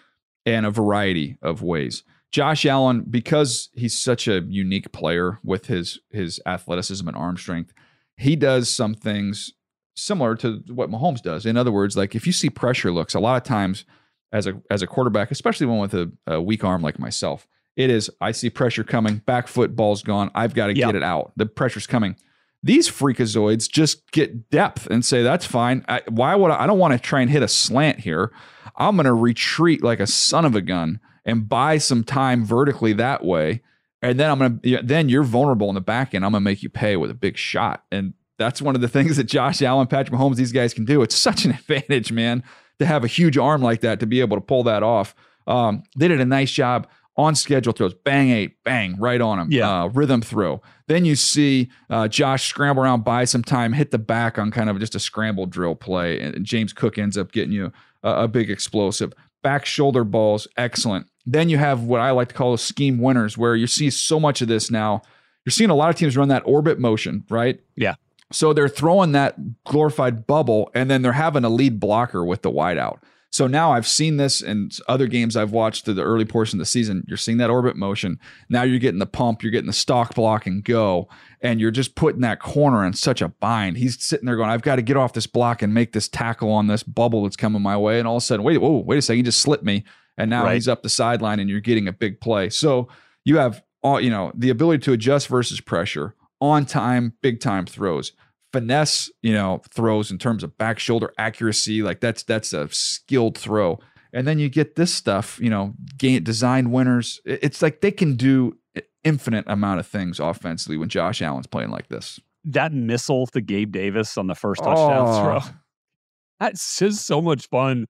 and 0.44 0.66
a 0.66 0.70
variety 0.70 1.38
of 1.42 1.62
ways. 1.62 2.02
Josh 2.30 2.66
Allen, 2.66 3.04
because 3.08 3.70
he's 3.72 3.98
such 3.98 4.28
a 4.28 4.42
unique 4.42 4.92
player 4.92 5.38
with 5.42 5.66
his 5.66 6.00
his 6.10 6.40
athleticism 6.46 7.06
and 7.06 7.16
arm 7.16 7.36
strength, 7.36 7.72
he 8.16 8.36
does 8.36 8.68
some 8.68 8.94
things 8.94 9.52
similar 9.96 10.36
to 10.36 10.62
what 10.68 10.90
Mahomes 10.90 11.22
does. 11.22 11.46
In 11.46 11.56
other 11.56 11.72
words, 11.72 11.96
like 11.96 12.14
if 12.14 12.26
you 12.26 12.32
see 12.32 12.50
pressure 12.50 12.92
looks, 12.92 13.14
a 13.14 13.20
lot 13.20 13.36
of 13.36 13.44
times 13.44 13.84
as 14.32 14.46
a 14.46 14.60
as 14.70 14.82
a 14.82 14.86
quarterback, 14.86 15.30
especially 15.30 15.66
one 15.66 15.78
with 15.78 15.94
a, 15.94 16.12
a 16.26 16.40
weak 16.40 16.64
arm 16.64 16.82
like 16.82 16.98
myself, 16.98 17.48
it 17.78 17.90
is 17.90 18.10
I 18.20 18.32
see 18.32 18.50
pressure 18.50 18.82
coming, 18.82 19.18
back 19.18 19.46
foot 19.46 19.76
ball's 19.76 20.02
gone, 20.02 20.32
I've 20.34 20.52
got 20.52 20.66
to 20.66 20.76
yep. 20.76 20.88
get 20.88 20.96
it 20.96 21.04
out. 21.04 21.32
The 21.36 21.46
pressure's 21.46 21.86
coming. 21.86 22.16
These 22.60 22.90
freakazoids 22.90 23.70
just 23.70 24.10
get 24.10 24.50
depth 24.50 24.88
and 24.88 25.04
say 25.04 25.22
that's 25.22 25.46
fine. 25.46 25.84
I, 25.88 26.02
why 26.08 26.34
would 26.34 26.50
I? 26.50 26.64
I 26.64 26.66
don't 26.66 26.80
want 26.80 26.92
to 26.92 26.98
try 26.98 27.20
and 27.20 27.30
hit 27.30 27.40
a 27.40 27.48
slant 27.48 28.00
here. 28.00 28.32
I'm 28.74 28.96
going 28.96 29.06
to 29.06 29.14
retreat 29.14 29.84
like 29.84 30.00
a 30.00 30.08
son 30.08 30.44
of 30.44 30.56
a 30.56 30.60
gun 30.60 30.98
and 31.24 31.48
buy 31.48 31.78
some 31.78 32.02
time 32.02 32.44
vertically 32.44 32.94
that 32.94 33.24
way. 33.24 33.62
And 34.02 34.18
then 34.18 34.28
I'm 34.28 34.38
going 34.38 34.58
to, 34.58 34.82
then 34.82 35.08
you're 35.08 35.22
vulnerable 35.22 35.68
in 35.68 35.76
the 35.76 35.80
back 35.80 36.14
end. 36.14 36.24
I'm 36.24 36.32
going 36.32 36.42
to 36.42 36.44
make 36.44 36.64
you 36.64 36.68
pay 36.68 36.96
with 36.96 37.12
a 37.12 37.14
big 37.14 37.36
shot. 37.36 37.84
And 37.92 38.12
that's 38.38 38.60
one 38.60 38.74
of 38.74 38.80
the 38.80 38.88
things 38.88 39.18
that 39.18 39.24
Josh 39.24 39.62
Allen, 39.62 39.86
Patrick 39.86 40.18
Mahomes, 40.18 40.34
these 40.34 40.52
guys 40.52 40.74
can 40.74 40.84
do. 40.84 41.00
It's 41.02 41.16
such 41.16 41.44
an 41.44 41.50
advantage, 41.68 42.10
man, 42.10 42.42
to 42.80 42.86
have 42.86 43.04
a 43.04 43.08
huge 43.08 43.38
arm 43.38 43.62
like 43.62 43.82
that 43.82 44.00
to 44.00 44.06
be 44.06 44.20
able 44.20 44.36
to 44.36 44.40
pull 44.40 44.64
that 44.64 44.82
off. 44.82 45.14
Um, 45.46 45.84
they 45.96 46.08
did 46.08 46.20
a 46.20 46.26
nice 46.26 46.50
job 46.50 46.88
on 47.18 47.34
schedule 47.34 47.72
throws, 47.72 47.92
bang 47.92 48.30
eight, 48.30 48.62
bang, 48.62 48.96
right 48.96 49.20
on 49.20 49.40
him. 49.40 49.48
Yeah. 49.50 49.82
Uh, 49.82 49.86
rhythm 49.88 50.22
throw. 50.22 50.62
Then 50.86 51.04
you 51.04 51.16
see 51.16 51.68
uh, 51.90 52.06
Josh 52.06 52.48
scramble 52.48 52.84
around, 52.84 53.04
buy 53.04 53.24
some 53.24 53.42
time, 53.42 53.72
hit 53.72 53.90
the 53.90 53.98
back 53.98 54.38
on 54.38 54.52
kind 54.52 54.70
of 54.70 54.78
just 54.78 54.94
a 54.94 55.00
scramble 55.00 55.44
drill 55.44 55.74
play. 55.74 56.20
And 56.20 56.46
James 56.46 56.72
Cook 56.72 56.96
ends 56.96 57.18
up 57.18 57.32
getting 57.32 57.52
you 57.52 57.72
a, 58.04 58.22
a 58.22 58.28
big 58.28 58.50
explosive. 58.50 59.12
Back 59.42 59.66
shoulder 59.66 60.04
balls, 60.04 60.46
excellent. 60.56 61.08
Then 61.26 61.48
you 61.48 61.58
have 61.58 61.82
what 61.82 62.00
I 62.00 62.12
like 62.12 62.28
to 62.28 62.34
call 62.34 62.52
the 62.52 62.58
scheme 62.58 62.98
winners, 62.98 63.36
where 63.36 63.56
you 63.56 63.66
see 63.66 63.90
so 63.90 64.18
much 64.18 64.40
of 64.40 64.48
this 64.48 64.70
now. 64.70 65.02
You're 65.44 65.50
seeing 65.50 65.70
a 65.70 65.74
lot 65.74 65.90
of 65.90 65.96
teams 65.96 66.16
run 66.16 66.28
that 66.28 66.42
orbit 66.46 66.78
motion, 66.78 67.24
right? 67.28 67.60
Yeah. 67.76 67.96
So 68.30 68.52
they're 68.52 68.68
throwing 68.68 69.12
that 69.12 69.64
glorified 69.64 70.26
bubble, 70.26 70.70
and 70.74 70.90
then 70.90 71.02
they're 71.02 71.12
having 71.12 71.44
a 71.44 71.48
lead 71.48 71.80
blocker 71.80 72.24
with 72.24 72.42
the 72.42 72.50
wideout. 72.50 72.98
So 73.30 73.46
now 73.46 73.72
I've 73.72 73.86
seen 73.86 74.16
this 74.16 74.40
in 74.40 74.70
other 74.88 75.06
games 75.06 75.36
I've 75.36 75.52
watched 75.52 75.84
through 75.84 75.94
the 75.94 76.02
early 76.02 76.24
portion 76.24 76.58
of 76.58 76.60
the 76.60 76.66
season. 76.66 77.04
You're 77.06 77.18
seeing 77.18 77.38
that 77.38 77.50
orbit 77.50 77.76
motion. 77.76 78.18
Now 78.48 78.62
you're 78.62 78.78
getting 78.78 79.00
the 79.00 79.06
pump, 79.06 79.42
you're 79.42 79.52
getting 79.52 79.66
the 79.66 79.74
stock 79.74 80.14
block 80.14 80.46
and 80.46 80.64
go, 80.64 81.08
and 81.42 81.60
you're 81.60 81.70
just 81.70 81.94
putting 81.94 82.22
that 82.22 82.40
corner 82.40 82.86
in 82.86 82.94
such 82.94 83.20
a 83.20 83.28
bind. 83.28 83.76
He's 83.76 84.02
sitting 84.02 84.24
there 84.24 84.36
going, 84.36 84.48
I've 84.48 84.62
got 84.62 84.76
to 84.76 84.82
get 84.82 84.96
off 84.96 85.12
this 85.12 85.26
block 85.26 85.60
and 85.60 85.74
make 85.74 85.92
this 85.92 86.08
tackle 86.08 86.50
on 86.50 86.68
this 86.68 86.82
bubble 86.82 87.24
that's 87.24 87.36
coming 87.36 87.60
my 87.60 87.76
way. 87.76 87.98
And 87.98 88.08
all 88.08 88.16
of 88.16 88.22
a 88.22 88.26
sudden, 88.26 88.44
wait, 88.44 88.58
whoa, 88.58 88.78
wait 88.78 88.98
a 88.98 89.02
second, 89.02 89.18
he 89.18 89.22
just 89.22 89.40
slipped 89.40 89.64
me 89.64 89.84
and 90.16 90.30
now 90.30 90.44
right. 90.44 90.54
he's 90.54 90.68
up 90.68 90.82
the 90.82 90.88
sideline 90.88 91.38
and 91.38 91.48
you're 91.48 91.60
getting 91.60 91.86
a 91.86 91.92
big 91.92 92.20
play. 92.20 92.50
So 92.50 92.88
you 93.24 93.38
have 93.38 93.62
all, 93.82 94.00
you 94.00 94.10
know, 94.10 94.32
the 94.34 94.50
ability 94.50 94.82
to 94.84 94.92
adjust 94.92 95.28
versus 95.28 95.60
pressure, 95.60 96.14
on 96.40 96.66
time, 96.66 97.14
big 97.22 97.40
time 97.40 97.66
throws. 97.66 98.12
Finesse, 98.52 99.10
you 99.22 99.32
know, 99.32 99.60
throws 99.70 100.10
in 100.10 100.18
terms 100.18 100.42
of 100.42 100.56
back 100.56 100.78
shoulder 100.78 101.12
accuracy, 101.18 101.82
like 101.82 102.00
that's 102.00 102.22
that's 102.22 102.52
a 102.52 102.68
skilled 102.70 103.36
throw. 103.36 103.78
And 104.12 104.26
then 104.26 104.38
you 104.38 104.48
get 104.48 104.76
this 104.76 104.92
stuff, 104.92 105.38
you 105.40 105.50
know, 105.50 105.74
gain 105.98 106.24
design 106.24 106.70
winners. 106.70 107.20
It's 107.26 107.60
like 107.60 107.82
they 107.82 107.90
can 107.90 108.16
do 108.16 108.56
infinite 109.04 109.44
amount 109.48 109.80
of 109.80 109.86
things 109.86 110.20
offensively 110.20 110.76
when 110.76 110.88
Josh 110.88 111.22
Allen's 111.22 111.46
playing 111.46 111.70
like 111.70 111.88
this. 111.88 112.20
That 112.44 112.72
missile 112.72 113.26
to 113.28 113.40
Gabe 113.40 113.72
Davis 113.72 114.16
on 114.16 114.26
the 114.26 114.34
first 114.34 114.62
touchdown 114.62 115.06
oh. 115.08 115.40
throw. 115.40 115.54
That's 116.40 116.78
just 116.78 117.06
so 117.06 117.20
much 117.20 117.48
fun 117.48 117.86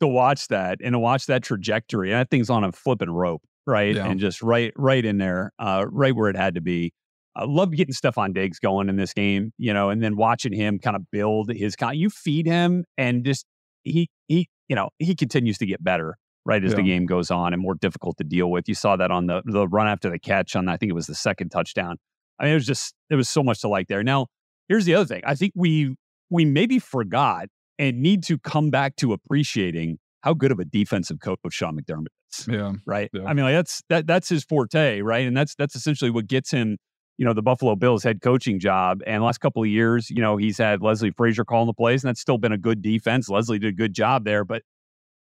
to 0.00 0.08
watch 0.08 0.48
that 0.48 0.78
and 0.82 0.94
to 0.94 0.98
watch 0.98 1.26
that 1.26 1.42
trajectory. 1.42 2.10
And 2.10 2.20
That 2.20 2.30
thing's 2.30 2.50
on 2.50 2.64
a 2.64 2.72
flipping 2.72 3.10
rope, 3.10 3.42
right? 3.66 3.94
Yeah. 3.94 4.06
And 4.06 4.18
just 4.18 4.42
right, 4.42 4.72
right 4.76 5.04
in 5.04 5.18
there, 5.18 5.52
uh, 5.58 5.86
right 5.88 6.14
where 6.14 6.28
it 6.28 6.36
had 6.36 6.56
to 6.56 6.60
be. 6.60 6.92
I 7.34 7.44
love 7.44 7.70
getting 7.72 7.94
Stefon 7.94 8.34
Diggs 8.34 8.58
going 8.58 8.88
in 8.88 8.96
this 8.96 9.14
game, 9.14 9.52
you 9.58 9.72
know, 9.72 9.90
and 9.90 10.02
then 10.02 10.16
watching 10.16 10.52
him 10.52 10.78
kind 10.78 10.96
of 10.96 11.10
build 11.10 11.50
his 11.50 11.76
kind. 11.76 11.98
You 11.98 12.10
feed 12.10 12.46
him, 12.46 12.84
and 12.98 13.24
just 13.24 13.46
he 13.82 14.08
he, 14.28 14.48
you 14.68 14.76
know, 14.76 14.90
he 14.98 15.14
continues 15.14 15.58
to 15.58 15.66
get 15.66 15.82
better 15.82 16.16
right 16.44 16.62
as 16.64 16.72
yeah. 16.72 16.76
the 16.76 16.82
game 16.82 17.06
goes 17.06 17.30
on 17.30 17.52
and 17.52 17.62
more 17.62 17.74
difficult 17.74 18.16
to 18.18 18.24
deal 18.24 18.50
with. 18.50 18.68
You 18.68 18.74
saw 18.74 18.96
that 18.96 19.10
on 19.10 19.26
the 19.26 19.42
the 19.44 19.66
run 19.66 19.88
after 19.88 20.10
the 20.10 20.18
catch 20.18 20.54
on 20.56 20.68
I 20.68 20.76
think 20.76 20.90
it 20.90 20.94
was 20.94 21.06
the 21.06 21.14
second 21.14 21.50
touchdown. 21.50 21.96
I 22.38 22.44
mean, 22.44 22.52
it 22.52 22.56
was 22.56 22.66
just 22.66 22.94
there 23.08 23.18
was 23.18 23.28
so 23.28 23.42
much 23.42 23.60
to 23.62 23.68
like 23.68 23.88
there. 23.88 24.02
Now, 24.02 24.26
here's 24.68 24.84
the 24.84 24.94
other 24.94 25.06
thing. 25.06 25.22
I 25.24 25.34
think 25.34 25.52
we 25.54 25.96
we 26.30 26.44
maybe 26.44 26.78
forgot 26.78 27.46
and 27.78 28.00
need 28.00 28.22
to 28.24 28.38
come 28.38 28.70
back 28.70 28.96
to 28.96 29.12
appreciating 29.12 29.98
how 30.22 30.34
good 30.34 30.52
of 30.52 30.58
a 30.58 30.64
defensive 30.64 31.18
coach 31.20 31.38
Sean 31.50 31.78
McDermott 31.78 32.06
is. 32.32 32.48
Yeah. 32.48 32.72
Right. 32.86 33.10
Yeah. 33.12 33.24
I 33.24 33.34
mean, 33.34 33.44
like 33.44 33.54
that's 33.54 33.82
that 33.88 34.06
that's 34.06 34.28
his 34.28 34.44
forte, 34.44 35.00
right? 35.00 35.26
And 35.26 35.36
that's 35.36 35.54
that's 35.54 35.76
essentially 35.76 36.10
what 36.10 36.26
gets 36.26 36.50
him, 36.50 36.78
you 37.18 37.24
know, 37.24 37.32
the 37.32 37.42
Buffalo 37.42 37.76
Bills 37.76 38.02
head 38.02 38.20
coaching 38.20 38.58
job. 38.58 39.00
And 39.06 39.22
last 39.22 39.38
couple 39.38 39.62
of 39.62 39.68
years, 39.68 40.10
you 40.10 40.20
know, 40.20 40.36
he's 40.36 40.58
had 40.58 40.82
Leslie 40.82 41.12
Frazier 41.12 41.44
calling 41.44 41.66
the 41.66 41.74
plays, 41.74 42.02
and 42.02 42.08
that's 42.08 42.20
still 42.20 42.38
been 42.38 42.52
a 42.52 42.58
good 42.58 42.82
defense. 42.82 43.28
Leslie 43.28 43.58
did 43.58 43.68
a 43.68 43.76
good 43.76 43.94
job 43.94 44.24
there, 44.24 44.44
but 44.44 44.62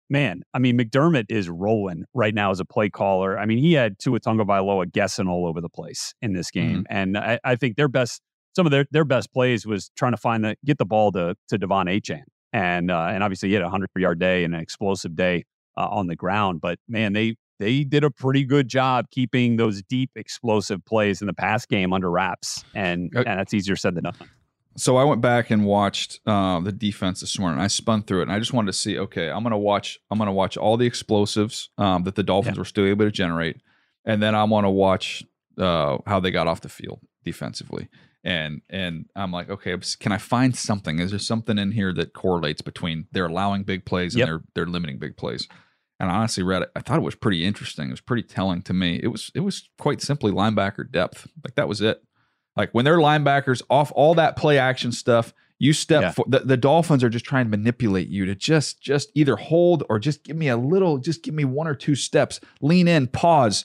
man, 0.10 0.44
I 0.54 0.60
mean, 0.60 0.78
McDermott 0.78 1.26
is 1.30 1.50
rolling 1.50 2.06
right 2.14 2.34
now 2.34 2.52
as 2.52 2.60
a 2.60 2.66
play 2.66 2.90
caller. 2.90 3.38
I 3.38 3.46
mean, 3.46 3.58
he 3.58 3.74
had 3.74 3.98
Tua 4.00 4.20
Tagovailoa 4.20 4.92
guessing 4.92 5.28
all 5.28 5.48
over 5.48 5.62
the 5.62 5.70
place 5.70 6.14
in 6.22 6.34
this 6.34 6.52
game, 6.52 6.84
mm-hmm. 6.84 6.98
and 6.98 7.18
I, 7.18 7.40
I, 7.44 7.56
think 7.56 7.78
their 7.78 7.88
best, 7.88 8.22
some 8.56 8.66
of 8.66 8.72
their 8.72 8.86
their 8.92 9.06
best 9.06 9.34
plays 9.34 9.66
was 9.66 9.90
trying 9.96 10.12
to 10.12 10.18
find 10.18 10.44
the 10.44 10.56
get 10.66 10.78
the 10.78 10.86
ball 10.86 11.12
to 11.14 11.36
to 11.50 11.58
De'Von 11.58 11.86
Achane 11.86 12.24
and 12.54 12.92
uh, 12.92 13.08
and 13.10 13.24
obviously 13.24 13.50
he 13.50 13.56
had 13.56 13.64
a 13.64 13.70
hundred 13.70 13.90
yard 13.96 14.20
day 14.20 14.44
and 14.44 14.54
an 14.54 14.62
explosive 14.62 15.16
day 15.16 15.46
uh, 15.78 15.88
on 15.88 16.08
the 16.08 16.16
ground. 16.16 16.62
But 16.62 16.80
man, 16.88 17.14
they 17.14 17.36
they 17.62 17.84
did 17.84 18.04
a 18.04 18.10
pretty 18.10 18.44
good 18.44 18.68
job 18.68 19.06
keeping 19.12 19.58
those 19.58 19.84
deep 19.84 20.10
explosive 20.16 20.84
plays 20.84 21.22
in 21.22 21.28
the 21.28 21.34
pass 21.34 21.66
game 21.66 21.94
under 21.94 22.10
wraps, 22.10 22.66
and 22.74 23.12
and 23.16 23.26
that's 23.26 23.54
easier 23.54 23.76
said 23.76 23.96
than 23.96 24.06
done. 24.06 24.16
So 24.78 24.98
I 24.98 25.04
went 25.04 25.22
back 25.22 25.52
and 25.52 25.66
watched 25.66 26.22
uh, 26.26 26.60
the 26.62 26.72
defense 26.72 27.20
this 27.20 27.38
morning. 27.38 27.60
I 27.60 27.68
spun 27.68 28.04
through 28.04 28.22
it, 28.22 28.24
and 28.24 28.32
I 28.32 28.40
just 28.40 28.52
wanted 28.52 28.68
to 28.68 28.78
see. 28.78 28.98
Okay, 28.98 29.30
I'm 29.30 29.44
gonna 29.44 29.60
watch. 29.60 30.00
I'm 30.10 30.18
gonna 30.18 30.34
watch 30.34 30.58
all 30.58 30.76
the 30.76 30.88
explosives 30.88 31.70
um, 31.78 32.04
that 32.04 32.16
the 32.16 32.24
Dolphins 32.24 32.58
yeah. 32.58 32.62
were 32.62 32.66
still 32.66 32.86
able 32.86 33.06
to 33.06 33.12
generate, 33.12 33.58
and 34.06 34.24
then 34.24 34.34
I 34.34 34.44
want 34.46 34.66
to 34.66 34.72
watch 34.72 35.24
uh, 35.60 36.00
how 36.08 36.20
they 36.20 36.32
got 36.32 36.48
off 36.48 36.62
the 36.62 36.70
field 36.70 37.00
defensively 37.24 37.88
and 38.24 38.62
and 38.70 39.06
I'm 39.16 39.32
like, 39.32 39.50
okay, 39.50 39.76
can 40.00 40.12
I 40.12 40.18
find 40.18 40.56
something? 40.56 41.00
Is 41.00 41.12
there 41.12 41.20
something 41.20 41.58
in 41.58 41.72
here 41.72 41.94
that 41.94 42.14
correlates 42.14 42.62
between 42.62 43.08
they're 43.12 43.26
allowing 43.26 43.64
big 43.64 43.86
plays 43.86 44.14
and 44.14 44.20
yep. 44.20 44.28
they're 44.28 44.42
they're 44.56 44.66
limiting 44.66 45.00
big 45.00 45.18
plays? 45.18 45.48
And 46.02 46.10
I 46.10 46.16
honestly 46.16 46.42
read 46.42 46.64
it. 46.64 46.72
I 46.76 46.80
thought 46.80 46.98
it 46.98 47.04
was 47.04 47.14
pretty 47.14 47.46
interesting. 47.46 47.90
It 47.90 47.92
was 47.92 48.02
pretty 48.02 48.24
telling 48.24 48.64
to 48.64 48.74
me. 48.74 49.00
It 49.04 49.10
was 49.10 49.30
it 49.36 49.42
was 49.42 49.70
quite 49.78 50.02
simply 50.02 50.32
linebacker 50.32 50.92
depth. 50.92 51.28
Like 51.44 51.54
that 51.54 51.68
was 51.68 51.80
it. 51.80 52.04
Like 52.58 52.72
when 52.72 52.86
they're 52.86 52.98
linebackers 52.98 53.62
off 53.70 53.92
all 53.96 54.16
that 54.16 54.36
play 54.36 54.58
action 54.58 54.92
stuff, 54.92 55.32
you 55.60 55.74
step 55.74 56.02
yeah. 56.02 56.12
for, 56.12 56.26
the, 56.28 56.40
the 56.40 56.58
Dolphins 56.58 57.04
are 57.04 57.10
just 57.10 57.24
trying 57.24 57.46
to 57.46 57.52
manipulate 57.52 58.08
you 58.08 58.26
to 58.26 58.34
just 58.34 58.82
just 58.82 59.12
either 59.14 59.36
hold 59.36 59.84
or 59.90 60.00
just 60.00 60.24
give 60.24 60.36
me 60.36 60.48
a 60.48 60.58
little, 60.58 60.98
just 60.98 61.22
give 61.22 61.36
me 61.36 61.46
one 61.46 61.68
or 61.68 61.76
two 61.76 61.94
steps, 61.94 62.40
lean 62.62 62.88
in, 62.88 63.06
pause, 63.06 63.64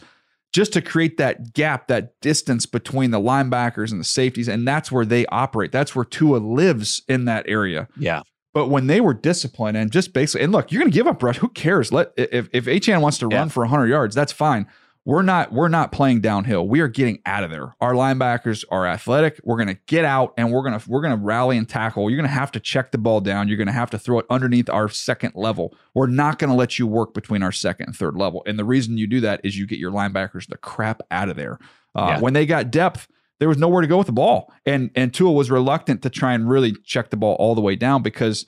just 0.53 0.75
to 0.75 0.83
create 0.83 1.17
that 1.17 1.55
gap, 1.55 1.89
that 1.89 2.21
distance 2.21 2.67
between 2.67 3.13
the 3.13 3.19
linebackers 3.19 3.93
and 3.93 3.99
the 3.99 4.05
safeties. 4.05 4.47
And 4.47 4.69
that's 4.69 4.93
where 4.93 5.07
they 5.07 5.25
operate. 5.29 5.73
That's 5.73 5.97
where 5.97 6.05
Tua 6.05 6.37
lives 6.37 7.01
in 7.09 7.25
that 7.25 7.47
area. 7.49 7.89
Yeah. 7.99 8.21
But 8.57 8.69
when 8.69 8.87
they 8.87 9.03
were 9.03 9.13
disciplined 9.13 9.77
and 9.77 9.93
just 9.93 10.15
basically, 10.15 10.45
and 10.45 10.51
look, 10.51 10.73
you're 10.73 10.81
going 10.81 10.91
to 10.91 10.97
give 10.97 11.07
up 11.07 11.23
rush. 11.23 11.37
Who 11.37 11.51
cares? 11.51 11.93
Let 11.93 12.13
if 12.17 12.49
if 12.55 12.65
Achane 12.65 13.03
wants 13.03 13.19
to 13.19 13.29
yeah. 13.31 13.41
run 13.41 13.51
for 13.51 13.61
100 13.65 13.87
yards, 13.87 14.15
that's 14.15 14.33
fine. 14.33 14.67
we're 15.05 15.21
not 15.21 15.53
we're 15.53 15.69
not 15.69 15.93
playing 15.93 16.23
downhill. 16.23 16.67
We 16.67 16.81
are 16.81 16.89
getting 16.89 17.19
out 17.27 17.45
of 17.45 17.51
there. 17.51 17.77
Our 17.83 17.93
linebackers 17.93 18.65
are 18.71 18.87
athletic. 18.87 19.39
We're 19.45 19.57
going 19.57 19.69
to 19.69 19.79
get 19.87 20.07
out 20.07 20.33
and 20.39 20.51
we're 20.51 20.63
going 20.63 20.81
to 20.81 20.91
we're 20.91 21.03
going 21.03 21.15
to 21.15 21.23
rally 21.23 21.59
and 21.59 21.69
tackle. 21.69 22.09
You're 22.09 22.17
going 22.17 22.31
to 22.31 22.35
have 22.35 22.51
to 22.53 22.61
check 22.61 22.93
the 22.93 22.99
ball 22.99 23.21
down. 23.21 23.47
You're 23.47 23.59
going 23.59 23.67
to 23.67 23.75
have 23.75 23.91
to 23.91 23.99
throw 23.99 24.21
it 24.21 24.27
underneath 24.31 24.71
our 24.71 24.89
second 24.89 25.35
level. 25.35 25.75
We're 25.93 26.07
not 26.07 26.39
going 26.39 26.49
to 26.49 26.57
let 26.57 26.79
you 26.79 26.87
work 26.87 27.13
between 27.13 27.43
our 27.43 27.53
second 27.53 27.89
and 27.89 27.95
third 27.95 28.17
level. 28.17 28.43
And 28.47 28.59
the 28.59 28.65
reason 28.65 28.97
you 28.97 29.07
do 29.07 29.21
that 29.21 29.43
is 29.45 29.59
you 29.59 29.67
get 29.67 29.79
your 29.79 29.93
linebackers 29.93 30.49
the 30.49 30.57
crap 30.57 31.03
out 31.11 31.29
of 31.29 31.37
there. 31.37 31.59
Uh, 31.95 32.15
yeah. 32.15 32.21
When 32.21 32.33
they 32.33 32.47
got 32.47 32.71
depth, 32.71 33.07
there 33.39 33.49
was 33.49 33.59
nowhere 33.59 33.83
to 33.83 33.87
go 33.87 33.99
with 33.99 34.07
the 34.07 34.13
ball, 34.13 34.53
and 34.65 34.91
and 34.95 35.13
Tua 35.13 35.33
was 35.33 35.51
reluctant 35.51 36.03
to 36.03 36.11
try 36.11 36.33
and 36.33 36.49
really 36.49 36.75
check 36.85 37.11
the 37.11 37.17
ball 37.17 37.35
all 37.39 37.55
the 37.55 37.61
way 37.61 37.77
down 37.77 38.03
because 38.03 38.47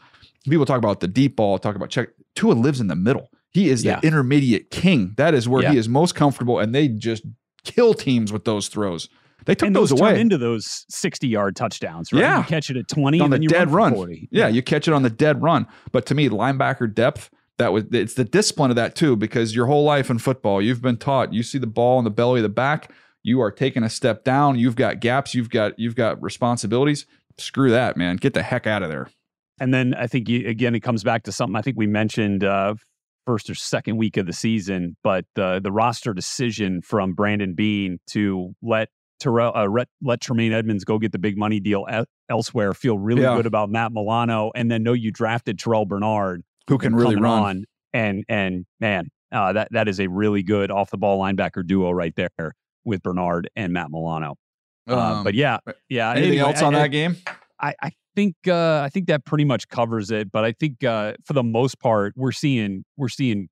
people 0.48 0.66
talk 0.66 0.78
about 0.78 1.00
the 1.00 1.08
deep 1.08 1.36
ball, 1.36 1.58
talk 1.58 1.76
about 1.76 1.90
check. 1.90 2.08
Tua 2.34 2.52
lives 2.52 2.80
in 2.80 2.86
the 2.86 2.96
middle. 2.96 3.30
He 3.50 3.68
is 3.68 3.84
yeah. 3.84 3.98
the 4.00 4.06
intermediate 4.06 4.70
king. 4.70 5.14
That 5.16 5.34
is 5.34 5.48
where 5.48 5.62
yeah. 5.62 5.72
he 5.72 5.78
is 5.78 5.88
most 5.88 6.14
comfortable, 6.14 6.58
and 6.58 6.74
they 6.74 6.88
just 6.88 7.24
kill 7.64 7.94
teams 7.94 8.32
with 8.32 8.44
those 8.44 8.68
throws. 8.68 9.08
They 9.44 9.54
took 9.54 9.68
and 9.68 9.76
those, 9.76 9.90
those 9.90 10.00
away 10.00 10.20
into 10.20 10.36
those 10.36 10.84
sixty-yard 10.88 11.56
touchdowns. 11.56 12.12
Right? 12.12 12.20
Yeah, 12.20 12.38
you 12.38 12.44
catch 12.44 12.70
it 12.70 12.76
at 12.76 12.88
twenty 12.88 13.20
on 13.20 13.30
the 13.30 13.38
dead 13.38 13.70
run. 13.70 13.94
run. 13.94 14.10
Yeah, 14.10 14.16
yeah, 14.30 14.48
you 14.48 14.62
catch 14.62 14.88
it 14.88 14.94
on 14.94 15.02
the 15.02 15.10
dead 15.10 15.42
run. 15.42 15.66
But 15.92 16.06
to 16.06 16.14
me, 16.14 16.28
linebacker 16.28 16.92
depth. 16.92 17.30
That 17.56 17.72
was 17.72 17.84
it's 17.90 18.14
the 18.14 18.24
discipline 18.24 18.70
of 18.70 18.76
that 18.76 18.94
too, 18.94 19.16
because 19.16 19.56
your 19.56 19.66
whole 19.66 19.82
life 19.82 20.10
in 20.10 20.18
football, 20.18 20.62
you've 20.62 20.80
been 20.80 20.96
taught. 20.96 21.32
You 21.32 21.42
see 21.42 21.58
the 21.58 21.66
ball 21.66 21.98
in 21.98 22.04
the 22.04 22.10
belly 22.10 22.38
of 22.38 22.44
the 22.44 22.48
back, 22.48 22.92
you 23.28 23.40
are 23.42 23.52
taking 23.52 23.82
a 23.82 23.90
step 23.90 24.24
down. 24.24 24.58
You've 24.58 24.74
got 24.74 25.00
gaps. 25.00 25.34
You've 25.34 25.50
got 25.50 25.78
you've 25.78 25.94
got 25.94 26.20
responsibilities. 26.22 27.06
Screw 27.36 27.70
that, 27.70 27.96
man. 27.96 28.16
Get 28.16 28.34
the 28.34 28.42
heck 28.42 28.66
out 28.66 28.82
of 28.82 28.88
there. 28.88 29.08
And 29.60 29.74
then 29.74 29.94
I 29.94 30.06
think 30.06 30.28
you, 30.28 30.48
again, 30.48 30.74
it 30.74 30.80
comes 30.80 31.04
back 31.04 31.24
to 31.24 31.32
something 31.32 31.54
I 31.54 31.62
think 31.62 31.76
we 31.76 31.86
mentioned 31.86 32.42
uh, 32.42 32.74
first 33.26 33.50
or 33.50 33.54
second 33.54 33.98
week 33.98 34.16
of 34.16 34.26
the 34.26 34.32
season, 34.32 34.96
but 35.04 35.26
uh, 35.36 35.58
the 35.58 35.70
roster 35.70 36.14
decision 36.14 36.80
from 36.80 37.12
Brandon 37.12 37.54
Beane 37.54 37.98
to 38.08 38.54
let 38.62 38.88
Terrel, 39.20 39.52
uh, 39.54 39.66
let, 39.66 39.88
let 40.00 40.20
Tremaine 40.20 40.52
Edmunds 40.52 40.84
go 40.84 40.98
get 40.98 41.12
the 41.12 41.18
big 41.18 41.36
money 41.36 41.60
deal 41.60 41.86
el- 41.90 42.06
elsewhere, 42.30 42.72
feel 42.72 42.98
really 42.98 43.22
yeah. 43.22 43.36
good 43.36 43.46
about 43.46 43.68
Matt 43.68 43.92
Milano, 43.92 44.52
and 44.54 44.70
then 44.70 44.84
know 44.84 44.92
you 44.92 45.10
drafted 45.10 45.58
Terrel 45.58 45.86
Bernard, 45.86 46.42
who 46.68 46.78
can 46.78 46.94
really 46.94 47.16
run. 47.16 47.42
On, 47.42 47.64
and 47.92 48.24
and 48.28 48.64
man, 48.80 49.08
uh, 49.32 49.52
that 49.52 49.68
that 49.72 49.88
is 49.88 50.00
a 50.00 50.06
really 50.06 50.44
good 50.44 50.70
off 50.70 50.90
the 50.90 50.98
ball 50.98 51.20
linebacker 51.20 51.66
duo 51.66 51.90
right 51.90 52.14
there 52.14 52.54
with 52.88 53.02
Bernard 53.02 53.48
and 53.54 53.72
Matt 53.72 53.90
Milano. 53.90 54.36
Uh, 54.88 54.98
um, 54.98 55.24
but 55.24 55.34
yeah, 55.34 55.58
yeah. 55.88 56.10
Anything 56.10 56.30
anyway, 56.30 56.48
else 56.48 56.62
on 56.62 56.74
I, 56.74 56.78
that 56.80 56.88
game? 56.88 57.16
I, 57.60 57.74
I 57.82 57.92
think 58.16 58.34
uh, 58.46 58.80
I 58.80 58.88
think 58.88 59.06
that 59.06 59.24
pretty 59.24 59.44
much 59.44 59.68
covers 59.68 60.10
it. 60.10 60.32
But 60.32 60.44
I 60.44 60.52
think 60.52 60.82
uh, 60.82 61.12
for 61.24 61.34
the 61.34 61.42
most 61.42 61.78
part, 61.78 62.14
we're 62.16 62.32
seeing 62.32 62.84
we're 62.96 63.08
seeing 63.08 63.48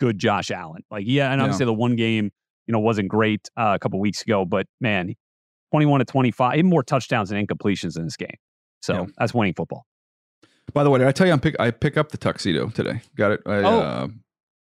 good 0.00 0.18
Josh 0.18 0.50
Allen. 0.50 0.82
Like 0.90 1.04
yeah, 1.06 1.32
and 1.32 1.40
obviously 1.40 1.64
yeah. 1.64 1.72
the 1.72 1.74
one 1.74 1.96
game 1.96 2.30
you 2.66 2.72
know 2.72 2.80
wasn't 2.80 3.08
great 3.08 3.48
uh, 3.56 3.72
a 3.74 3.78
couple 3.78 4.00
weeks 4.00 4.22
ago, 4.22 4.44
but 4.44 4.66
man, 4.80 5.14
twenty 5.70 5.86
one 5.86 6.00
to 6.00 6.04
twenty 6.04 6.32
five, 6.32 6.56
even 6.56 6.68
more 6.68 6.82
touchdowns 6.82 7.30
and 7.30 7.48
incompletions 7.48 7.96
in 7.96 8.04
this 8.04 8.16
game. 8.16 8.36
So 8.82 8.94
yeah. 8.94 9.06
that's 9.18 9.32
winning 9.32 9.54
football. 9.54 9.86
By 10.72 10.84
the 10.84 10.90
way, 10.90 10.98
did 10.98 11.08
I 11.08 11.12
tell 11.12 11.26
you 11.26 11.32
I'm 11.32 11.40
pick 11.40 11.58
I 11.58 11.70
pick 11.70 11.96
up 11.96 12.10
the 12.10 12.18
tuxedo 12.18 12.68
today? 12.68 13.02
Got 13.16 13.32
it. 13.32 13.42
I, 13.46 13.56
oh. 13.56 13.80
Uh, 13.80 14.08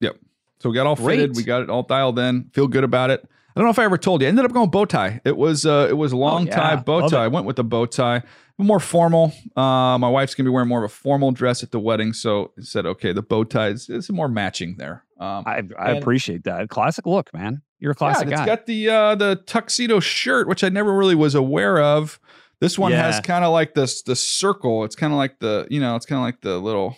yep. 0.00 0.16
So 0.60 0.68
we 0.68 0.74
got 0.74 0.86
all 0.86 0.96
Great. 0.96 1.16
fitted. 1.16 1.36
We 1.36 1.42
got 1.42 1.62
it 1.62 1.70
all 1.70 1.82
dialed 1.82 2.18
in. 2.18 2.50
Feel 2.52 2.68
good 2.68 2.84
about 2.84 3.10
it. 3.10 3.26
I 3.54 3.60
don't 3.60 3.64
know 3.64 3.70
if 3.70 3.78
I 3.78 3.84
ever 3.84 3.98
told 3.98 4.20
you. 4.20 4.26
I 4.26 4.28
ended 4.28 4.44
up 4.44 4.52
going 4.52 4.70
bow 4.70 4.84
tie. 4.84 5.20
It 5.24 5.36
was 5.36 5.66
uh, 5.66 5.86
it 5.90 5.94
was 5.94 6.14
long 6.14 6.42
oh, 6.42 6.50
yeah. 6.50 6.56
tie 6.56 6.76
bow 6.76 7.08
tie. 7.08 7.24
I 7.24 7.28
went 7.28 7.46
with 7.46 7.56
the 7.56 7.64
bow 7.64 7.86
tie, 7.86 8.22
more 8.58 8.80
formal. 8.80 9.32
Uh, 9.56 9.98
my 9.98 10.08
wife's 10.08 10.34
gonna 10.34 10.48
be 10.48 10.52
wearing 10.52 10.68
more 10.68 10.84
of 10.84 10.90
a 10.90 10.94
formal 10.94 11.32
dress 11.32 11.62
at 11.62 11.70
the 11.70 11.80
wedding, 11.80 12.12
so 12.12 12.52
I 12.58 12.62
said 12.62 12.86
okay, 12.86 13.12
the 13.12 13.22
bow 13.22 13.44
tie 13.44 13.68
is, 13.68 13.88
is 13.88 14.10
more 14.10 14.28
matching 14.28 14.76
there. 14.76 15.04
Um, 15.18 15.44
I, 15.46 15.62
I 15.78 15.90
appreciate 15.92 16.44
that 16.44 16.68
classic 16.68 17.06
look, 17.06 17.32
man. 17.34 17.62
You're 17.78 17.92
a 17.92 17.94
classic 17.94 18.28
yeah, 18.28 18.36
guy. 18.36 18.42
It's 18.42 18.46
got 18.46 18.66
the 18.66 18.88
uh, 18.88 19.14
the 19.14 19.42
tuxedo 19.46 20.00
shirt, 20.00 20.48
which 20.48 20.62
I 20.62 20.68
never 20.68 20.94
really 20.94 21.14
was 21.14 21.34
aware 21.34 21.80
of. 21.80 22.20
This 22.60 22.78
one 22.78 22.92
yeah. 22.92 23.02
has 23.04 23.20
kind 23.20 23.44
of 23.44 23.52
like 23.52 23.74
this 23.74 24.02
the 24.02 24.16
circle. 24.16 24.84
It's 24.84 24.94
kind 24.94 25.12
of 25.12 25.16
like 25.16 25.38
the 25.38 25.66
you 25.70 25.80
know, 25.80 25.96
it's 25.96 26.06
kind 26.06 26.18
of 26.18 26.24
like 26.24 26.42
the 26.42 26.58
little 26.58 26.96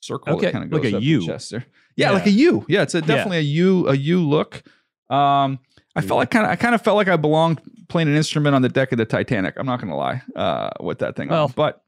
circle 0.00 0.34
okay. 0.34 0.46
that 0.46 0.52
kind 0.52 0.64
of 0.64 0.70
goes 0.70 0.84
like 0.84 0.92
a 0.92 0.96
up 0.98 1.02
U. 1.02 1.26
chest 1.26 1.50
there. 1.50 1.66
Yeah, 1.96 2.08
yeah, 2.08 2.12
like 2.12 2.26
a 2.26 2.30
U. 2.30 2.64
Yeah, 2.68 2.82
it's 2.82 2.94
a, 2.94 3.00
definitely 3.00 3.38
a 3.38 3.42
U 3.42 3.88
a 3.88 3.94
U 3.94 4.20
look. 4.28 4.62
Um, 5.08 5.58
I 6.04 6.06
felt 6.06 6.18
like 6.18 6.30
kind 6.30 6.46
of 6.46 6.52
I 6.52 6.56
kind 6.56 6.74
of 6.74 6.82
felt 6.82 6.96
like 6.96 7.08
I 7.08 7.16
belonged 7.16 7.60
playing 7.88 8.08
an 8.08 8.16
instrument 8.16 8.54
on 8.54 8.62
the 8.62 8.68
deck 8.68 8.92
of 8.92 8.98
the 8.98 9.04
Titanic. 9.04 9.54
I'm 9.56 9.66
not 9.66 9.80
going 9.80 9.90
to 9.90 9.96
lie 9.96 10.22
uh, 10.36 10.70
with 10.80 11.00
that 11.00 11.16
thing 11.16 11.28
well, 11.28 11.44
on, 11.44 11.52
but 11.56 11.82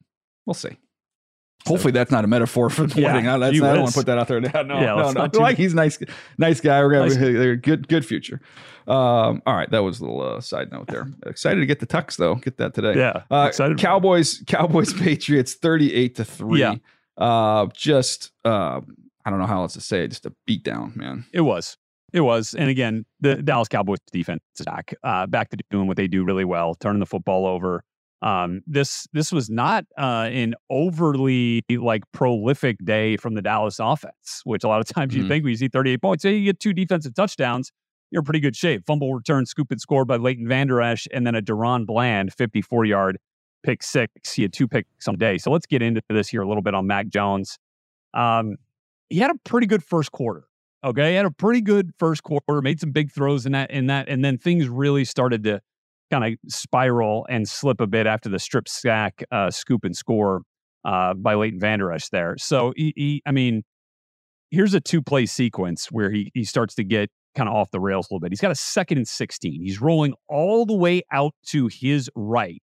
we'll 0.47 0.55
see. 0.55 0.77
Hopefully 1.67 1.93
that's 1.93 2.11
not 2.11 2.25
a 2.25 2.27
metaphor 2.27 2.69
for 2.71 2.87
the 2.87 3.01
yeah, 3.01 3.13
wedding. 3.13 3.29
I, 3.29 3.39
that's, 3.39 3.57
I 3.57 3.61
don't 3.61 3.83
want 3.83 3.93
to 3.93 3.99
put 3.99 4.07
that 4.07 4.19
out 4.19 4.27
there. 4.27 4.41
No, 4.41 4.49
no, 4.63 4.81
yeah, 4.81 4.95
no. 4.97 5.13
no. 5.13 5.29
Too... 5.29 5.39
Like 5.39 5.57
he's 5.57 5.75
nice, 5.75 5.99
nice 6.37 6.61
guy. 6.61 6.83
We're 6.83 6.91
gonna 6.91 7.07
nice. 7.07 7.17
have 7.17 7.35
a 7.35 7.57
good, 7.57 7.87
good 7.89 8.05
future. 8.05 8.41
Um, 8.89 9.43
all 9.47 9.55
right, 9.55 9.71
that 9.71 9.85
was 9.85 10.01
a 10.01 10.05
little 10.05 10.23
uh, 10.23 10.41
side 10.41 10.73
note 10.73 10.89
there. 10.89 11.07
Excited 11.27 11.61
to 11.61 11.67
get 11.67 11.79
the 11.79 11.87
tux 11.87 12.17
though. 12.17 12.35
Get 12.37 12.57
that 12.57 12.75
today. 12.75 12.95
Yeah, 12.97 13.23
uh, 13.31 13.47
excited. 13.49 13.79
Cowboys, 13.79 14.43
Cowboys, 14.47 14.93
Patriots, 15.01 15.55
thirty-eight 15.55 16.17
to 16.17 16.25
three. 16.25 16.61
Yeah. 16.61 16.77
Uh, 17.17 17.67
just 17.75 18.33
uh, 18.45 18.81
I 19.25 19.31
don't 19.31 19.39
know 19.39 19.47
how 19.47 19.63
else 19.63 19.75
to 19.75 19.81
say 19.81 20.05
it. 20.05 20.09
Just 20.09 20.27
a 20.27 20.35
beatdown, 20.49 20.97
man. 20.97 21.27
It 21.33 21.43
was. 21.43 21.77
It 22.13 22.21
was, 22.21 22.55
and 22.55 22.69
again, 22.69 23.05
the 23.21 23.37
Dallas 23.37 23.69
Cowboys 23.69 23.99
defense 24.11 24.43
is 24.59 24.67
back, 24.67 24.95
uh, 25.03 25.27
back 25.27 25.51
to 25.51 25.57
doing 25.71 25.87
what 25.87 25.97
they 25.97 26.07
do 26.07 26.25
really 26.25 26.45
well, 26.45 26.75
turning 26.75 27.01
the 27.01 27.07
football 27.07 27.47
over. 27.47 27.83
Um, 28.21 28.63
this 28.69 29.09
this 29.13 29.33
was 29.33 29.51
not 29.51 29.85
uh, 29.99 30.29
an 30.31 30.55
overly 30.71 31.65
like 31.69 32.05
prolific 32.13 32.77
day 32.85 33.17
from 33.17 33.35
the 33.35 33.43
Dallas 33.43 33.81
offense, 33.81 34.43
which 34.45 34.63
a 34.63 34.69
lot 34.69 34.81
of 34.81 34.87
times 34.87 35.13
mm-hmm. 35.13 35.23
you 35.23 35.29
think 35.29 35.43
when 35.45 35.51
you 35.51 35.57
see 35.57 35.69
38 35.69 36.03
points, 36.03 36.23
say 36.23 36.37
you 36.37 36.45
get 36.45 36.61
two 36.61 36.73
defensive 36.73 37.15
touchdowns, 37.15 37.73
you're 38.13 38.21
in 38.21 38.25
pretty 38.25 38.41
good 38.41 38.55
shape. 38.55 38.87
Fumble 38.87 39.13
return, 39.13 39.45
scoop 39.45 39.73
and 39.73 39.81
score 39.81 40.05
by 40.05 40.17
Leighton 40.17 40.47
Vander 40.47 40.81
Esch, 40.81 41.09
and 41.13 41.27
then 41.27 41.35
a 41.35 41.43
DaRon 41.43 41.85
Bland 41.85 42.33
54 42.35 42.85
yard 42.85 43.19
pick 43.65 43.83
six. 43.83 44.33
He 44.33 44.43
had 44.43 44.53
two 44.53 44.69
picks 44.69 45.09
on 45.09 45.17
day. 45.17 45.39
So 45.39 45.51
let's 45.51 45.67
get 45.67 45.83
into 45.83 46.03
this 46.09 46.29
here 46.29 46.43
a 46.43 46.49
little 46.49 46.63
bit 46.63 46.75
on 46.75 46.87
Mac 46.87 47.09
Jones. 47.09 47.59
Um, 48.15 48.57
he 49.09 49.19
had 49.19 49.31
a 49.31 49.37
pretty 49.45 49.67
good 49.67 49.83
first 49.83 50.13
quarter. 50.13 50.45
Okay, 50.85 51.11
he 51.11 51.15
had 51.15 51.27
a 51.27 51.31
pretty 51.31 51.61
good 51.61 51.93
first 51.99 52.25
quarter, 52.25 52.61
made 52.61 52.81
some 52.81 52.91
big 52.91 53.13
throws 53.13 53.47
in 53.47 53.53
that 53.53 53.71
in 53.71 53.87
that, 53.87 54.09
and 54.09 54.25
then 54.25 54.37
things 54.37 54.69
really 54.69 55.05
started 55.05 55.45
to 55.45 55.61
kind 56.11 56.25
of 56.25 56.53
spiral 56.53 57.27
and 57.31 57.49
slip 57.49 57.81
a 57.81 57.87
bit 57.87 58.07
after 58.07 58.29
the 58.29 58.39
strip 58.39 58.69
sack, 58.69 59.23
uh, 59.31 59.51
scoop 59.51 59.85
and 59.85 59.97
score 59.97 60.43
uh, 60.85 61.15
by 61.15 61.35
Leighton 61.35 61.61
Vander 61.61 61.93
Esch 61.93 62.09
there. 62.11 62.37
So 62.37 62.73
he, 62.77 62.93
he, 62.97 63.23
I 63.25 63.31
mean, 63.31 63.63
here's 64.51 64.75
a 64.75 64.81
two 64.81 65.03
play 65.03 65.27
sequence 65.27 65.87
where 65.91 66.11
he 66.11 66.31
he 66.35 66.45
starts 66.45 66.75
to 66.77 66.85
get 66.85 67.11
kind 67.35 67.49
of 67.49 67.55
off 67.55 67.71
the 67.71 67.81
rails 67.81 68.09
a 68.11 68.15
little 68.15 68.21
bit. 68.21 68.33
He's 68.33 68.41
got 68.41 68.51
a 68.51 68.57
second 68.57 68.99
and 68.99 69.09
16. 69.09 69.63
He's 69.63 69.81
rolling 69.81 70.15
all 70.29 70.67
the 70.67 70.75
way 70.75 71.03
out 71.13 71.33
to 71.47 71.69
his 71.73 72.11
right. 72.15 72.61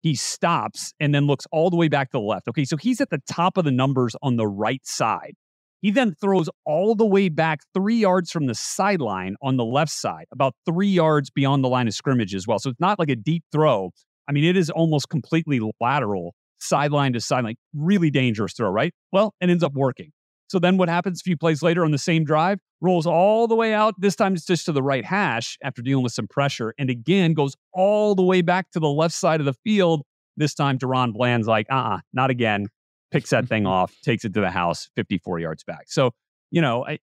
He 0.00 0.14
stops 0.14 0.92
and 1.00 1.14
then 1.14 1.26
looks 1.26 1.46
all 1.52 1.70
the 1.70 1.76
way 1.76 1.88
back 1.88 2.10
to 2.10 2.18
the 2.18 2.22
left. 2.22 2.48
Okay, 2.48 2.64
so 2.64 2.76
he's 2.76 3.00
at 3.00 3.10
the 3.10 3.20
top 3.30 3.56
of 3.56 3.64
the 3.64 3.70
numbers 3.70 4.16
on 4.22 4.36
the 4.36 4.46
right 4.46 4.84
side. 4.84 5.34
He 5.80 5.90
then 5.90 6.14
throws 6.20 6.48
all 6.64 6.94
the 6.94 7.06
way 7.06 7.28
back 7.28 7.60
three 7.72 7.98
yards 7.98 8.30
from 8.30 8.46
the 8.46 8.54
sideline 8.54 9.36
on 9.42 9.56
the 9.56 9.64
left 9.64 9.92
side, 9.92 10.26
about 10.32 10.54
three 10.66 10.88
yards 10.88 11.30
beyond 11.30 11.62
the 11.62 11.68
line 11.68 11.86
of 11.86 11.94
scrimmage 11.94 12.34
as 12.34 12.46
well. 12.46 12.58
So 12.58 12.70
it's 12.70 12.80
not 12.80 12.98
like 12.98 13.10
a 13.10 13.16
deep 13.16 13.44
throw. 13.52 13.90
I 14.28 14.32
mean, 14.32 14.44
it 14.44 14.56
is 14.56 14.70
almost 14.70 15.08
completely 15.08 15.60
lateral, 15.80 16.34
sideline 16.58 17.12
to 17.12 17.20
sideline, 17.20 17.56
really 17.74 18.10
dangerous 18.10 18.54
throw, 18.54 18.70
right? 18.70 18.92
Well, 19.12 19.34
it 19.40 19.50
ends 19.50 19.62
up 19.62 19.72
working. 19.74 20.10
So 20.48 20.58
then 20.58 20.78
what 20.78 20.88
happens 20.88 21.20
a 21.20 21.24
few 21.24 21.36
plays 21.36 21.62
later 21.62 21.84
on 21.84 21.90
the 21.90 21.98
same 21.98 22.24
drive? 22.24 22.58
Rolls 22.80 23.06
all 23.06 23.46
the 23.46 23.54
way 23.54 23.74
out. 23.74 23.94
This 23.98 24.16
time 24.16 24.34
it's 24.34 24.46
just 24.46 24.64
to 24.66 24.72
the 24.72 24.82
right 24.82 25.04
hash 25.04 25.58
after 25.62 25.82
dealing 25.82 26.02
with 26.02 26.12
some 26.12 26.26
pressure. 26.26 26.74
And 26.78 26.90
again, 26.90 27.34
goes 27.34 27.54
all 27.72 28.14
the 28.14 28.22
way 28.22 28.40
back 28.40 28.70
to 28.72 28.80
the 28.80 28.88
left 28.88 29.14
side 29.14 29.40
of 29.40 29.46
the 29.46 29.54
field. 29.64 30.02
This 30.36 30.54
time, 30.54 30.78
DaRon 30.78 31.12
Bland's 31.12 31.48
like, 31.48 31.66
uh 31.70 31.74
uh-uh, 31.74 31.94
uh 31.96 31.98
not 32.12 32.30
again 32.30 32.68
picks 33.10 33.30
that 33.30 33.48
thing 33.48 33.66
off, 33.66 33.94
takes 34.02 34.24
it 34.24 34.34
to 34.34 34.40
the 34.40 34.50
house, 34.50 34.88
54 34.96 35.38
yards 35.38 35.64
back. 35.64 35.84
So, 35.86 36.12
you 36.50 36.60
know, 36.60 36.84
I, 36.86 36.98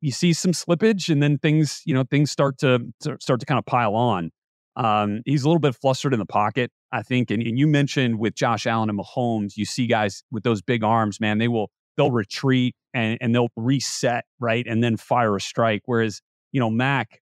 you 0.00 0.12
see 0.12 0.32
some 0.32 0.52
slippage 0.52 1.08
and 1.08 1.22
then 1.22 1.38
things, 1.38 1.82
you 1.84 1.94
know, 1.94 2.04
things 2.04 2.30
start 2.30 2.58
to, 2.58 2.92
to 3.00 3.16
start 3.20 3.40
to 3.40 3.46
kind 3.46 3.58
of 3.58 3.66
pile 3.66 3.94
on. 3.94 4.30
Um, 4.76 5.22
he's 5.24 5.44
a 5.44 5.48
little 5.48 5.60
bit 5.60 5.74
flustered 5.74 6.12
in 6.12 6.18
the 6.18 6.26
pocket, 6.26 6.70
I 6.92 7.02
think. 7.02 7.30
And, 7.30 7.42
and 7.42 7.58
you 7.58 7.66
mentioned 7.66 8.18
with 8.18 8.34
Josh 8.34 8.66
Allen 8.66 8.90
and 8.90 8.98
Mahomes, 8.98 9.56
you 9.56 9.64
see 9.64 9.86
guys 9.86 10.22
with 10.30 10.42
those 10.42 10.62
big 10.62 10.82
arms, 10.82 11.20
man, 11.20 11.38
they 11.38 11.48
will, 11.48 11.70
they'll 11.96 12.10
retreat 12.10 12.74
and, 12.92 13.16
and 13.20 13.34
they'll 13.34 13.50
reset, 13.56 14.24
right? 14.40 14.66
And 14.66 14.82
then 14.82 14.96
fire 14.96 15.36
a 15.36 15.40
strike. 15.40 15.82
Whereas, 15.86 16.20
you 16.52 16.60
know, 16.60 16.70
Mac 16.70 17.20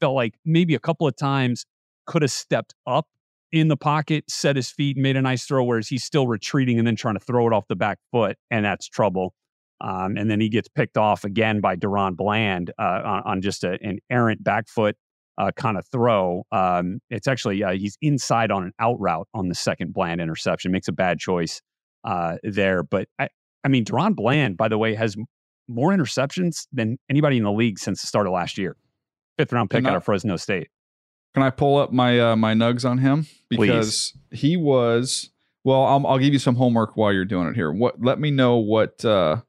felt 0.00 0.14
like 0.14 0.34
maybe 0.44 0.74
a 0.74 0.80
couple 0.80 1.06
of 1.06 1.16
times 1.16 1.66
could 2.06 2.22
have 2.22 2.30
stepped 2.30 2.74
up 2.86 3.06
in 3.52 3.68
the 3.68 3.76
pocket, 3.76 4.24
set 4.28 4.56
his 4.56 4.70
feet, 4.70 4.96
made 4.96 5.16
a 5.16 5.22
nice 5.22 5.44
throw, 5.44 5.62
whereas 5.62 5.88
he's 5.88 6.04
still 6.04 6.26
retreating 6.26 6.78
and 6.78 6.86
then 6.86 6.96
trying 6.96 7.14
to 7.14 7.20
throw 7.20 7.46
it 7.46 7.52
off 7.52 7.64
the 7.68 7.76
back 7.76 7.98
foot, 8.10 8.36
and 8.50 8.64
that's 8.64 8.88
trouble. 8.88 9.34
Um, 9.80 10.16
and 10.16 10.30
then 10.30 10.40
he 10.40 10.48
gets 10.48 10.68
picked 10.68 10.96
off 10.96 11.24
again 11.24 11.60
by 11.60 11.76
DaRon 11.76 12.16
Bland 12.16 12.70
uh, 12.78 13.02
on, 13.04 13.22
on, 13.24 13.42
just 13.42 13.64
a, 13.64 13.78
an 13.82 13.98
errant 14.10 14.42
back 14.42 14.68
foot 14.68 14.96
uh, 15.38 15.50
kind 15.56 15.76
of 15.76 15.84
throw. 15.88 16.44
Um, 16.52 17.00
it's 17.10 17.26
actually 17.26 17.64
uh, 17.64 17.72
he's 17.72 17.98
inside 18.00 18.52
on 18.52 18.62
an 18.62 18.72
out 18.78 18.98
route 19.00 19.26
on 19.34 19.48
the 19.48 19.54
second 19.54 19.92
Bland 19.92 20.20
interception. 20.20 20.70
Makes 20.70 20.88
a 20.88 20.92
bad 20.92 21.18
choice 21.18 21.60
uh, 22.04 22.36
there, 22.44 22.84
but 22.84 23.08
I, 23.18 23.28
I 23.64 23.68
mean 23.68 23.84
DaRon 23.84 24.14
Bland, 24.14 24.56
by 24.56 24.68
the 24.68 24.78
way, 24.78 24.94
has 24.94 25.16
more 25.68 25.90
interceptions 25.90 26.66
than 26.72 26.98
anybody 27.10 27.38
in 27.38 27.44
the 27.44 27.52
league 27.52 27.78
since 27.78 28.00
the 28.00 28.06
start 28.06 28.26
of 28.26 28.32
last 28.32 28.58
year. 28.58 28.76
fifth 29.36 29.52
round 29.52 29.70
pick 29.70 29.84
out 29.84 29.96
of 29.96 30.04
Fresno 30.04 30.36
State. 30.36 30.68
Can 31.34 31.42
I 31.42 31.50
pull 31.50 31.78
up 31.78 31.92
my 31.92 32.20
uh, 32.20 32.36
my 32.36 32.54
nugs 32.54 32.88
on 32.88 32.98
him 32.98 33.26
because 33.48 34.12
Please. 34.30 34.40
he 34.40 34.56
was 34.56 35.30
well. 35.64 35.84
I'll, 35.84 36.06
I'll 36.06 36.18
give 36.18 36.32
you 36.32 36.38
some 36.38 36.56
homework 36.56 36.96
while 36.96 37.12
you're 37.12 37.24
doing 37.24 37.48
it 37.48 37.54
here. 37.54 37.72
What? 37.72 38.02
Let 38.02 38.20
me 38.20 38.30
know 38.30 38.56
what 38.56 39.04
uh, 39.04 39.40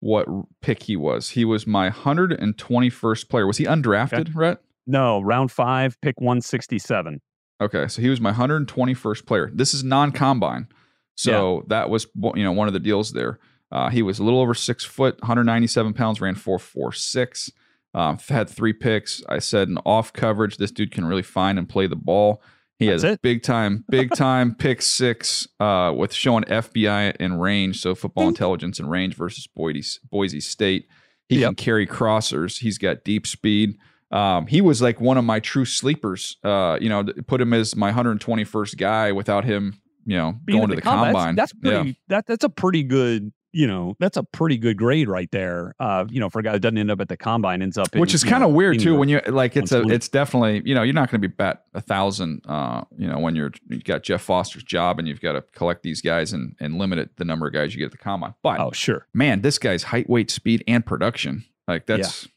what 0.00 0.26
pick 0.60 0.82
he 0.82 0.96
was. 0.96 1.30
He 1.30 1.44
was 1.44 1.66
my 1.66 1.90
121st 1.90 3.28
player. 3.28 3.46
Was 3.46 3.58
he 3.58 3.64
undrafted, 3.64 4.20
okay. 4.20 4.32
Rhett? 4.34 4.58
No, 4.86 5.20
round 5.20 5.52
five, 5.52 6.00
pick 6.00 6.20
167. 6.20 7.20
Okay, 7.60 7.88
so 7.88 8.00
he 8.00 8.08
was 8.08 8.20
my 8.20 8.32
121st 8.32 9.26
player. 9.26 9.50
This 9.52 9.74
is 9.74 9.84
non-combine, 9.84 10.68
so 11.14 11.56
yeah. 11.56 11.62
that 11.68 11.90
was 11.90 12.06
you 12.34 12.42
know 12.42 12.52
one 12.52 12.66
of 12.66 12.74
the 12.74 12.80
deals 12.80 13.12
there. 13.12 13.38
Uh, 13.70 13.88
he 13.88 14.02
was 14.02 14.18
a 14.18 14.24
little 14.24 14.40
over 14.40 14.54
six 14.54 14.84
foot, 14.84 15.20
197 15.20 15.92
pounds, 15.92 16.20
ran 16.20 16.34
446. 16.34 17.52
Um, 17.92 18.18
had 18.28 18.48
three 18.48 18.72
picks. 18.72 19.22
I 19.28 19.38
said 19.38 19.68
in 19.68 19.78
off 19.78 20.12
coverage, 20.12 20.56
this 20.56 20.70
dude 20.70 20.92
can 20.92 21.04
really 21.04 21.22
find 21.22 21.58
and 21.58 21.68
play 21.68 21.86
the 21.86 21.96
ball. 21.96 22.42
He 22.78 22.86
That's 22.86 23.02
has 23.02 23.12
it. 23.14 23.22
big 23.22 23.42
time, 23.42 23.84
big 23.90 24.10
time 24.14 24.54
pick 24.54 24.80
six 24.80 25.46
uh, 25.58 25.92
with 25.94 26.14
showing 26.14 26.44
FBI 26.44 27.16
and 27.20 27.40
range, 27.40 27.80
so 27.80 27.94
football 27.94 28.28
intelligence 28.28 28.78
and 28.78 28.90
range 28.90 29.16
versus 29.16 29.46
Boise, 29.46 29.98
Boise 30.10 30.40
State. 30.40 30.88
He 31.28 31.40
yep. 31.40 31.48
can 31.48 31.54
carry 31.56 31.86
crossers. 31.86 32.58
He's 32.58 32.78
got 32.78 33.04
deep 33.04 33.26
speed. 33.26 33.76
Um, 34.10 34.46
he 34.46 34.60
was 34.60 34.80
like 34.82 35.00
one 35.00 35.18
of 35.18 35.24
my 35.24 35.40
true 35.40 35.64
sleepers. 35.64 36.36
Uh, 36.42 36.78
you 36.80 36.88
know, 36.88 37.04
put 37.26 37.40
him 37.40 37.52
as 37.52 37.76
my 37.76 37.92
121st 37.92 38.76
guy 38.76 39.12
without 39.12 39.44
him, 39.44 39.80
you 40.04 40.16
know, 40.16 40.34
Being 40.44 40.60
going 40.60 40.70
to 40.70 40.76
the, 40.76 40.80
the 40.80 40.82
combine. 40.82 41.36
That's, 41.36 41.52
that's 41.52 41.60
pretty. 41.60 41.88
Yeah. 41.90 41.94
That 42.08 42.26
that's 42.26 42.44
a 42.44 42.48
pretty 42.48 42.82
good 42.82 43.30
you 43.52 43.66
know, 43.66 43.96
that's 43.98 44.16
a 44.16 44.22
pretty 44.22 44.56
good 44.56 44.76
grade 44.76 45.08
right 45.08 45.30
there. 45.30 45.74
Uh, 45.80 46.04
you 46.08 46.20
know, 46.20 46.30
for 46.30 46.38
a 46.38 46.42
guy 46.42 46.52
that 46.52 46.60
doesn't 46.60 46.78
end 46.78 46.90
up 46.90 47.00
at 47.00 47.08
the 47.08 47.16
combine, 47.16 47.62
ends 47.62 47.76
up, 47.76 47.94
which 47.94 48.14
is 48.14 48.22
kind 48.22 48.44
of 48.44 48.52
weird 48.52 48.78
too. 48.78 48.96
When 48.96 49.08
you 49.08 49.20
like, 49.26 49.56
it's 49.56 49.72
a, 49.72 49.82
it's 49.88 50.08
definitely, 50.08 50.62
you 50.64 50.74
know, 50.74 50.82
you're 50.82 50.94
not 50.94 51.10
going 51.10 51.20
to 51.20 51.28
be 51.28 51.34
bet 51.34 51.64
a 51.74 51.80
thousand. 51.80 52.42
Uh, 52.46 52.84
you 52.96 53.08
know, 53.08 53.18
when 53.18 53.34
you're 53.34 53.52
you 53.68 53.80
got 53.80 54.02
Jeff 54.02 54.22
Foster's 54.22 54.62
job 54.62 54.98
and 54.98 55.08
you've 55.08 55.20
got 55.20 55.32
to 55.32 55.42
collect 55.52 55.82
these 55.82 56.00
guys 56.00 56.32
and 56.32 56.54
and 56.60 56.78
limit 56.78 56.98
it 56.98 57.16
the 57.16 57.24
number 57.24 57.46
of 57.46 57.52
guys 57.52 57.74
you 57.74 57.78
get 57.78 57.86
at 57.86 57.92
the 57.92 57.98
combine. 57.98 58.34
But 58.42 58.60
oh, 58.60 58.70
sure, 58.72 59.06
man, 59.12 59.42
this 59.42 59.58
guy's 59.58 59.84
height, 59.84 60.08
weight, 60.08 60.30
speed, 60.30 60.62
and 60.68 60.84
production, 60.86 61.44
like 61.66 61.86
that's, 61.86 62.28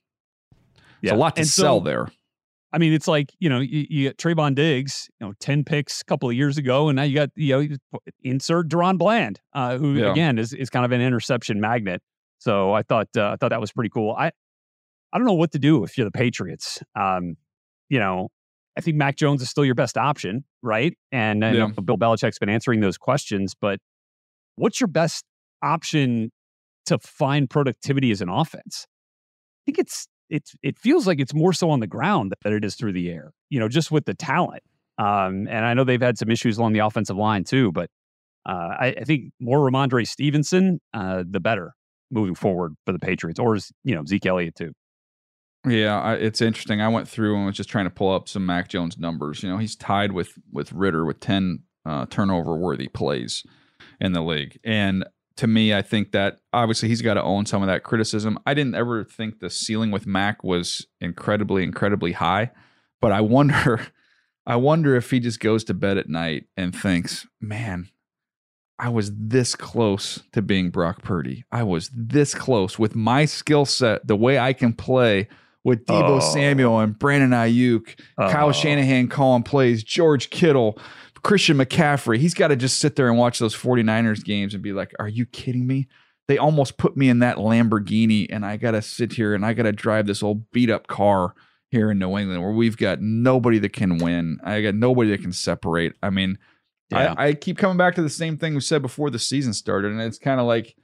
yeah. 1.01 1.11
yeah. 1.11 1.13
a 1.13 1.17
lot 1.17 1.35
to 1.35 1.41
and 1.41 1.47
sell 1.47 1.79
so, 1.79 1.83
there. 1.85 2.07
I 2.73 2.79
mean, 2.79 2.91
it's 2.91 3.07
like 3.07 3.31
you 3.39 3.49
know, 3.49 3.59
you, 3.59 3.85
you 3.89 4.09
get 4.09 4.17
Trevon 4.17 4.55
Diggs, 4.55 5.07
you 5.19 5.27
know, 5.27 5.33
ten 5.39 5.63
picks 5.63 6.01
a 6.01 6.05
couple 6.05 6.27
of 6.27 6.35
years 6.35 6.57
ago, 6.57 6.89
and 6.89 6.95
now 6.95 7.03
you 7.03 7.15
got 7.15 7.29
you 7.35 7.69
know, 7.69 7.99
insert 8.23 8.67
DaRon 8.67 8.97
Bland, 8.97 9.39
uh, 9.53 9.77
who 9.77 9.93
yeah. 9.93 10.11
again 10.11 10.39
is 10.39 10.53
is 10.53 10.69
kind 10.69 10.83
of 10.83 10.91
an 10.91 10.99
interception 10.99 11.61
magnet. 11.61 12.01
So 12.39 12.73
I 12.73 12.81
thought 12.81 13.07
uh, 13.15 13.29
I 13.29 13.35
thought 13.35 13.49
that 13.49 13.61
was 13.61 13.71
pretty 13.71 13.91
cool. 13.91 14.15
I 14.17 14.31
I 15.13 15.17
don't 15.17 15.27
know 15.27 15.33
what 15.33 15.51
to 15.51 15.59
do 15.59 15.83
if 15.83 15.97
you're 15.97 16.05
the 16.05 16.11
Patriots. 16.11 16.81
Um, 16.95 17.35
you 17.89 17.99
know, 17.99 18.29
I 18.75 18.81
think 18.81 18.97
Mac 18.97 19.15
Jones 19.15 19.41
is 19.41 19.49
still 19.49 19.63
your 19.63 19.75
best 19.75 19.97
option, 19.97 20.43
right? 20.63 20.97
And, 21.11 21.43
and 21.43 21.55
yeah. 21.55 21.67
Bill 21.83 21.97
Belichick's 21.97 22.39
been 22.39 22.49
answering 22.49 22.79
those 22.79 22.97
questions, 22.97 23.53
but 23.59 23.79
what's 24.55 24.81
your 24.81 24.87
best 24.87 25.23
option 25.61 26.31
to 26.87 26.97
find 26.97 27.49
productivity 27.49 28.11
as 28.11 28.21
an 28.21 28.29
offense? 28.29 28.87
I 28.87 29.61
think 29.65 29.79
it's 29.79 30.07
it's 30.33 30.55
it 30.63 30.79
feels 30.79 31.05
like 31.05 31.19
it's 31.19 31.33
more 31.33 31.53
so 31.53 31.69
on 31.69 31.79
the 31.79 31.87
ground 31.87 32.33
than 32.43 32.53
it 32.53 32.65
is 32.65 32.75
through 32.75 32.93
the 32.93 33.09
air. 33.09 33.31
You 33.49 33.59
know, 33.59 33.69
just 33.69 33.91
with 33.91 34.05
the 34.05 34.15
talent. 34.15 34.63
Um, 34.97 35.47
and 35.47 35.65
I 35.65 35.73
know 35.73 35.83
they've 35.83 36.01
had 36.01 36.17
some 36.17 36.29
issues 36.29 36.57
along 36.57 36.73
the 36.73 36.79
offensive 36.79 37.17
line 37.17 37.43
too, 37.43 37.71
but 37.71 37.89
uh, 38.47 38.75
I, 38.79 38.95
I, 38.99 39.03
think 39.05 39.31
more 39.39 39.59
Rhamondre 39.59 40.07
Stevenson, 40.07 40.79
uh, 40.93 41.23
the 41.27 41.39
better 41.39 41.73
moving 42.11 42.35
forward 42.35 42.73
for 42.85 42.91
the 42.91 42.99
Patriots, 42.99 43.39
or 43.39 43.55
is 43.55 43.71
you 43.83 43.95
know 43.95 44.03
Zeke 44.05 44.25
Elliott 44.25 44.55
too. 44.55 44.73
Yeah, 45.67 45.99
I, 45.99 46.15
it's 46.15 46.41
interesting. 46.41 46.81
I 46.81 46.89
went 46.89 47.07
through 47.07 47.35
and 47.37 47.45
was 47.45 47.55
just 47.55 47.69
trying 47.69 47.85
to 47.85 47.91
pull 47.91 48.13
up 48.13 48.27
some 48.27 48.45
Mac 48.45 48.69
Jones 48.69 48.97
numbers. 48.97 49.43
You 49.43 49.49
know, 49.49 49.57
he's 49.57 49.75
tied 49.75 50.11
with 50.11 50.33
with 50.51 50.73
Ridder 50.73 51.05
with 51.05 51.19
ten 51.19 51.63
uh, 51.85 52.05
turnover 52.07 52.55
worthy 52.55 52.87
plays 52.87 53.43
in 54.01 54.13
the 54.13 54.21
league, 54.21 54.59
and 54.63 55.05
to 55.37 55.47
me, 55.47 55.73
I 55.73 55.81
think 55.81 56.11
that 56.11 56.39
obviously 56.51 56.89
he's 56.89 57.01
got 57.01 57.15
to 57.15 57.23
own 57.23 57.45
some 57.45 57.63
of 57.63 57.67
that 57.67 57.83
criticism. 57.83 58.37
I 58.45 58.53
didn't 58.53 58.75
ever 58.75 59.03
think 59.03 59.39
the 59.39 59.49
ceiling 59.49 59.91
with 59.91 60.05
Mac 60.05 60.43
was 60.43 60.85
incredibly, 61.01 61.63
incredibly 61.63 62.11
high, 62.11 62.51
but 63.01 63.11
I 63.11 63.21
wonder, 63.21 63.87
I 64.45 64.57
wonder 64.57 64.95
if 64.95 65.09
he 65.09 65.19
just 65.19 65.39
goes 65.39 65.63
to 65.65 65.73
bed 65.73 65.97
at 65.97 66.09
night 66.09 66.45
and 66.55 66.75
thinks, 66.75 67.25
man, 67.41 67.89
I 68.77 68.89
was 68.89 69.11
this 69.15 69.55
close 69.55 70.21
to 70.33 70.41
being 70.41 70.69
Brock 70.69 71.03
Purdy. 71.03 71.45
I 71.51 71.63
was 71.63 71.89
this 71.95 72.35
close 72.35 72.77
with 72.77 72.95
my 72.95 73.25
skill 73.25 73.65
set, 73.65 74.05
the 74.05 74.15
way 74.15 74.37
I 74.37 74.53
can 74.53 74.73
play 74.73 75.29
with 75.63 75.85
Deebo 75.85 76.17
oh. 76.17 76.19
Samuel 76.19 76.79
and 76.79 76.97
Brandon 76.97 77.31
Aiyuk, 77.31 77.97
oh. 78.17 78.29
Kyle 78.29 78.51
Shanahan 78.51 79.07
calling 79.07 79.43
plays, 79.43 79.83
George 79.83 80.29
Kittle. 80.29 80.77
Christian 81.23 81.57
McCaffrey, 81.57 82.17
he's 82.17 82.33
got 82.33 82.49
to 82.49 82.55
just 82.55 82.79
sit 82.79 82.95
there 82.95 83.09
and 83.09 83.17
watch 83.17 83.39
those 83.39 83.55
49ers 83.55 84.23
games 84.23 84.53
and 84.53 84.61
be 84.61 84.73
like, 84.73 84.93
are 84.99 85.07
you 85.07 85.25
kidding 85.25 85.65
me? 85.65 85.87
They 86.27 86.37
almost 86.37 86.77
put 86.77 86.95
me 86.95 87.09
in 87.09 87.19
that 87.19 87.37
Lamborghini 87.37 88.27
and 88.29 88.45
I 88.45 88.57
got 88.57 88.71
to 88.71 88.81
sit 88.81 89.13
here 89.13 89.33
and 89.33 89.45
I 89.45 89.53
got 89.53 89.63
to 89.63 89.71
drive 89.71 90.05
this 90.05 90.23
old 90.23 90.49
beat 90.51 90.69
up 90.69 90.87
car 90.87 91.33
here 91.69 91.91
in 91.91 91.99
New 91.99 92.17
England 92.17 92.41
where 92.41 92.51
we've 92.51 92.77
got 92.77 93.01
nobody 93.01 93.59
that 93.59 93.73
can 93.73 93.97
win. 93.97 94.39
I 94.43 94.61
got 94.61 94.75
nobody 94.75 95.11
that 95.11 95.21
can 95.21 95.33
separate. 95.33 95.93
I 96.03 96.09
mean, 96.09 96.37
yeah. 96.91 97.15
I, 97.17 97.29
I, 97.29 97.33
keep 97.33 97.57
coming 97.57 97.77
back 97.77 97.95
to 97.95 98.01
the 98.01 98.09
same 98.09 98.37
thing 98.37 98.53
we 98.53 98.61
said 98.61 98.81
before 98.81 99.09
the 99.09 99.19
season 99.19 99.53
started. 99.53 99.91
And 99.91 100.01
it's 100.01 100.19
kind 100.19 100.39
of 100.39 100.45
like, 100.45 100.75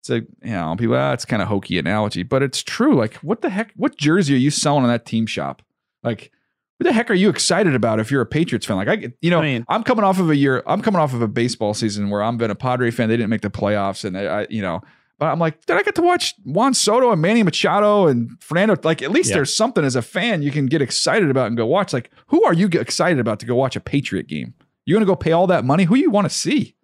it's 0.00 0.10
a, 0.10 0.16
you 0.16 0.52
know, 0.52 0.76
people, 0.76 0.96
ah, 0.96 1.12
it's 1.12 1.24
kind 1.24 1.40
of 1.40 1.48
hokey 1.48 1.78
analogy, 1.78 2.22
but 2.24 2.42
it's 2.42 2.62
true. 2.62 2.94
Like, 2.94 3.14
what 3.16 3.40
the 3.40 3.48
heck? 3.48 3.72
What 3.74 3.96
jersey 3.96 4.34
are 4.34 4.38
you 4.38 4.50
selling 4.50 4.84
in 4.84 4.90
that 4.90 5.06
team 5.06 5.26
shop? 5.26 5.62
Like, 6.02 6.30
what 6.78 6.86
the 6.86 6.92
heck 6.92 7.10
are 7.10 7.14
you 7.14 7.28
excited 7.28 7.74
about 7.74 8.00
if 8.00 8.10
you're 8.10 8.22
a 8.22 8.26
Patriots 8.26 8.66
fan? 8.66 8.76
Like 8.76 8.88
I, 8.88 9.12
you 9.20 9.30
know, 9.30 9.38
I 9.38 9.42
mean, 9.42 9.64
I'm 9.68 9.84
coming 9.84 10.04
off 10.04 10.18
of 10.18 10.30
a 10.30 10.36
year. 10.36 10.62
I'm 10.66 10.82
coming 10.82 11.00
off 11.00 11.14
of 11.14 11.22
a 11.22 11.28
baseball 11.28 11.74
season 11.74 12.10
where 12.10 12.22
I'm 12.22 12.36
been 12.36 12.50
a 12.50 12.56
Padre 12.56 12.90
fan. 12.90 13.08
They 13.08 13.16
didn't 13.16 13.30
make 13.30 13.42
the 13.42 13.50
playoffs, 13.50 14.04
and 14.04 14.18
I, 14.18 14.46
you 14.50 14.62
know, 14.62 14.80
but 15.18 15.26
I'm 15.26 15.38
like, 15.38 15.64
did 15.66 15.76
I 15.76 15.82
get 15.82 15.94
to 15.96 16.02
watch 16.02 16.34
Juan 16.44 16.74
Soto 16.74 17.12
and 17.12 17.22
Manny 17.22 17.42
Machado 17.42 18.08
and 18.08 18.30
Fernando? 18.42 18.76
Like, 18.82 19.00
at 19.00 19.10
least 19.10 19.30
yeah. 19.30 19.36
there's 19.36 19.54
something 19.54 19.84
as 19.84 19.94
a 19.94 20.02
fan 20.02 20.42
you 20.42 20.50
can 20.50 20.66
get 20.66 20.82
excited 20.82 21.30
about 21.30 21.46
and 21.46 21.56
go 21.56 21.66
watch. 21.66 21.92
Like, 21.92 22.10
who 22.26 22.44
are 22.44 22.52
you 22.52 22.66
excited 22.66 23.20
about 23.20 23.38
to 23.40 23.46
go 23.46 23.54
watch 23.54 23.76
a 23.76 23.80
Patriot 23.80 24.26
game? 24.26 24.54
You 24.84 24.94
going 24.94 25.06
to 25.06 25.06
go 25.06 25.16
pay 25.16 25.32
all 25.32 25.46
that 25.46 25.64
money? 25.64 25.84
Who 25.84 25.94
you 25.94 26.10
want 26.10 26.28
to 26.28 26.34
see? 26.34 26.74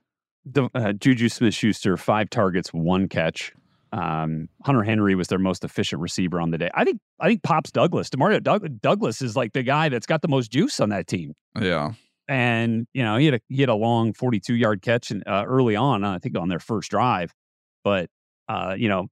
The, 0.47 0.70
uh, 0.74 0.93
Juju 0.93 1.28
Smith 1.28 1.55
Schuster, 1.55 1.97
five 1.97 2.30
targets, 2.30 2.72
one 2.72 3.09
catch. 3.09 3.53
Um, 3.93 4.49
Hunter 4.64 4.82
Henry 4.82 5.14
was 5.14 5.28
their 5.28 5.38
most 5.38 5.64
efficient 5.64 6.01
receiver 6.01 6.41
on 6.41 6.51
the 6.51 6.59
day. 6.59 6.70
I 6.74 6.84
think 6.84 7.01
I 7.18 7.28
think 7.28 7.43
Pops 7.43 7.70
Douglas, 7.70 8.09
Demario 8.09 8.43
Doug, 8.43 8.80
Douglas 8.80 9.20
is 9.20 9.36
like 9.36 9.53
the 9.53 9.62
guy 9.62 9.88
that's 9.88 10.07
got 10.07 10.22
the 10.22 10.28
most 10.28 10.51
juice 10.51 10.78
on 10.80 10.91
that 10.91 11.07
team. 11.07 11.34
Yeah. 11.61 11.93
And 12.28 12.86
you 12.95 13.03
know 13.03 13.16
he 13.16 13.26
had 13.26 13.34
a 13.34 13.41
he 13.49 13.61
had 13.61 13.68
a 13.68 13.74
long 13.74 14.12
42 14.12 14.55
yard 14.55 14.82
catch 14.82 15.11
and 15.11 15.26
uh, 15.26 15.45
early 15.47 15.74
on 15.74 16.05
I 16.05 16.18
think 16.18 16.38
on 16.38 16.49
their 16.49 16.61
first 16.61 16.91
drive, 16.91 17.34
but 17.82 18.09
uh, 18.49 18.74
you 18.78 18.88
know 18.88 19.09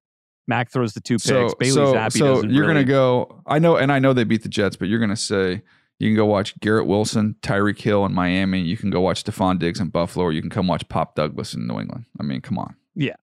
Mac 0.49 0.71
throws 0.71 0.95
the 0.95 1.01
two 1.01 1.15
picks. 1.15 1.25
So, 1.25 1.55
Bailey 1.59 1.73
so, 1.73 1.95
Zappe 1.95 2.19
so 2.19 2.43
you're 2.43 2.63
really... 2.63 2.67
gonna 2.67 2.85
go. 2.85 3.43
I 3.47 3.59
know, 3.59 3.77
and 3.77 3.93
I 3.93 3.99
know 3.99 4.15
they 4.15 4.25
beat 4.25 4.43
the 4.43 4.49
Jets, 4.49 4.77
but 4.77 4.89
you're 4.89 4.99
gonna 4.99 5.15
say 5.15 5.63
you 5.99 6.09
can 6.09 6.17
go 6.17 6.25
watch 6.25 6.59
Garrett 6.61 6.87
Wilson, 6.87 7.37
Tyreek 7.43 7.81
Hill 7.81 8.05
in 8.07 8.15
Miami. 8.15 8.61
You 8.61 8.77
can 8.77 8.91
go 8.91 9.01
watch 9.01 9.23
Stefon 9.23 9.59
Diggs 9.59 9.79
in 9.79 9.89
Buffalo, 9.89 10.25
or 10.25 10.33
you 10.33 10.41
can 10.41 10.51
come 10.51 10.67
watch 10.67 10.89
Pop 10.89 11.15
Douglas 11.15 11.55
in 11.55 11.67
New 11.67 11.79
England. 11.79 12.07
I 12.19 12.23
mean, 12.23 12.41
come 12.41 12.59
on. 12.59 12.77
Yeah, 12.95 13.17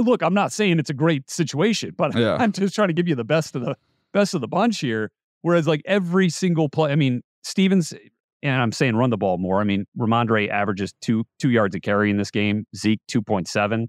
look, 0.00 0.22
I'm 0.22 0.34
not 0.34 0.52
saying 0.52 0.78
it's 0.78 0.90
a 0.90 0.94
great 0.94 1.30
situation, 1.30 1.94
but 1.96 2.14
yeah. 2.16 2.36
I'm 2.38 2.52
just 2.52 2.74
trying 2.74 2.88
to 2.88 2.94
give 2.94 3.08
you 3.08 3.14
the 3.14 3.24
best 3.24 3.54
of 3.54 3.62
the 3.62 3.76
best 4.12 4.34
of 4.34 4.40
the 4.40 4.48
bunch 4.48 4.80
here. 4.80 5.10
Whereas 5.42 5.66
like 5.66 5.82
every 5.84 6.28
single 6.28 6.68
play, 6.68 6.90
I 6.90 6.96
mean, 6.96 7.22
Stevens, 7.42 7.94
and 8.42 8.60
I'm 8.60 8.72
saying 8.72 8.96
run 8.96 9.10
the 9.10 9.16
ball 9.16 9.38
more. 9.38 9.60
I 9.60 9.64
mean, 9.64 9.86
Rhamondre 9.96 10.48
averages 10.48 10.92
two 11.00 11.24
two 11.38 11.50
yards 11.50 11.74
a 11.74 11.80
carry 11.80 12.10
in 12.10 12.16
this 12.16 12.30
game. 12.30 12.66
Zeke 12.76 13.00
two 13.08 13.22
point 13.22 13.48
seven. 13.48 13.88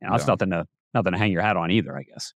That's 0.00 0.24
yeah. 0.24 0.26
nothing 0.26 0.50
to 0.50 0.66
nothing 0.92 1.12
to 1.12 1.18
hang 1.18 1.32
your 1.32 1.42
hat 1.42 1.56
on 1.56 1.70
either, 1.70 1.96
I 1.96 2.02
guess. 2.02 2.32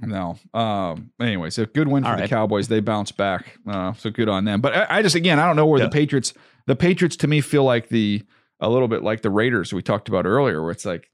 No. 0.00 0.38
Um. 0.54 1.10
Anyway, 1.20 1.50
so 1.50 1.66
good 1.66 1.88
win 1.88 2.04
for 2.04 2.10
All 2.10 2.16
the 2.16 2.22
right. 2.22 2.30
Cowboys. 2.30 2.68
They 2.68 2.80
bounce 2.80 3.10
back. 3.10 3.58
Uh, 3.66 3.92
so 3.94 4.10
good 4.10 4.28
on 4.28 4.44
them. 4.44 4.60
But 4.60 4.76
I, 4.76 4.98
I 4.98 5.02
just 5.02 5.16
again, 5.16 5.38
I 5.38 5.46
don't 5.46 5.56
know 5.56 5.66
where 5.66 5.80
yeah. 5.80 5.86
the 5.86 5.90
Patriots. 5.90 6.34
The 6.66 6.76
Patriots 6.76 7.16
to 7.16 7.26
me 7.26 7.40
feel 7.40 7.64
like 7.64 7.88
the 7.88 8.22
a 8.60 8.68
little 8.68 8.88
bit 8.88 9.02
like 9.02 9.22
the 9.22 9.30
Raiders 9.30 9.72
we 9.72 9.82
talked 9.82 10.08
about 10.08 10.26
earlier, 10.26 10.62
where 10.62 10.70
it's 10.70 10.84
like, 10.84 11.10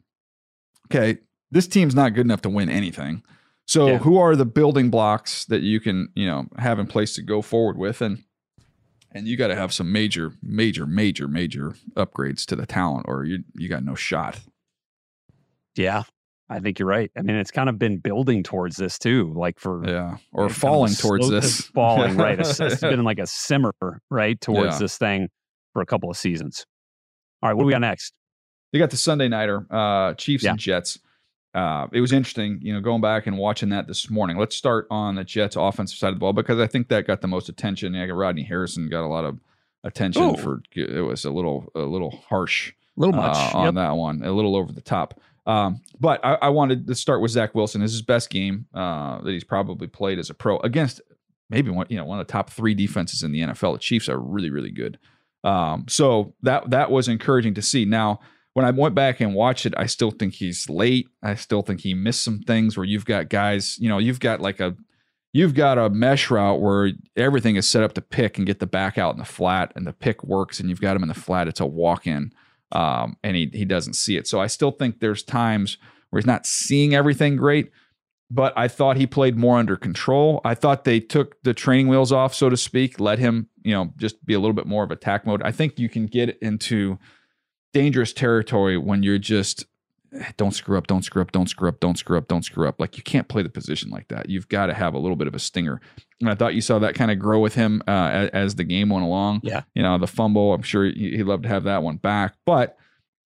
okay, 0.86 1.18
this 1.54 1.68
team's 1.68 1.94
not 1.94 2.14
good 2.14 2.26
enough 2.26 2.42
to 2.42 2.50
win 2.50 2.68
anything. 2.68 3.22
So 3.66 3.86
yeah. 3.86 3.98
who 3.98 4.18
are 4.18 4.36
the 4.36 4.44
building 4.44 4.90
blocks 4.90 5.46
that 5.46 5.62
you 5.62 5.80
can, 5.80 6.08
you 6.14 6.26
know, 6.26 6.46
have 6.58 6.78
in 6.78 6.86
place 6.86 7.14
to 7.14 7.22
go 7.22 7.40
forward 7.40 7.78
with 7.78 8.02
and 8.02 8.24
and 9.12 9.28
you 9.28 9.36
got 9.36 9.46
to 9.46 9.54
have 9.54 9.72
some 9.72 9.92
major 9.92 10.32
major 10.42 10.84
major 10.86 11.28
major 11.28 11.76
upgrades 11.96 12.44
to 12.46 12.56
the 12.56 12.66
talent 12.66 13.06
or 13.08 13.24
you 13.24 13.44
you 13.54 13.68
got 13.68 13.84
no 13.84 13.94
shot. 13.94 14.40
Yeah. 15.76 16.02
I 16.50 16.58
think 16.58 16.78
you're 16.78 16.88
right. 16.88 17.10
I 17.16 17.22
mean, 17.22 17.36
it's 17.36 17.50
kind 17.50 17.70
of 17.70 17.78
been 17.78 17.98
building 17.98 18.42
towards 18.42 18.76
this 18.76 18.98
too, 18.98 19.32
like 19.34 19.58
for 19.58 19.82
yeah, 19.86 20.18
or 20.30 20.50
falling 20.50 20.92
towards 20.92 21.30
this, 21.30 21.62
falling 21.74 22.16
right. 22.18 22.38
It's, 22.38 22.60
it's 22.60 22.82
been 22.82 23.02
like 23.02 23.18
a 23.18 23.26
simmer 23.26 23.72
right 24.10 24.38
towards 24.38 24.74
yeah. 24.74 24.78
this 24.78 24.98
thing 24.98 25.30
for 25.72 25.80
a 25.80 25.86
couple 25.86 26.10
of 26.10 26.18
seasons. 26.18 26.66
All 27.42 27.48
right, 27.48 27.54
what 27.54 27.62
do 27.62 27.66
we 27.66 27.72
got 27.72 27.80
next? 27.80 28.12
You 28.72 28.78
got 28.78 28.90
the 28.90 28.98
Sunday 28.98 29.28
nighter, 29.28 29.66
uh, 29.70 30.12
Chiefs 30.14 30.44
yeah. 30.44 30.50
and 30.50 30.58
Jets. 30.58 30.98
Uh, 31.54 31.86
it 31.92 32.00
was 32.00 32.12
interesting, 32.12 32.58
you 32.62 32.72
know, 32.72 32.80
going 32.80 33.00
back 33.00 33.26
and 33.26 33.38
watching 33.38 33.68
that 33.68 33.86
this 33.86 34.10
morning. 34.10 34.36
Let's 34.36 34.56
start 34.56 34.88
on 34.90 35.14
the 35.14 35.24
Jets' 35.24 35.54
offensive 35.54 35.96
side 35.96 36.08
of 36.08 36.14
the 36.14 36.20
ball 36.20 36.32
because 36.32 36.58
I 36.58 36.66
think 36.66 36.88
that 36.88 37.06
got 37.06 37.20
the 37.20 37.28
most 37.28 37.48
attention. 37.48 37.94
Yeah, 37.94 38.06
Rodney 38.06 38.42
Harrison 38.42 38.88
got 38.88 39.04
a 39.04 39.08
lot 39.08 39.24
of 39.24 39.38
attention 39.84 40.22
Ooh. 40.22 40.36
for 40.36 40.62
it 40.74 41.04
was 41.04 41.24
a 41.24 41.30
little 41.30 41.70
a 41.76 41.80
little 41.80 42.10
harsh, 42.28 42.72
a 42.96 43.00
little 43.00 43.14
much 43.14 43.36
uh, 43.36 43.58
on 43.58 43.64
yep. 43.66 43.74
that 43.74 43.92
one, 43.92 44.22
a 44.24 44.32
little 44.32 44.56
over 44.56 44.72
the 44.72 44.80
top. 44.80 45.20
Um, 45.46 45.82
but 46.00 46.24
I, 46.24 46.38
I, 46.40 46.48
wanted 46.48 46.86
to 46.86 46.94
start 46.94 47.20
with 47.20 47.30
Zach 47.30 47.54
Wilson. 47.54 47.82
This 47.82 47.90
is 47.90 47.98
his 47.98 48.02
best 48.02 48.30
game 48.30 48.66
uh, 48.72 49.20
that 49.20 49.30
he's 49.30 49.44
probably 49.44 49.86
played 49.86 50.18
as 50.18 50.30
a 50.30 50.34
pro 50.34 50.58
against 50.60 51.02
maybe 51.50 51.70
one 51.70 51.86
you 51.90 51.98
know 51.98 52.06
one 52.06 52.18
of 52.18 52.26
the 52.26 52.32
top 52.32 52.48
three 52.48 52.74
defenses 52.74 53.22
in 53.22 53.30
the 53.30 53.40
NFL. 53.40 53.74
The 53.74 53.78
Chiefs 53.78 54.08
are 54.08 54.18
really 54.18 54.50
really 54.50 54.70
good. 54.70 54.98
Um, 55.44 55.84
so 55.86 56.34
that 56.42 56.70
that 56.70 56.90
was 56.90 57.06
encouraging 57.06 57.54
to 57.54 57.62
see. 57.62 57.84
Now 57.84 58.20
when 58.54 58.64
I 58.64 58.70
went 58.70 58.94
back 58.94 59.20
and 59.20 59.34
watched 59.34 59.66
it, 59.66 59.74
I 59.76 59.86
still 59.86 60.12
think 60.12 60.34
he's 60.34 60.70
late. 60.70 61.08
I 61.22 61.34
still 61.34 61.62
think 61.62 61.80
he 61.80 61.92
missed 61.92 62.22
some 62.22 62.40
things 62.40 62.76
where 62.76 62.86
you've 62.86 63.04
got 63.04 63.28
guys, 63.28 63.76
you 63.78 63.88
know, 63.88 63.98
you've 63.98 64.20
got 64.20 64.40
like 64.40 64.60
a 64.60 64.76
you've 65.32 65.54
got 65.54 65.76
a 65.76 65.90
mesh 65.90 66.30
route 66.30 66.60
where 66.60 66.92
everything 67.16 67.56
is 67.56 67.68
set 67.68 67.82
up 67.82 67.92
to 67.94 68.00
pick 68.00 68.38
and 68.38 68.46
get 68.46 68.60
the 68.60 68.66
back 68.66 68.96
out 68.96 69.12
in 69.12 69.18
the 69.18 69.24
flat 69.24 69.72
and 69.74 69.84
the 69.86 69.92
pick 69.92 70.22
works 70.22 70.60
and 70.60 70.70
you've 70.70 70.80
got 70.80 70.96
him 70.96 71.02
in 71.02 71.08
the 71.08 71.14
flat. 71.14 71.48
It's 71.48 71.60
a 71.60 71.66
walk 71.66 72.06
in. 72.06 72.32
Um, 72.70 73.16
and 73.22 73.36
he 73.36 73.50
he 73.52 73.64
doesn't 73.64 73.94
see 73.94 74.16
it. 74.16 74.26
So 74.26 74.40
I 74.40 74.46
still 74.46 74.70
think 74.70 75.00
there's 75.00 75.22
times 75.22 75.76
where 76.10 76.20
he's 76.20 76.26
not 76.26 76.46
seeing 76.46 76.94
everything 76.94 77.36
great, 77.36 77.72
but 78.30 78.52
I 78.56 78.68
thought 78.68 78.96
he 78.96 79.06
played 79.06 79.36
more 79.36 79.58
under 79.58 79.76
control. 79.76 80.40
I 80.44 80.54
thought 80.54 80.84
they 80.84 81.00
took 81.00 81.42
the 81.42 81.54
training 81.54 81.88
wheels 81.88 82.12
off, 82.12 82.34
so 82.34 82.48
to 82.48 82.56
speak, 82.56 83.00
let 83.00 83.18
him, 83.18 83.48
you 83.64 83.74
know, 83.74 83.92
just 83.96 84.24
be 84.24 84.34
a 84.34 84.40
little 84.40 84.54
bit 84.54 84.66
more 84.66 84.84
of 84.84 84.92
attack 84.92 85.26
mode. 85.26 85.42
I 85.42 85.50
think 85.50 85.78
you 85.78 85.88
can 85.88 86.06
get 86.06 86.38
into 86.40 86.98
dangerous 87.74 88.12
territory 88.14 88.78
when 88.78 89.02
you're 89.02 89.18
just 89.18 89.66
don't 90.36 90.52
screw 90.52 90.78
up, 90.78 90.86
don't 90.86 91.04
screw 91.04 91.20
up, 91.20 91.32
don't 91.32 91.48
screw 91.48 91.68
up, 91.68 91.80
don't 91.80 91.98
screw 91.98 92.16
up, 92.16 92.28
don't 92.28 92.44
screw 92.44 92.68
up. 92.68 92.78
Like 92.78 92.96
you 92.96 93.02
can't 93.02 93.28
play 93.28 93.42
the 93.42 93.48
position 93.48 93.90
like 93.90 94.08
that. 94.08 94.28
You've 94.28 94.48
got 94.48 94.66
to 94.66 94.74
have 94.74 94.94
a 94.94 94.98
little 94.98 95.16
bit 95.16 95.26
of 95.26 95.34
a 95.34 95.38
stinger. 95.38 95.80
And 96.20 96.30
I 96.30 96.36
thought 96.36 96.54
you 96.54 96.60
saw 96.60 96.78
that 96.78 96.94
kind 96.94 97.10
of 97.10 97.18
grow 97.18 97.40
with 97.40 97.54
him 97.54 97.82
uh, 97.88 97.90
as, 97.90 98.30
as, 98.30 98.54
the 98.54 98.64
game 98.64 98.90
went 98.90 99.04
along. 99.04 99.40
Yeah, 99.42 99.62
you 99.74 99.82
know 99.82 99.98
the 99.98 100.06
fumble. 100.06 100.54
I'm 100.54 100.62
sure 100.62 100.84
he, 100.84 101.16
would 101.18 101.26
love 101.26 101.42
to 101.42 101.48
have 101.48 101.64
that 101.64 101.82
one 101.82 101.96
back. 101.96 102.36
But 102.46 102.76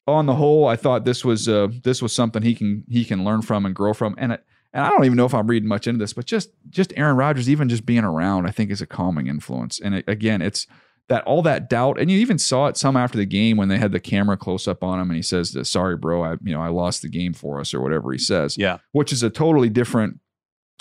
on 0.06 0.26
the 0.26 0.34
whole, 0.34 0.66
I 0.66 0.76
thought 0.76 1.04
this 1.04 1.24
was 1.24 1.48
uh, 1.48 1.68
this 1.84 2.00
was 2.00 2.12
something 2.12 2.42
he 2.42 2.54
can 2.54 2.84
he 2.88 3.04
can 3.04 3.24
learn 3.24 3.42
from 3.42 3.66
and 3.66 3.74
grow 3.74 3.92
from. 3.92 4.14
And 4.18 4.32
it, 4.32 4.44
and 4.72 4.84
I 4.84 4.88
don't 4.88 5.04
even 5.04 5.16
know 5.16 5.26
if 5.26 5.34
I'm 5.34 5.46
reading 5.46 5.68
much 5.68 5.86
into 5.86 5.98
this, 5.98 6.14
but 6.14 6.24
just 6.24 6.50
just 6.70 6.92
Aaron 6.96 7.16
Rodgers, 7.16 7.50
even 7.50 7.68
just 7.68 7.84
being 7.84 8.04
around, 8.04 8.46
I 8.46 8.50
think 8.50 8.70
is 8.70 8.80
a 8.80 8.86
calming 8.86 9.26
influence. 9.26 9.78
And 9.78 9.94
it, 9.94 10.04
again, 10.08 10.40
it's 10.40 10.66
that 11.08 11.24
all 11.24 11.42
that 11.42 11.70
doubt, 11.70 11.98
and 11.98 12.10
you 12.10 12.18
even 12.18 12.38
saw 12.38 12.66
it 12.66 12.76
some 12.76 12.96
after 12.96 13.16
the 13.16 13.26
game 13.26 13.56
when 13.56 13.68
they 13.68 13.78
had 13.78 13.92
the 13.92 14.00
camera 14.00 14.36
close 14.36 14.68
up 14.68 14.84
on 14.84 15.00
him, 15.00 15.08
and 15.10 15.16
he 15.16 15.22
says, 15.22 15.56
"Sorry, 15.68 15.96
bro, 15.96 16.22
I 16.22 16.32
you 16.42 16.52
know 16.52 16.60
I 16.60 16.68
lost 16.68 17.02
the 17.02 17.08
game 17.08 17.32
for 17.32 17.60
us," 17.60 17.72
or 17.72 17.80
whatever 17.80 18.12
he 18.12 18.18
says. 18.18 18.56
Yeah, 18.58 18.78
which 18.92 19.12
is 19.12 19.22
a 19.22 19.30
totally 19.30 19.70
different 19.70 20.20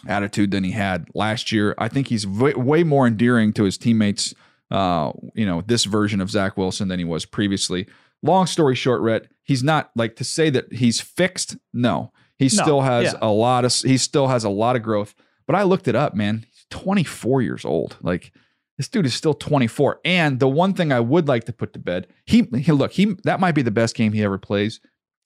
attitude 0.05 0.51
than 0.51 0.63
he 0.63 0.71
had 0.71 1.09
last 1.15 1.51
year. 1.51 1.73
I 1.77 1.87
think 1.87 2.07
he's 2.07 2.27
way, 2.27 2.53
way 2.53 2.83
more 2.83 3.07
endearing 3.07 3.53
to 3.53 3.63
his 3.63 3.77
teammates. 3.77 4.33
Uh, 4.69 5.13
you 5.33 5.45
know, 5.45 5.61
this 5.65 5.85
version 5.85 6.19
of 6.19 6.29
Zach 6.29 6.57
Wilson 6.57 6.89
than 6.89 6.99
he 6.99 7.05
was 7.05 7.25
previously. 7.25 7.87
Long 8.21 8.47
story 8.47 8.75
short, 8.75 9.01
Rhett, 9.01 9.27
he's 9.43 9.63
not 9.63 9.91
like 9.95 10.17
to 10.17 10.25
say 10.25 10.49
that 10.49 10.73
he's 10.73 10.99
fixed. 10.99 11.55
No, 11.73 12.11
he 12.37 12.45
no, 12.45 12.63
still 12.63 12.81
has 12.81 13.13
yeah. 13.13 13.19
a 13.21 13.29
lot 13.29 13.63
of 13.63 13.73
he 13.73 13.97
still 13.97 14.27
has 14.27 14.43
a 14.43 14.49
lot 14.49 14.75
of 14.75 14.83
growth. 14.83 15.15
But 15.45 15.55
I 15.55 15.63
looked 15.63 15.87
it 15.87 15.95
up, 15.95 16.13
man. 16.13 16.45
He's 16.51 16.65
24 16.69 17.41
years 17.41 17.63
old. 17.63 17.95
Like 18.01 18.33
this 18.77 18.87
dude 18.87 19.05
is 19.05 19.13
still 19.13 19.33
24. 19.33 20.01
And 20.05 20.39
the 20.39 20.47
one 20.47 20.73
thing 20.73 20.91
I 20.91 20.99
would 20.99 21.27
like 21.27 21.45
to 21.45 21.53
put 21.53 21.73
to 21.73 21.79
bed, 21.79 22.07
he, 22.25 22.43
he 22.57 22.71
look, 22.71 22.93
he 22.93 23.15
that 23.23 23.39
might 23.39 23.53
be 23.53 23.61
the 23.61 23.71
best 23.71 23.95
game 23.95 24.13
he 24.13 24.23
ever 24.23 24.37
plays. 24.37 24.79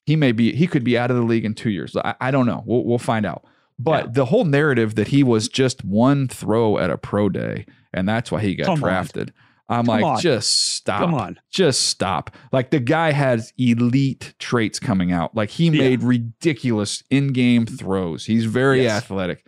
He 0.04 0.16
may 0.16 0.32
be, 0.32 0.54
he 0.54 0.66
could 0.66 0.82
be 0.82 0.98
out 0.98 1.10
of 1.10 1.16
the 1.16 1.22
league 1.22 1.44
in 1.44 1.54
two 1.54 1.70
years. 1.70 1.96
I, 1.96 2.14
I 2.20 2.30
don't 2.30 2.46
know. 2.46 2.64
We'll, 2.66 2.84
we'll 2.84 2.98
find 2.98 3.24
out. 3.24 3.44
But 3.78 4.06
yeah. 4.06 4.10
the 4.14 4.24
whole 4.26 4.44
narrative 4.44 4.94
that 4.96 5.08
he 5.08 5.22
was 5.22 5.48
just 5.48 5.84
one 5.84 6.28
throw 6.28 6.78
at 6.78 6.90
a 6.90 6.98
pro 6.98 7.28
day, 7.28 7.66
and 7.92 8.08
that's 8.08 8.30
why 8.30 8.40
he 8.40 8.54
got 8.54 8.66
Come 8.66 8.80
drafted. 8.80 9.30
On. 9.30 9.34
I'm 9.78 9.86
Come 9.86 9.94
like, 9.94 10.04
on. 10.04 10.20
just 10.20 10.74
stop. 10.74 11.00
Come 11.00 11.14
on. 11.14 11.40
Just 11.50 11.88
stop. 11.88 12.34
Like 12.52 12.70
the 12.70 12.80
guy 12.80 13.12
has 13.12 13.52
elite 13.56 14.34
traits 14.38 14.78
coming 14.78 15.12
out. 15.12 15.34
Like 15.34 15.50
he 15.50 15.70
made 15.70 16.02
ridiculous 16.02 17.02
in-game 17.10 17.66
throws. 17.66 18.26
He's 18.26 18.44
very 18.44 18.82
yes. 18.82 19.02
athletic. 19.02 19.46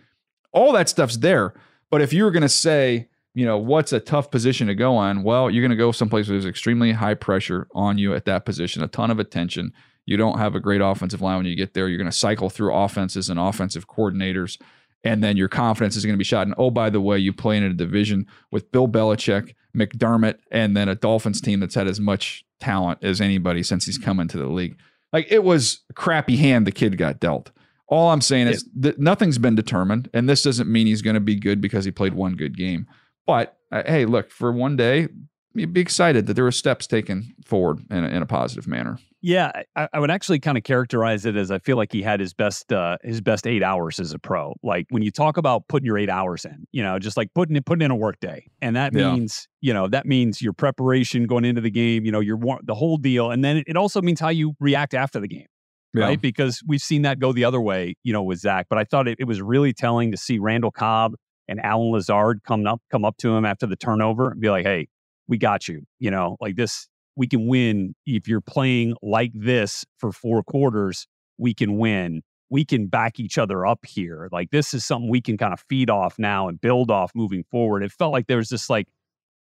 All 0.51 0.71
that 0.73 0.89
stuff's 0.89 1.17
there. 1.17 1.53
But 1.91 2.01
if 2.01 2.11
you 2.11 2.23
were 2.23 2.31
going 2.31 2.41
to 2.41 2.49
say, 2.49 3.09
you 3.35 3.45
know, 3.45 3.57
what's 3.57 3.91
a 3.91 3.99
tough 3.99 4.31
position 4.31 4.67
to 4.67 4.75
go 4.75 4.95
on? 4.95 5.21
Well, 5.21 5.51
you're 5.51 5.61
going 5.61 5.69
to 5.69 5.75
go 5.75 5.91
someplace 5.91 6.27
where 6.27 6.35
there's 6.35 6.49
extremely 6.49 6.93
high 6.93 7.15
pressure 7.15 7.67
on 7.75 7.97
you 7.97 8.15
at 8.15 8.23
that 8.25 8.45
position, 8.45 8.81
a 8.81 8.87
ton 8.87 9.11
of 9.11 9.19
attention. 9.19 9.73
You 10.05 10.15
don't 10.15 10.39
have 10.39 10.55
a 10.55 10.59
great 10.61 10.79
offensive 10.81 11.21
line 11.21 11.37
when 11.37 11.45
you 11.45 11.55
get 11.55 11.73
there. 11.73 11.89
You're 11.89 11.97
going 11.97 12.09
to 12.09 12.15
cycle 12.15 12.49
through 12.49 12.73
offenses 12.73 13.29
and 13.29 13.37
offensive 13.37 13.87
coordinators, 13.87 14.57
and 15.03 15.21
then 15.21 15.35
your 15.35 15.49
confidence 15.49 15.97
is 15.97 16.05
going 16.05 16.13
to 16.13 16.17
be 16.17 16.23
shot. 16.23 16.47
And 16.47 16.55
oh, 16.57 16.71
by 16.71 16.89
the 16.89 17.01
way, 17.01 17.19
you 17.19 17.33
play 17.33 17.57
in 17.57 17.63
a 17.63 17.73
division 17.73 18.25
with 18.51 18.71
Bill 18.71 18.87
Belichick, 18.87 19.53
McDermott, 19.75 20.37
and 20.49 20.75
then 20.75 20.87
a 20.87 20.95
Dolphins 20.95 21.41
team 21.41 21.59
that's 21.59 21.75
had 21.75 21.87
as 21.87 21.99
much 21.99 22.45
talent 22.61 22.99
as 23.03 23.19
anybody 23.19 23.63
since 23.63 23.85
he's 23.85 23.97
come 23.97 24.21
into 24.21 24.37
the 24.37 24.47
league. 24.47 24.77
Like 25.11 25.27
it 25.29 25.43
was 25.43 25.81
a 25.89 25.93
crappy 25.93 26.37
hand 26.37 26.65
the 26.65 26.71
kid 26.71 26.97
got 26.97 27.19
dealt. 27.19 27.51
All 27.87 28.11
I'm 28.11 28.21
saying 28.21 28.47
is 28.47 28.67
that 28.77 28.97
nothing's 28.97 29.37
been 29.37 29.55
determined, 29.55 30.09
and 30.13 30.29
this 30.29 30.41
doesn't 30.41 30.71
mean 30.71 30.87
he's 30.87 31.01
going 31.01 31.15
to 31.15 31.19
be 31.19 31.35
good 31.35 31.59
because 31.59 31.83
he 31.83 31.91
played 31.91 32.13
one 32.13 32.35
good 32.35 32.57
game. 32.57 32.87
But 33.25 33.57
uh, 33.71 33.83
hey, 33.85 34.05
look, 34.05 34.31
for 34.31 34.51
one 34.51 34.75
day, 34.75 35.07
be 35.55 35.79
excited 35.79 36.27
that 36.27 36.33
there 36.33 36.43
were 36.43 36.51
steps 36.51 36.85
taken 36.85 37.33
forward 37.45 37.79
in 37.89 38.03
a, 38.03 38.07
in 38.07 38.21
a 38.21 38.25
positive 38.25 38.67
manner. 38.67 38.99
Yeah, 39.21 39.51
I, 39.75 39.87
I 39.91 39.99
would 39.99 40.11
actually 40.11 40.39
kind 40.39 40.57
of 40.57 40.63
characterize 40.63 41.25
it 41.25 41.35
as 41.35 41.49
I 41.49 41.57
feel 41.57 41.77
like 41.77 41.91
he 41.91 42.03
had 42.03 42.19
his 42.19 42.33
best 42.33 42.71
uh, 42.71 42.97
his 43.03 43.21
best 43.21 43.47
eight 43.47 43.63
hours 43.63 43.99
as 43.99 44.11
a 44.11 44.19
pro. 44.19 44.53
Like 44.61 44.85
when 44.89 45.01
you 45.01 45.09
talk 45.09 45.37
about 45.37 45.67
putting 45.67 45.85
your 45.85 45.97
eight 45.97 46.09
hours 46.09 46.45
in, 46.45 46.67
you 46.71 46.83
know, 46.83 46.99
just 46.99 47.17
like 47.17 47.33
putting 47.33 47.55
it 47.55 47.65
putting 47.65 47.83
in 47.83 47.89
a 47.89 47.95
work 47.95 48.19
day, 48.19 48.47
and 48.61 48.75
that 48.75 48.93
yeah. 48.93 49.13
means 49.13 49.47
you 49.61 49.73
know 49.73 49.87
that 49.87 50.05
means 50.05 50.41
your 50.41 50.53
preparation 50.53 51.25
going 51.25 51.45
into 51.45 51.61
the 51.61 51.71
game, 51.71 52.05
you 52.05 52.11
know, 52.11 52.19
your 52.19 52.37
the 52.63 52.75
whole 52.75 52.97
deal, 52.97 53.31
and 53.31 53.43
then 53.43 53.63
it 53.65 53.77
also 53.77 54.01
means 54.01 54.19
how 54.19 54.29
you 54.29 54.53
react 54.59 54.93
after 54.93 55.19
the 55.19 55.27
game. 55.27 55.47
Yeah. 55.95 56.03
Right. 56.03 56.21
Because 56.21 56.61
we've 56.67 56.81
seen 56.81 57.03
that 57.03 57.19
go 57.19 57.31
the 57.31 57.45
other 57.45 57.61
way, 57.61 57.95
you 58.03 58.11
know, 58.11 58.21
with 58.21 58.39
Zach. 58.39 58.67
But 58.69 58.77
I 58.77 58.83
thought 58.83 59.07
it, 59.07 59.17
it 59.17 59.23
was 59.23 59.41
really 59.41 59.71
telling 59.71 60.11
to 60.11 60.17
see 60.17 60.39
Randall 60.39 60.71
Cobb 60.71 61.15
and 61.47 61.63
Allen 61.63 61.91
Lazard 61.91 62.41
come 62.45 62.65
up 62.65 62.81
come 62.91 63.05
up 63.05 63.17
to 63.17 63.35
him 63.35 63.45
after 63.45 63.65
the 63.65 63.75
turnover 63.75 64.31
and 64.31 64.41
be 64.41 64.49
like, 64.49 64.65
"Hey, 64.65 64.87
we 65.27 65.37
got 65.37 65.67
you." 65.67 65.83
You 65.99 66.11
know, 66.11 66.37
like 66.39 66.55
this, 66.55 66.87
we 67.15 67.27
can 67.27 67.47
win 67.47 67.95
if 68.05 68.27
you're 68.27 68.41
playing 68.41 68.95
like 69.01 69.31
this 69.33 69.85
for 69.97 70.11
four 70.11 70.43
quarters. 70.43 71.07
We 71.37 71.53
can 71.53 71.77
win. 71.77 72.21
We 72.49 72.63
can 72.63 72.87
back 72.87 73.19
each 73.19 73.37
other 73.37 73.65
up 73.65 73.85
here. 73.85 74.29
Like 74.31 74.51
this 74.51 74.73
is 74.73 74.85
something 74.85 75.09
we 75.09 75.21
can 75.21 75.37
kind 75.37 75.53
of 75.53 75.63
feed 75.67 75.89
off 75.89 76.17
now 76.19 76.47
and 76.47 76.59
build 76.61 76.91
off 76.91 77.11
moving 77.15 77.43
forward. 77.51 77.83
It 77.83 77.91
felt 77.91 78.13
like 78.13 78.27
there 78.27 78.37
was 78.37 78.49
this 78.49 78.69
like 78.69 78.87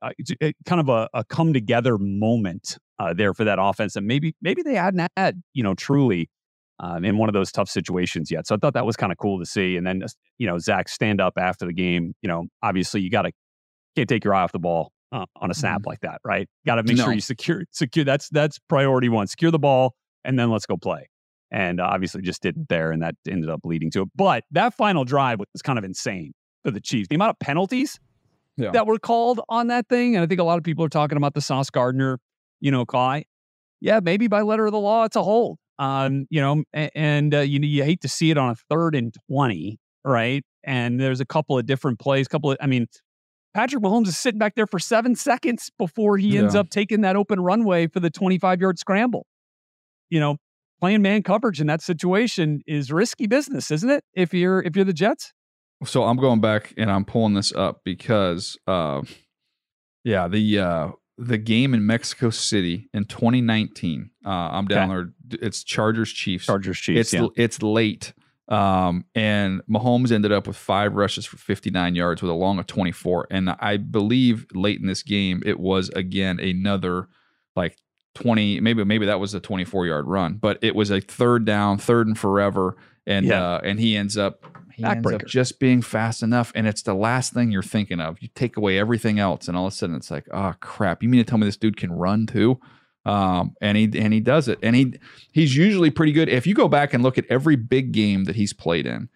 uh, 0.02 0.12
kind 0.66 0.82
of 0.82 0.89
a, 0.89 1.10
a, 1.14 1.24
come 1.24 1.54
together 1.54 1.98
moment 1.98 2.78
uh, 3.00 3.14
there 3.14 3.34
for 3.34 3.43
that 3.43 3.60
offense, 3.60 3.96
and 3.96 4.08
maybe 4.08 4.36
maybe 4.41 4.62
they 4.62 4.76
hadn't 4.76 5.08
had 5.18 5.41
you 5.54 5.64
know 5.64 5.74
truly 5.74 6.30
um, 6.80 7.06
in 7.06 7.18
one 7.18 7.30
of 7.30 7.34
those 7.34 7.52
tough 7.52 7.70
situations 7.70 8.30
yet. 8.30 8.48
So 8.48 8.56
I 8.56 8.58
thought 8.58 8.74
that 8.74 8.86
was 8.86 8.96
kind 8.96 9.12
of 9.12 9.18
cool 9.18 9.40
to 9.40 9.46
see. 9.46 9.78
And 9.78 9.86
then, 9.86 10.04
you 10.38 10.48
know, 10.48 10.58
Zach 10.60 10.90
stand 10.90 11.22
up 11.22 11.34
after 11.38 11.66
the 11.66 11.74
game. 11.74 12.14
You 12.22 12.28
know, 12.28 12.46
obviously 12.62 13.02
you 13.02 13.10
got 13.10 13.24
to 13.24 13.32
can't 13.96 14.10
take 14.10 14.24
your 14.24 14.34
eye 14.34 14.44
off 14.44 14.52
the 14.52 14.60
ball 14.60 14.92
uh, 15.12 15.26
on 15.42 15.50
a 15.50 15.54
snap 15.54 15.82
mm-hmm. 15.82 15.90
like 15.90 16.02
that, 16.02 16.20
right? 16.26 16.48
Got 16.66 16.76
to 16.76 16.84
make 16.84 16.98
no. 16.98 17.06
sure 17.06 17.14
you 17.14 17.22
secure 17.22 17.64
secure. 17.72 18.06
That's 18.06 18.30
that's 18.30 18.60
priority 18.68 19.10
one. 19.10 19.28
Secure 19.28 19.52
the 19.52 19.60
ball, 19.60 19.96
and 20.24 20.38
then 20.38 20.52
let's 20.52 20.66
go 20.66 20.78
play. 20.78 21.10
And 21.52 21.80
uh, 21.80 21.86
obviously 21.86 22.22
just 22.22 22.42
didn't 22.42 22.68
there, 22.70 22.92
and 22.92 23.02
that 23.02 23.16
ended 23.28 23.50
up 23.50 23.62
leading 23.64 23.92
to 23.92 24.02
it. 24.02 24.10
But 24.16 24.44
that 24.52 24.74
final 24.74 25.06
drive 25.06 25.40
was 25.40 25.62
kind 25.62 25.80
of 25.80 25.86
insane 25.86 26.34
for 26.64 26.72
the 26.72 26.82
Chiefs. 26.82 27.08
The 27.08 27.16
amount 27.16 27.30
of 27.30 27.40
penalties 27.40 28.00
yeah. 28.58 28.72
that 28.72 28.88
were 28.88 29.00
called 29.00 29.40
on 29.48 29.68
that 29.68 29.88
thing, 29.88 30.16
and 30.16 30.24
I 30.24 30.28
think 30.28 30.42
a 30.42 30.44
lot 30.44 30.58
of 30.58 30.64
people 30.64 30.84
are 30.84 30.90
talking 30.90 31.18
about 31.18 31.34
the 31.34 31.42
Sauce 31.42 31.70
Gardner, 31.70 32.20
you 32.60 32.72
know, 32.72 32.86
call. 32.86 33.22
Yeah, 33.80 34.00
maybe 34.02 34.28
by 34.28 34.42
letter 34.42 34.66
of 34.66 34.72
the 34.72 34.80
law, 34.80 35.04
it's 35.04 35.16
a 35.16 35.24
hold. 35.24 35.60
Um, 35.78 36.28
you 36.30 36.42
know, 36.42 36.64
and 36.74 37.34
uh, 37.34 37.40
you 37.40 37.60
you 37.60 37.84
hate 37.84 38.02
to 38.02 38.08
see 38.08 38.32
it 38.32 38.38
on 38.38 38.50
a 38.50 38.56
third 38.70 38.96
and 38.96 39.14
twenty, 39.30 39.78
right? 40.04 40.44
And 40.64 41.00
there's 41.00 41.20
a 41.20 41.26
couple 41.26 41.58
of 41.58 41.66
different 41.66 42.00
plays. 42.00 42.28
Couple 42.28 42.52
of, 42.52 42.58
I 42.62 42.68
mean, 42.68 42.88
Patrick 43.54 43.84
Mahomes 43.84 44.08
is 44.08 44.18
sitting 44.18 44.40
back 44.40 44.56
there 44.56 44.68
for 44.68 44.80
seven 44.80 45.16
seconds 45.16 45.72
before 45.78 46.18
he 46.18 46.38
ends 46.38 46.56
up 46.56 46.70
taking 46.70 47.02
that 47.02 47.16
open 47.16 47.40
runway 47.40 47.88
for 47.88 48.00
the 48.00 48.10
25 48.10 48.62
yard 48.62 48.80
scramble. 48.80 49.26
You 50.10 50.20
know, 50.20 50.38
playing 50.80 51.02
man 51.02 51.24
coverage 51.24 51.62
in 51.62 51.68
that 51.68 51.82
situation 51.82 52.62
is 52.68 52.92
risky 52.92 53.28
business, 53.28 53.72
isn't 53.72 53.90
it? 53.90 54.04
If 54.14 54.34
you're 54.34 54.62
if 54.62 54.76
you're 54.76 54.86
the 54.86 54.94
Jets. 54.94 55.34
So 55.84 56.04
I'm 56.04 56.18
going 56.18 56.42
back 56.42 56.74
and 56.78 56.90
I'm 56.90 57.06
pulling 57.06 57.34
this 57.34 57.54
up 57.54 57.82
because, 57.84 58.58
uh, 58.66 59.02
yeah, 60.04 60.28
the 60.28 60.60
uh, 60.60 60.88
the 61.18 61.38
game 61.38 61.74
in 61.74 61.86
Mexico 61.86 62.30
City 62.30 62.89
in 62.93 63.05
2019. 63.05 64.09
Uh, 64.26 64.30
I'm 64.30 64.66
down 64.66 64.91
okay. 64.91 65.11
there. 65.28 65.39
It's 65.41 65.63
Chargers 65.63 66.11
Chiefs. 66.11 66.45
Chargers 66.45 66.78
Chiefs. 66.78 66.99
It's 66.99 67.13
yeah. 67.13 67.28
it's 67.36 67.61
late, 67.61 68.13
um, 68.47 69.05
and 69.16 69.61
Mahomes 69.70 70.11
ended 70.11 70.32
up 70.32 70.47
with 70.47 70.57
five 70.57 70.93
rushes 70.93 71.26
for 71.26 71.38
59 71.38 71.95
yards 71.95 72.22
with 72.22 72.30
a 72.30 72.36
long 72.36 72.59
of 72.59 72.68
24. 72.68 73.28
And 73.32 73.49
I 73.49 73.78
believe 73.78 74.45
late 74.53 74.80
in 74.80 74.88
this 74.88 75.03
game 75.03 75.41
it 75.45 75.59
was 75.59 75.89
again 75.89 76.39
another 76.39 77.07
like 77.55 77.78
20. 78.16 78.59
Maybe 78.59 78.84
maybe 78.84 79.05
that 79.05 79.20
was 79.20 79.34
a 79.34 79.39
24 79.39 79.88
yard 79.88 80.07
run, 80.07 80.36
but 80.36 80.59
it 80.61 80.76
was 80.76 80.91
a 80.91 80.99
third 80.99 81.45
down, 81.45 81.78
third 81.78 82.07
and 82.07 82.18
forever. 82.18 82.76
and 83.07 83.26
yeah. 83.26 83.41
uh, 83.41 83.61
and 83.63 83.80
he 83.80 83.95
ends 83.95 84.18
up 84.18 84.43
he 84.76 84.84
ends 84.84 85.10
up 85.10 85.26
just 85.26 85.60
being 85.60 85.82
fast 85.82 86.22
enough, 86.22 86.52
and 86.54 86.68
it's 86.68 86.82
the 86.82 86.94
last 86.94 87.34
thing 87.34 87.52
you're 87.52 87.64
thinking 87.64 88.02
of. 88.02 88.22
You 88.22 88.28
take 88.36 88.58
away 88.58 88.78
everything 88.78 89.20
else, 89.20 89.48
and 89.48 89.56
all 89.56 89.68
of 89.68 89.74
a 89.74 89.76
sudden 89.76 89.96
it's 89.96 90.12
like, 90.12 90.28
oh 90.32 90.54
crap! 90.60 91.02
You 91.02 91.08
mean 91.08 91.24
to 91.24 91.30
tell 91.30 91.38
me 91.38 91.46
this 91.46 91.58
dude 91.58 91.78
can 91.78 91.92
run 91.92 92.28
too? 92.28 92.60
Um, 93.06 93.56
and 93.62 93.78
he 93.78 93.84
and 93.98 94.14
he 94.14 94.20
does 94.20 94.48
it, 94.48 94.60
and 94.62 94.76
he 94.76 94.94
he's 95.32 95.56
usually 95.56 95.92
pretty 95.92 96.12
good. 96.12 96.28
If 96.28 96.46
you 96.46 96.54
go 96.54 96.68
back 96.68 96.94
and 96.94 97.04
look 97.04 97.18
at 97.18 97.26
every 97.30 97.56
big 97.56 97.94
game 97.94 98.26
that 98.26 98.36
he's 98.36 98.52
played 98.52 98.86
in, 98.86 99.10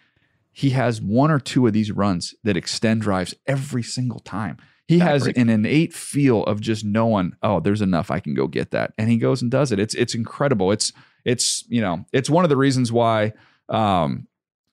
he 0.53 0.70
has 0.70 1.01
one 1.01 1.30
or 1.30 1.39
two 1.39 1.68
of 1.68 1.74
these 1.74 1.91
runs 1.91 2.36
that 2.43 2.55
extend 2.55 3.01
drives 3.01 3.36
every 3.45 3.84
single 3.84 4.20
time. 4.20 4.57
He 4.88 4.99
has 4.99 5.28
an 5.28 5.49
innate 5.49 5.93
feel 5.93 6.43
of 6.45 6.62
just 6.62 6.84
knowing, 6.84 7.34
oh, 7.43 7.60
there's 7.60 7.84
enough. 7.84 8.10
I 8.10 8.20
can 8.20 8.34
go 8.34 8.47
get 8.47 8.72
that, 8.72 8.93
and 8.97 9.07
he 9.07 9.18
goes 9.18 9.41
and 9.41 9.51
does 9.51 9.72
it. 9.72 9.80
It's 9.80 9.93
it's 9.93 10.16
incredible. 10.16 10.72
It's 10.72 10.93
it's 11.26 11.66
you 11.68 11.82
know 11.82 12.05
it's 12.14 12.30
one 12.30 12.43
of 12.43 12.49
the 12.49 12.57
reasons 12.57 12.91
why 12.91 13.34
um, 13.70 14.28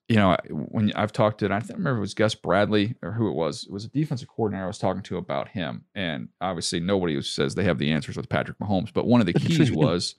you 0.08 0.16
know, 0.16 0.36
when 0.50 0.92
I've 0.94 1.12
talked 1.12 1.40
to, 1.40 1.52
I 1.52 1.60
think, 1.60 1.78
remember 1.78 1.98
it 1.98 2.02
was 2.02 2.14
Gus 2.14 2.34
Bradley 2.34 2.94
or 3.02 3.12
who 3.12 3.28
it 3.28 3.34
was. 3.34 3.64
It 3.64 3.72
was 3.72 3.84
a 3.84 3.88
defensive 3.88 4.28
coordinator 4.28 4.64
I 4.64 4.68
was 4.68 4.78
talking 4.78 5.02
to 5.02 5.16
about 5.16 5.48
him, 5.48 5.84
and 5.94 6.28
obviously 6.40 6.78
nobody 6.78 7.20
says 7.22 7.54
they 7.54 7.64
have 7.64 7.78
the 7.78 7.90
answers 7.90 8.16
with 8.16 8.28
Patrick 8.28 8.58
Mahomes. 8.58 8.92
But 8.92 9.06
one 9.06 9.20
of 9.20 9.26
the 9.26 9.32
keys 9.32 9.72
was 9.72 10.14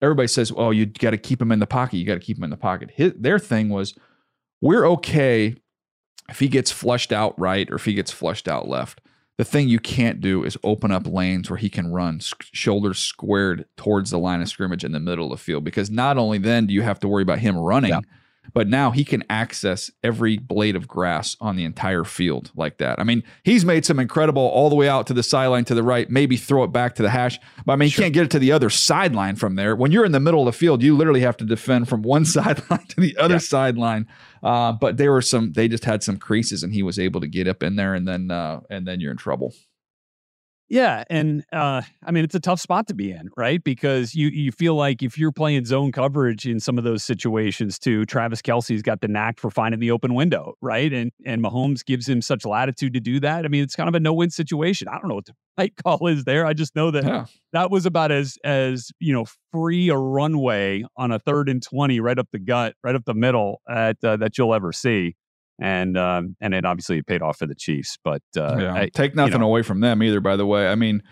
everybody 0.00 0.28
says, 0.28 0.52
"Oh, 0.56 0.70
you 0.70 0.86
got 0.86 1.10
to 1.10 1.18
keep 1.18 1.42
him 1.42 1.50
in 1.50 1.58
the 1.58 1.66
pocket. 1.66 1.96
You 1.96 2.06
got 2.06 2.14
to 2.14 2.20
keep 2.20 2.38
him 2.38 2.44
in 2.44 2.50
the 2.50 2.56
pocket." 2.56 2.92
His, 2.94 3.12
their 3.16 3.40
thing 3.40 3.70
was, 3.70 3.98
we're 4.60 4.86
okay 4.86 5.56
if 6.28 6.38
he 6.38 6.46
gets 6.46 6.70
flushed 6.70 7.12
out 7.12 7.38
right 7.38 7.68
or 7.70 7.74
if 7.74 7.86
he 7.86 7.94
gets 7.94 8.12
flushed 8.12 8.46
out 8.46 8.68
left. 8.68 9.00
The 9.36 9.44
thing 9.44 9.68
you 9.68 9.78
can't 9.78 10.20
do 10.20 10.42
is 10.44 10.58
open 10.64 10.90
up 10.90 11.06
lanes 11.06 11.48
where 11.48 11.56
he 11.56 11.70
can 11.70 11.92
run 11.92 12.20
shoulders 12.52 12.98
squared 12.98 13.66
towards 13.76 14.10
the 14.10 14.18
line 14.18 14.42
of 14.42 14.48
scrimmage 14.48 14.84
in 14.84 14.90
the 14.90 14.98
middle 14.98 15.26
of 15.26 15.30
the 15.30 15.36
field 15.36 15.62
because 15.62 15.90
not 15.90 16.18
only 16.18 16.38
then 16.38 16.66
do 16.66 16.74
you 16.74 16.82
have 16.82 16.98
to 17.00 17.08
worry 17.08 17.22
about 17.22 17.38
him 17.38 17.56
running. 17.56 17.90
Yeah 17.90 18.00
but 18.52 18.68
now 18.68 18.90
he 18.90 19.04
can 19.04 19.24
access 19.30 19.90
every 20.02 20.38
blade 20.38 20.76
of 20.76 20.88
grass 20.88 21.36
on 21.40 21.56
the 21.56 21.64
entire 21.64 22.04
field 22.04 22.50
like 22.54 22.78
that. 22.78 22.98
I 22.98 23.04
mean, 23.04 23.22
he's 23.44 23.64
made 23.64 23.84
some 23.84 23.98
incredible 23.98 24.42
all 24.42 24.70
the 24.70 24.76
way 24.76 24.88
out 24.88 25.06
to 25.08 25.14
the 25.14 25.22
sideline 25.22 25.64
to 25.66 25.74
the 25.74 25.82
right, 25.82 26.10
maybe 26.10 26.36
throw 26.36 26.64
it 26.64 26.72
back 26.72 26.94
to 26.96 27.02
the 27.02 27.10
hash. 27.10 27.38
But 27.64 27.74
I 27.74 27.76
mean, 27.76 27.88
sure. 27.88 28.02
you 28.02 28.06
can't 28.06 28.14
get 28.14 28.24
it 28.24 28.30
to 28.32 28.38
the 28.38 28.52
other 28.52 28.70
sideline 28.70 29.36
from 29.36 29.56
there. 29.56 29.76
When 29.76 29.92
you're 29.92 30.04
in 30.04 30.12
the 30.12 30.20
middle 30.20 30.40
of 30.40 30.46
the 30.46 30.58
field, 30.58 30.82
you 30.82 30.96
literally 30.96 31.20
have 31.20 31.36
to 31.38 31.44
defend 31.44 31.88
from 31.88 32.02
one 32.02 32.24
sideline 32.24 32.86
to 32.88 33.00
the 33.00 33.16
other 33.16 33.34
yeah. 33.34 33.38
sideline. 33.38 34.06
Uh, 34.42 34.72
but 34.72 34.96
there 34.96 35.12
were 35.12 35.22
some, 35.22 35.52
they 35.52 35.68
just 35.68 35.84
had 35.84 36.02
some 36.02 36.16
creases, 36.16 36.62
and 36.62 36.72
he 36.72 36.82
was 36.82 36.98
able 36.98 37.20
to 37.20 37.26
get 37.26 37.48
up 37.48 37.62
in 37.62 37.76
there, 37.76 37.94
and 37.94 38.06
then 38.06 38.30
uh, 38.30 38.60
and 38.70 38.86
then 38.86 39.00
you're 39.00 39.10
in 39.10 39.16
trouble. 39.16 39.52
Yeah, 40.68 41.04
and 41.08 41.44
uh, 41.50 41.82
I 42.04 42.10
mean 42.10 42.24
it's 42.24 42.34
a 42.34 42.40
tough 42.40 42.60
spot 42.60 42.88
to 42.88 42.94
be 42.94 43.10
in, 43.10 43.30
right? 43.36 43.62
Because 43.62 44.14
you 44.14 44.28
you 44.28 44.52
feel 44.52 44.74
like 44.74 45.02
if 45.02 45.16
you're 45.16 45.32
playing 45.32 45.64
zone 45.64 45.92
coverage 45.92 46.46
in 46.46 46.60
some 46.60 46.76
of 46.76 46.84
those 46.84 47.02
situations 47.02 47.78
too, 47.78 48.04
Travis 48.04 48.42
Kelce's 48.42 48.82
got 48.82 49.00
the 49.00 49.08
knack 49.08 49.40
for 49.40 49.50
finding 49.50 49.80
the 49.80 49.90
open 49.90 50.14
window, 50.14 50.54
right? 50.60 50.92
And 50.92 51.10
and 51.24 51.42
Mahomes 51.42 51.84
gives 51.84 52.06
him 52.06 52.20
such 52.20 52.44
latitude 52.44 52.92
to 52.94 53.00
do 53.00 53.18
that. 53.20 53.46
I 53.46 53.48
mean, 53.48 53.62
it's 53.62 53.74
kind 53.74 53.88
of 53.88 53.94
a 53.94 54.00
no 54.00 54.12
win 54.12 54.30
situation. 54.30 54.88
I 54.88 54.98
don't 54.98 55.08
know 55.08 55.14
what 55.14 55.26
the 55.26 55.34
right 55.58 55.72
call 55.82 56.06
is 56.06 56.24
there. 56.24 56.44
I 56.44 56.52
just 56.52 56.76
know 56.76 56.90
that 56.90 57.04
yeah. 57.04 57.24
that 57.54 57.70
was 57.70 57.86
about 57.86 58.12
as 58.12 58.36
as 58.44 58.90
you 59.00 59.14
know 59.14 59.24
free 59.52 59.88
a 59.88 59.96
runway 59.96 60.84
on 60.98 61.12
a 61.12 61.18
third 61.18 61.48
and 61.48 61.62
twenty 61.62 61.98
right 61.98 62.18
up 62.18 62.28
the 62.30 62.38
gut, 62.38 62.74
right 62.84 62.94
up 62.94 63.06
the 63.06 63.14
middle 63.14 63.62
at 63.68 63.96
uh, 64.04 64.18
that 64.18 64.36
you'll 64.36 64.54
ever 64.54 64.72
see 64.72 65.16
and 65.58 65.96
um, 65.98 66.36
and 66.40 66.54
it 66.54 66.64
obviously 66.64 67.02
paid 67.02 67.22
off 67.22 67.38
for 67.38 67.46
the 67.46 67.54
Chiefs. 67.54 67.98
But 68.02 68.22
uh, 68.36 68.56
yeah. 68.58 68.74
I, 68.74 68.88
take 68.88 69.14
nothing 69.14 69.34
you 69.34 69.38
know, 69.40 69.46
away 69.46 69.62
from 69.62 69.80
them 69.80 70.02
either. 70.02 70.20
By 70.20 70.36
the 70.36 70.46
way, 70.46 70.68
I 70.68 70.74
mean 70.74 71.02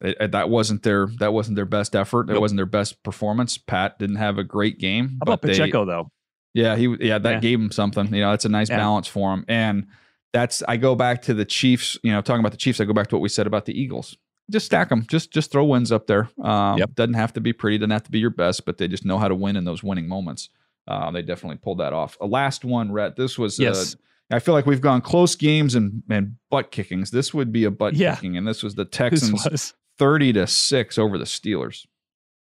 it, 0.00 0.16
it, 0.20 0.32
that 0.32 0.48
wasn't 0.48 0.82
their 0.82 1.08
that 1.18 1.32
wasn't 1.32 1.56
their 1.56 1.64
best 1.64 1.96
effort. 1.96 2.26
Nope. 2.26 2.36
It 2.36 2.40
wasn't 2.40 2.58
their 2.58 2.66
best 2.66 3.02
performance. 3.02 3.58
Pat 3.58 3.98
didn't 3.98 4.16
have 4.16 4.38
a 4.38 4.44
great 4.44 4.78
game. 4.78 5.18
How 5.20 5.32
about 5.32 5.42
Pacheco 5.42 5.84
they, 5.84 5.92
though? 5.92 6.10
Yeah, 6.54 6.76
he 6.76 6.94
yeah 7.00 7.18
that 7.18 7.34
yeah. 7.34 7.40
gave 7.40 7.60
him 7.60 7.70
something. 7.70 8.12
You 8.14 8.20
know, 8.20 8.30
that's 8.30 8.44
a 8.44 8.50
nice 8.50 8.70
yeah. 8.70 8.76
balance 8.76 9.08
for 9.08 9.32
him. 9.32 9.44
And 9.48 9.86
that's 10.32 10.62
I 10.68 10.76
go 10.76 10.94
back 10.94 11.22
to 11.22 11.34
the 11.34 11.44
Chiefs. 11.44 11.98
You 12.02 12.12
know, 12.12 12.20
talking 12.20 12.40
about 12.40 12.52
the 12.52 12.58
Chiefs, 12.58 12.80
I 12.80 12.84
go 12.84 12.92
back 12.92 13.08
to 13.08 13.16
what 13.16 13.22
we 13.22 13.28
said 13.28 13.46
about 13.46 13.64
the 13.64 13.78
Eagles. 13.78 14.16
Just 14.50 14.66
stack 14.66 14.88
them. 14.88 15.04
Just 15.08 15.32
just 15.32 15.50
throw 15.50 15.64
wins 15.64 15.92
up 15.92 16.06
there. 16.06 16.30
Um, 16.42 16.78
yep. 16.78 16.94
Doesn't 16.94 17.14
have 17.14 17.32
to 17.34 17.40
be 17.40 17.52
pretty. 17.52 17.78
Doesn't 17.78 17.90
have 17.90 18.04
to 18.04 18.10
be 18.10 18.18
your 18.18 18.30
best, 18.30 18.64
but 18.64 18.78
they 18.78 18.88
just 18.88 19.04
know 19.04 19.18
how 19.18 19.28
to 19.28 19.34
win 19.34 19.56
in 19.56 19.64
those 19.64 19.82
winning 19.82 20.08
moments. 20.08 20.48
Uh, 20.88 21.10
they 21.10 21.22
definitely 21.22 21.58
pulled 21.58 21.78
that 21.78 21.92
off. 21.92 22.16
A 22.20 22.26
last 22.26 22.64
one, 22.64 22.90
Rhett. 22.90 23.14
This 23.14 23.38
was 23.38 23.60
uh, 23.60 23.64
yes. 23.64 23.94
Uh, 23.94 24.36
I 24.36 24.38
feel 24.40 24.54
like 24.54 24.66
we've 24.66 24.80
gone 24.80 25.02
close 25.02 25.36
games 25.36 25.74
and 25.74 26.02
and 26.10 26.36
butt 26.50 26.70
kickings. 26.70 27.10
This 27.10 27.32
would 27.34 27.52
be 27.52 27.64
a 27.64 27.70
butt 27.70 27.94
yeah. 27.94 28.14
kicking, 28.14 28.36
and 28.36 28.48
this 28.48 28.62
was 28.62 28.74
the 28.74 28.84
Texans 28.86 29.46
was. 29.48 29.74
thirty 29.98 30.32
to 30.32 30.46
six 30.46 30.98
over 30.98 31.18
the 31.18 31.24
Steelers. 31.24 31.86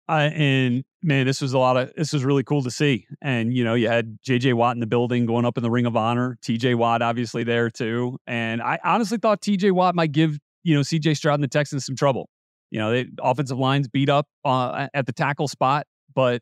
Uh, 0.07 0.29
and 0.33 0.83
man, 1.01 1.25
this 1.25 1.41
was 1.41 1.53
a 1.53 1.57
lot 1.57 1.75
of 1.77 1.91
this 1.95 2.13
was 2.13 2.23
really 2.23 2.43
cool 2.43 2.61
to 2.61 2.69
see. 2.69 3.07
And 3.21 3.51
you 3.51 3.63
know, 3.63 3.73
you 3.73 3.87
had 3.87 4.19
J.J. 4.21 4.53
Watt 4.53 4.75
in 4.75 4.79
the 4.79 4.85
building, 4.85 5.25
going 5.25 5.45
up 5.45 5.57
in 5.57 5.63
the 5.63 5.71
Ring 5.71 5.87
of 5.87 5.95
Honor. 5.95 6.37
T.J. 6.43 6.75
Watt 6.75 7.01
obviously 7.01 7.43
there 7.43 7.71
too. 7.71 8.19
And 8.27 8.61
I 8.61 8.77
honestly 8.83 9.17
thought 9.17 9.41
T.J. 9.41 9.71
Watt 9.71 9.95
might 9.95 10.11
give 10.11 10.37
you 10.63 10.75
know 10.75 10.83
C.J. 10.83 11.15
Stroud 11.15 11.35
and 11.35 11.43
the 11.43 11.47
Texans 11.47 11.85
some 11.85 11.95
trouble. 11.95 12.29
You 12.69 12.79
know, 12.79 12.91
the 12.91 13.07
offensive 13.21 13.57
lines 13.57 13.87
beat 13.87 14.09
up 14.09 14.27
uh, 14.43 14.87
at 14.93 15.05
the 15.07 15.13
tackle 15.13 15.47
spot, 15.47 15.87
but 16.13 16.41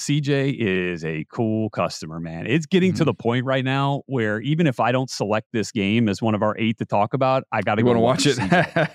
CJ 0.00 0.56
is 0.58 1.04
a 1.04 1.26
cool 1.30 1.68
customer, 1.70 2.20
man. 2.20 2.46
It's 2.46 2.64
getting 2.64 2.92
mm-hmm. 2.92 2.98
to 2.98 3.04
the 3.04 3.14
point 3.14 3.44
right 3.44 3.64
now 3.64 4.02
where 4.06 4.40
even 4.40 4.66
if 4.66 4.80
I 4.80 4.92
don't 4.92 5.10
select 5.10 5.48
this 5.52 5.70
game 5.70 6.08
as 6.08 6.22
one 6.22 6.34
of 6.34 6.42
our 6.42 6.56
eight 6.58 6.78
to 6.78 6.86
talk 6.86 7.12
about, 7.12 7.44
I 7.52 7.60
got 7.60 7.74
to 7.74 7.82
go 7.82 7.98
watch 7.98 8.26
it. 8.26 8.38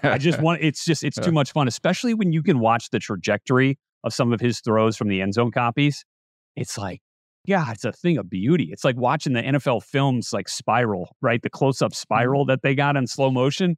I 0.04 0.18
just 0.18 0.42
want 0.42 0.64
it's 0.64 0.84
just 0.84 1.04
it's 1.04 1.20
too 1.20 1.32
much 1.32 1.52
fun, 1.52 1.68
especially 1.68 2.16
when 2.16 2.32
you 2.32 2.42
can 2.42 2.60
watch 2.60 2.90
the 2.90 2.98
trajectory 3.00 3.78
of 4.04 4.14
some 4.14 4.34
of 4.34 4.40
his 4.40 4.62
throws 4.62 4.98
from 4.98 5.08
the 5.08 5.22
end 5.22 5.36
zone 5.36 5.52
copies. 5.52 6.04
It's 6.56 6.78
like, 6.78 7.02
yeah, 7.46 7.72
it's 7.72 7.86
a 7.86 7.92
thing 7.92 8.18
of 8.18 8.28
beauty. 8.28 8.70
It's 8.72 8.84
like 8.84 8.98
watching 8.98 9.34
the 9.34 9.44
NFL 9.44 9.84
films 9.84 10.34
like 10.34 10.50
Spiral, 10.50 11.16
right? 11.22 11.42
The 11.42 11.52
close 11.52 11.84
up 11.84 11.92
mm-hmm. 11.92 11.98
spiral 11.98 12.46
that 12.46 12.64
they 12.64 12.74
got 12.74 12.98
in 12.98 13.06
slow 13.06 13.30
motion. 13.30 13.78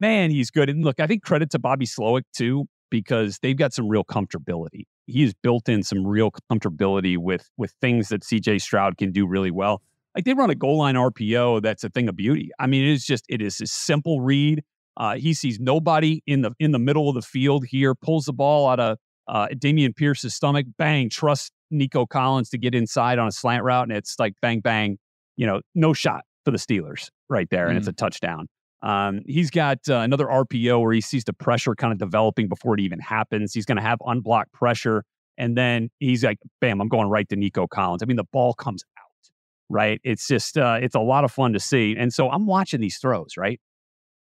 Man, 0.00 0.30
he's 0.30 0.50
good. 0.50 0.68
And 0.68 0.84
look, 0.84 1.00
I 1.00 1.06
think 1.06 1.22
credit 1.22 1.50
to 1.52 1.58
Bobby 1.58 1.86
Slowik 1.86 2.24
too, 2.36 2.66
because 2.90 3.38
they've 3.40 3.56
got 3.56 3.72
some 3.72 3.88
real 3.88 4.04
comfortability 4.04 4.84
he's 5.06 5.34
built 5.34 5.68
in 5.68 5.82
some 5.82 6.06
real 6.06 6.30
comfortability 6.50 7.18
with 7.18 7.48
with 7.56 7.72
things 7.80 8.08
that 8.08 8.22
CJ 8.22 8.60
Stroud 8.60 8.98
can 8.98 9.12
do 9.12 9.26
really 9.26 9.50
well. 9.50 9.82
Like 10.14 10.24
they 10.24 10.34
run 10.34 10.50
a 10.50 10.54
goal 10.54 10.78
line 10.78 10.94
RPO 10.94 11.62
that's 11.62 11.84
a 11.84 11.88
thing 11.88 12.08
of 12.08 12.16
beauty. 12.16 12.50
I 12.58 12.66
mean, 12.66 12.84
it 12.84 12.92
is 12.92 13.04
just 13.04 13.24
it 13.28 13.40
is 13.40 13.60
a 13.60 13.66
simple 13.66 14.20
read. 14.20 14.62
Uh, 14.96 15.14
he 15.14 15.32
sees 15.32 15.58
nobody 15.58 16.22
in 16.26 16.42
the 16.42 16.52
in 16.58 16.72
the 16.72 16.78
middle 16.78 17.08
of 17.08 17.14
the 17.14 17.22
field 17.22 17.64
here, 17.66 17.94
pulls 17.94 18.26
the 18.26 18.32
ball 18.32 18.68
out 18.68 18.80
of 18.80 18.98
uh, 19.28 19.48
Dameon 19.54 19.96
Pierce's 19.96 20.34
stomach, 20.34 20.66
bang, 20.76 21.08
trust 21.08 21.52
Nico 21.70 22.04
Collins 22.04 22.50
to 22.50 22.58
get 22.58 22.74
inside 22.74 23.18
on 23.18 23.28
a 23.28 23.32
slant 23.32 23.64
route, 23.64 23.88
and 23.88 23.96
it's 23.96 24.18
like 24.18 24.34
bang 24.42 24.60
bang, 24.60 24.98
you 25.36 25.46
know, 25.46 25.60
no 25.74 25.92
shot 25.92 26.24
for 26.44 26.50
the 26.50 26.58
Steelers 26.58 27.08
right 27.30 27.48
there, 27.50 27.68
and 27.68 27.76
mm. 27.76 27.78
it's 27.78 27.88
a 27.88 27.92
touchdown. 27.92 28.48
Um, 28.82 29.22
he's 29.26 29.50
got 29.50 29.78
uh, 29.88 29.98
another 29.98 30.26
RPO 30.26 30.80
where 30.80 30.92
he 30.92 31.00
sees 31.00 31.24
the 31.24 31.32
pressure 31.32 31.74
kind 31.74 31.92
of 31.92 31.98
developing 31.98 32.48
before 32.48 32.74
it 32.74 32.80
even 32.80 32.98
happens. 32.98 33.54
He's 33.54 33.64
going 33.64 33.76
to 33.76 33.82
have 33.82 33.98
unblocked 34.04 34.52
pressure. 34.52 35.04
And 35.38 35.56
then 35.56 35.90
he's 35.98 36.24
like, 36.24 36.38
bam, 36.60 36.80
I'm 36.80 36.88
going 36.88 37.08
right 37.08 37.28
to 37.28 37.36
Nico 37.36 37.66
Collins. 37.66 38.02
I 38.02 38.06
mean, 38.06 38.16
the 38.16 38.24
ball 38.32 38.54
comes 38.54 38.82
out, 38.98 39.30
right? 39.68 40.00
It's 40.02 40.26
just, 40.26 40.58
uh, 40.58 40.78
it's 40.82 40.94
a 40.94 41.00
lot 41.00 41.24
of 41.24 41.30
fun 41.30 41.52
to 41.52 41.60
see. 41.60 41.94
And 41.96 42.12
so 42.12 42.28
I'm 42.28 42.46
watching 42.46 42.80
these 42.80 42.98
throws, 42.98 43.36
right? 43.36 43.60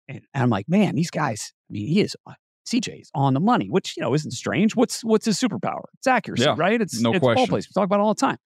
And, 0.08 0.20
and 0.34 0.42
I'm 0.42 0.50
like, 0.50 0.68
man, 0.68 0.94
these 0.94 1.10
guys, 1.10 1.52
I 1.70 1.72
mean, 1.72 1.86
he 1.88 2.00
is, 2.00 2.16
uh, 2.26 2.34
CJ 2.66 3.00
is 3.00 3.10
on 3.14 3.34
the 3.34 3.40
money, 3.40 3.68
which, 3.68 3.96
you 3.96 4.02
know, 4.02 4.14
isn't 4.14 4.30
strange. 4.32 4.76
What's, 4.76 5.02
what's 5.02 5.24
his 5.24 5.40
superpower? 5.40 5.84
It's 5.98 6.06
accuracy, 6.06 6.44
yeah, 6.44 6.54
right? 6.56 6.80
It's, 6.80 7.00
no 7.00 7.10
it's 7.10 7.20
question. 7.20 7.36
ball 7.36 7.46
place. 7.46 7.66
We 7.66 7.72
talk 7.72 7.86
about 7.86 8.00
it 8.00 8.02
all 8.02 8.14
the 8.14 8.20
time. 8.20 8.36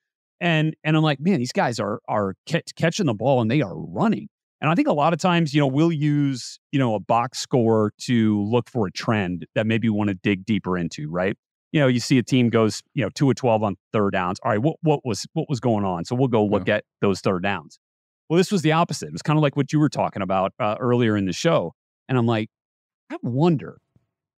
And, 0.41 0.75
and 0.85 0.97
I'm 0.97 1.03
like, 1.03 1.21
man, 1.21 1.39
these 1.39 1.53
guys 1.53 1.81
are, 1.81 2.01
are 2.09 2.35
catching 2.47 3.07
the 3.07 3.15
ball 3.15 3.41
and 3.41 3.51
they 3.51 3.63
are 3.63 3.77
running. 3.77 4.29
And 4.65 4.71
I 4.71 4.75
think 4.75 4.89
a 4.89 4.95
lot 4.95 5.13
of 5.13 5.19
times, 5.19 5.53
you 5.53 5.61
know, 5.61 5.67
we'll 5.67 5.93
use, 5.93 6.59
you 6.73 6.79
know, 6.79 6.95
a 6.95 6.99
box 6.99 7.39
score 7.39 7.93
to 7.99 8.43
look 8.45 8.71
for 8.71 8.87
a 8.87 8.91
trend 8.91 9.45
that 9.55 9.67
maybe 9.67 9.91
we 9.91 9.95
want 9.95 10.09
to 10.09 10.15
dig 10.15 10.47
deeper 10.47 10.79
into, 10.79 11.11
right? 11.11 11.37
You 11.73 11.81
know, 11.81 11.87
you 11.87 12.01
see 12.01 12.17
a 12.17 12.23
team 12.23 12.49
goes, 12.49 12.81
you 12.95 13.05
know, 13.05 13.11
two 13.11 13.29
or 13.29 13.35
12 13.35 13.63
on 13.63 13.77
third 13.93 14.13
downs. 14.15 14.41
All 14.43 14.51
right, 14.51 14.63
what, 14.63 14.77
what 14.81 15.01
was 15.05 15.27
what 15.35 15.51
was 15.51 15.61
going 15.61 15.85
on? 15.85 16.07
So 16.07 16.15
we'll 16.15 16.29
go 16.29 16.43
look 16.43 16.67
yeah. 16.67 16.77
at 16.77 16.85
those 17.03 17.21
third 17.21 17.43
downs. 17.43 17.79
Well, 18.31 18.39
this 18.39 18.51
was 18.51 18.63
the 18.63 18.73
opposite. 18.73 19.09
It 19.09 19.13
was 19.13 19.21
kind 19.21 19.39
of 19.39 19.43
like 19.43 19.55
what 19.55 19.71
you 19.71 19.79
were 19.79 19.91
talking 19.91 20.23
about 20.23 20.55
uh, 20.59 20.77
earlier 20.81 21.15
in 21.15 21.27
the 21.27 21.35
show. 21.35 21.75
And 22.09 22.17
I'm 22.17 22.25
like, 22.25 22.49
I 23.11 23.19
wonder, 23.23 23.83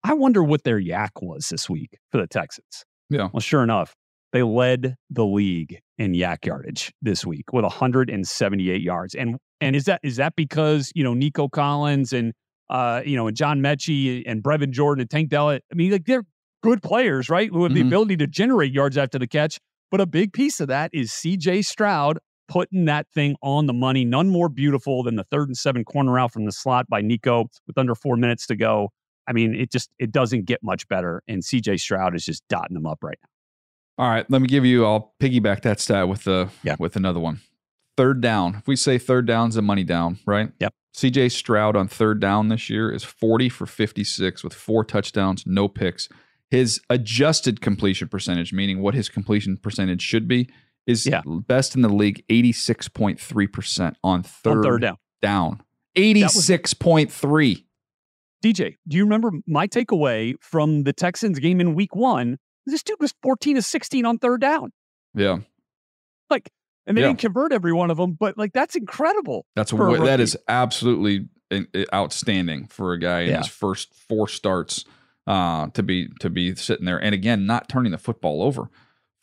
I 0.04 0.16
wonder 0.16 0.44
what 0.44 0.64
their 0.64 0.82
YAC 0.82 1.22
was 1.22 1.50
this 1.50 1.70
week 1.70 2.00
for 2.12 2.18
the 2.20 2.26
Texans. 2.26 2.84
Yeah. 3.12 3.30
Well, 3.32 3.42
sure 3.42 3.62
enough, 3.62 3.96
they 4.36 4.44
led 4.44 4.98
the 5.10 5.26
league 5.26 5.80
in 5.98 6.12
YAC 6.12 6.46
yardage 6.46 6.94
this 7.02 7.26
week 7.26 7.54
with 7.54 7.64
178 7.64 8.82
yards. 8.82 9.16
And 9.16 9.38
and 9.62 9.78
is 9.78 9.86
that 9.86 10.02
is 10.04 10.18
that 10.18 10.36
because 10.36 10.92
you 10.94 11.06
know 11.06 11.14
Nico 11.14 11.48
Collins 11.48 12.12
and 12.12 12.34
uh, 12.70 13.02
you 13.06 13.16
know 13.16 13.28
and 13.28 13.38
John 13.38 13.62
Metchie 13.62 14.24
and 14.26 14.44
Brevin 14.44 14.72
Jordan 14.72 15.02
and 15.02 15.10
Tank 15.10 15.30
Dell? 15.30 15.52
I 15.52 15.62
mean, 15.74 15.92
like 15.92 16.04
they're 16.06 16.26
good 16.62 16.84
players, 16.84 17.30
right? 17.30 17.50
Who 17.50 17.64
have 17.64 17.72
mm-hmm. 17.72 17.82
the 17.82 17.88
ability 17.88 18.18
to 18.18 18.28
generate 18.28 18.74
yards 18.74 18.98
after 18.98 19.18
the 19.18 19.28
catch. 19.28 19.58
But 19.90 20.02
a 20.02 20.06
big 20.06 20.34
piece 20.34 20.60
of 20.60 20.68
that 20.68 20.90
is 20.94 21.14
C.J. 21.14 21.62
Stroud 21.62 22.20
putting 22.50 22.86
that 22.86 23.08
thing 23.14 23.38
on 23.42 23.68
the 23.68 23.74
money. 23.74 24.04
None 24.04 24.30
more 24.30 24.50
beautiful 24.50 25.02
than 25.04 25.16
the 25.16 25.24
third 25.24 25.48
and 25.48 25.56
seven 25.58 25.86
corner 25.86 26.20
out 26.20 26.34
from 26.34 26.44
the 26.44 26.52
slot 26.52 26.88
by 26.90 27.00
Nico 27.00 27.46
with 27.68 27.78
under 27.78 27.96
four 27.96 28.18
minutes 28.18 28.48
to 28.48 28.58
go. 28.58 28.90
I 29.28 29.32
mean, 29.32 29.56
it 29.56 29.72
just 29.72 29.90
it 29.98 30.12
doesn't 30.12 30.44
get 30.44 30.60
much 30.62 30.90
better, 30.90 31.24
and 31.26 31.42
C.J. 31.42 31.78
Stroud 31.78 32.16
is 32.16 32.26
just 32.26 32.44
dotting 32.50 32.74
them 32.74 32.86
up 32.86 33.00
right 33.02 33.18
now. 33.24 33.30
All 33.98 34.10
right, 34.10 34.30
let 34.30 34.42
me 34.42 34.48
give 34.48 34.66
you. 34.66 34.86
I'll 34.86 35.14
piggyback 35.20 35.62
that 35.62 35.80
stat 35.80 36.08
with 36.08 36.26
the 36.26 36.50
yeah. 36.64 36.76
with 36.80 36.96
another 36.96 37.20
one. 37.20 37.42
Third 37.96 38.20
down. 38.20 38.56
If 38.56 38.68
we 38.68 38.76
say 38.76 38.98
third 38.98 39.26
down's 39.26 39.56
a 39.56 39.62
money 39.62 39.84
down, 39.84 40.20
right? 40.26 40.52
Yep. 40.60 40.74
CJ 40.96 41.32
Stroud 41.32 41.76
on 41.76 41.88
third 41.88 42.20
down 42.20 42.48
this 42.48 42.70
year 42.70 42.92
is 42.92 43.04
40 43.04 43.50
for 43.50 43.66
56 43.66 44.44
with 44.44 44.54
four 44.54 44.84
touchdowns, 44.86 45.44
no 45.46 45.68
picks. 45.68 46.08
His 46.50 46.80
adjusted 46.90 47.60
completion 47.60 48.08
percentage, 48.08 48.54
meaning 48.54 48.82
what 48.82 48.94
his 48.94 49.10
completion 49.10 49.58
percentage 49.58 50.02
should 50.02 50.28
be, 50.28 50.50
is 50.88 51.06
yeah. 51.06 51.22
best 51.26 51.76
in 51.76 51.82
the 51.82 51.90
league, 51.90 52.24
86.3% 52.30 53.96
on 54.04 54.24
third, 54.24 54.58
on 54.58 54.64
third 54.64 54.82
down. 54.82 54.98
Down. 55.22 55.64
86.3. 55.98 57.64
DJ, 58.44 58.76
do 58.88 58.98
you 58.98 59.04
remember 59.04 59.32
my 59.48 59.68
takeaway 59.68 60.36
from 60.40 60.84
the 60.84 60.94
Texans 60.94 61.40
game 61.40 61.60
in 61.60 61.74
week 61.74 61.96
one? 61.96 62.38
This 62.66 62.84
dude 62.84 63.00
was 63.00 63.14
14 63.22 63.56
to 63.56 63.62
16 63.62 64.06
on 64.06 64.18
third 64.18 64.42
down. 64.42 64.72
Yeah. 65.14 65.40
Like, 66.30 66.50
and 66.86 66.98
they 66.98 67.02
yeah. 67.02 67.08
didn't 67.08 67.20
convert 67.20 67.52
every 67.52 67.74
one 67.74 67.92
of 67.92 67.98
them, 67.98 68.14
but 68.14 68.38
like 68.38 68.54
that's 68.54 68.76
incredible. 68.76 69.46
That's 69.56 69.72
a, 69.72 69.76
a 69.76 70.06
that 70.06 70.20
is 70.20 70.38
absolutely 70.48 71.28
outstanding 71.94 72.68
for 72.68 72.94
a 72.94 73.00
guy 73.00 73.22
in 73.22 73.30
yeah. 73.32 73.38
his 73.38 73.48
first 73.48 73.94
four 74.08 74.28
starts 74.28 74.86
uh, 75.28 75.68
to 75.70 75.84
be 75.84 76.10
to 76.20 76.30
be 76.30 76.56
sitting 76.56 76.86
there, 76.86 77.02
and 77.02 77.16
again, 77.16 77.46
not 77.46 77.70
turning 77.70 77.92
the 77.92 77.98
football 77.98 78.44
over. 78.44 78.70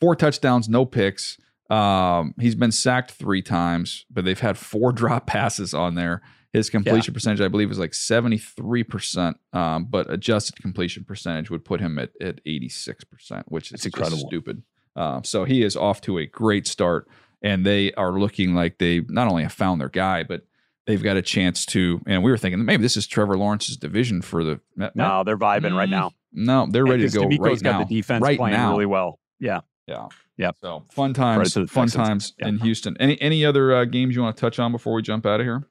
Four 0.01 0.15
touchdowns, 0.15 0.67
no 0.67 0.85
picks. 0.85 1.37
Um, 1.69 2.33
he's 2.39 2.55
been 2.55 2.73
sacked 2.73 3.11
three 3.11 3.41
times, 3.41 4.05
but 4.11 4.25
they've 4.25 4.39
had 4.39 4.57
four 4.57 4.91
drop 4.93 5.27
passes 5.27 5.73
on 5.73 5.95
there. 5.95 6.21
His 6.53 6.69
completion 6.69 7.11
yeah. 7.11 7.15
percentage, 7.15 7.41
I 7.41 7.47
believe, 7.47 7.71
is 7.71 7.79
like 7.79 7.91
73%, 7.91 9.33
um, 9.53 9.85
but 9.85 10.11
adjusted 10.11 10.61
completion 10.61 11.03
percentage 11.03 11.49
would 11.49 11.65
put 11.65 11.79
him 11.79 11.97
at, 11.97 12.11
at 12.21 12.45
86%, 12.45 13.43
which 13.47 13.71
is 13.71 13.83
incredible. 13.85 14.27
stupid. 14.27 14.61
Uh, 14.95 15.23
so 15.23 15.45
he 15.45 15.63
is 15.63 15.75
off 15.75 15.99
to 16.01 16.19
a 16.19 16.27
great 16.27 16.67
start, 16.67 17.07
and 17.41 17.65
they 17.65 17.91
are 17.93 18.11
looking 18.11 18.53
like 18.53 18.77
they 18.77 19.01
not 19.09 19.27
only 19.27 19.41
have 19.41 19.51
found 19.51 19.81
their 19.81 19.89
guy, 19.89 20.21
but 20.21 20.45
they've 20.85 21.01
got 21.01 21.17
a 21.17 21.23
chance 21.23 21.65
to. 21.67 22.01
And 22.05 22.23
we 22.23 22.29
were 22.29 22.37
thinking 22.37 22.63
maybe 22.63 22.83
this 22.83 22.97
is 22.97 23.07
Trevor 23.07 23.35
Lawrence's 23.35 23.75
division 23.75 24.21
for 24.21 24.43
the. 24.43 24.61
No, 24.93 25.23
they're 25.23 25.37
vibing 25.37 25.71
mm, 25.71 25.77
right 25.77 25.89
now. 25.89 26.11
No, 26.31 26.67
they're 26.69 26.85
ready 26.85 27.07
to 27.07 27.13
go 27.13 27.25
DeMeco's 27.25 27.39
right 27.39 27.63
got 27.63 27.71
now. 27.71 27.83
the 27.85 27.95
defense 27.95 28.21
right 28.21 28.37
playing 28.37 28.55
now. 28.55 28.71
really 28.71 28.85
well. 28.85 29.19
Yeah. 29.39 29.61
Yeah. 29.87 30.07
Yeah. 30.37 30.51
So 30.61 30.83
fun 30.91 31.13
times, 31.13 31.55
right 31.55 31.69
fun 31.69 31.87
times 31.87 32.33
in 32.39 32.59
Houston. 32.59 32.95
Any 32.99 33.19
any 33.21 33.45
other 33.45 33.75
uh, 33.75 33.85
games 33.85 34.15
you 34.15 34.21
want 34.21 34.37
to 34.37 34.41
touch 34.41 34.59
on 34.59 34.71
before 34.71 34.93
we 34.93 35.01
jump 35.01 35.25
out 35.25 35.39
of 35.39 35.45
here? 35.45 35.67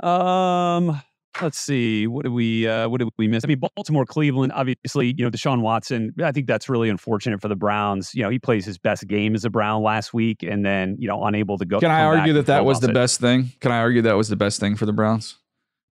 Um, 0.00 1.00
let's 1.40 1.58
see. 1.58 2.06
What 2.06 2.24
did 2.24 2.32
we 2.32 2.66
uh, 2.66 2.88
what 2.88 2.98
did 2.98 3.08
we 3.18 3.28
miss? 3.28 3.44
I 3.44 3.48
mean, 3.48 3.60
Baltimore, 3.76 4.04
Cleveland. 4.06 4.52
Obviously, 4.54 5.14
you 5.16 5.24
know, 5.24 5.30
Deshaun 5.30 5.60
Watson. 5.60 6.12
I 6.22 6.32
think 6.32 6.46
that's 6.46 6.68
really 6.68 6.88
unfortunate 6.88 7.40
for 7.40 7.48
the 7.48 7.56
Browns. 7.56 8.14
You 8.14 8.22
know, 8.22 8.30
he 8.30 8.38
plays 8.38 8.64
his 8.64 8.78
best 8.78 9.06
game 9.06 9.34
as 9.34 9.44
a 9.44 9.50
Brown 9.50 9.82
last 9.82 10.12
week, 10.12 10.42
and 10.42 10.64
then 10.64 10.96
you 10.98 11.08
know, 11.08 11.24
unable 11.24 11.58
to 11.58 11.64
go. 11.64 11.80
Can 11.80 11.90
I 11.90 12.02
argue 12.02 12.32
that 12.34 12.46
that 12.46 12.64
was 12.64 12.80
the 12.80 12.90
it. 12.90 12.94
best 12.94 13.20
thing? 13.20 13.50
Can 13.60 13.72
I 13.72 13.78
argue 13.78 14.02
that 14.02 14.16
was 14.16 14.28
the 14.28 14.36
best 14.36 14.60
thing 14.60 14.76
for 14.76 14.86
the 14.86 14.92
Browns? 14.92 15.36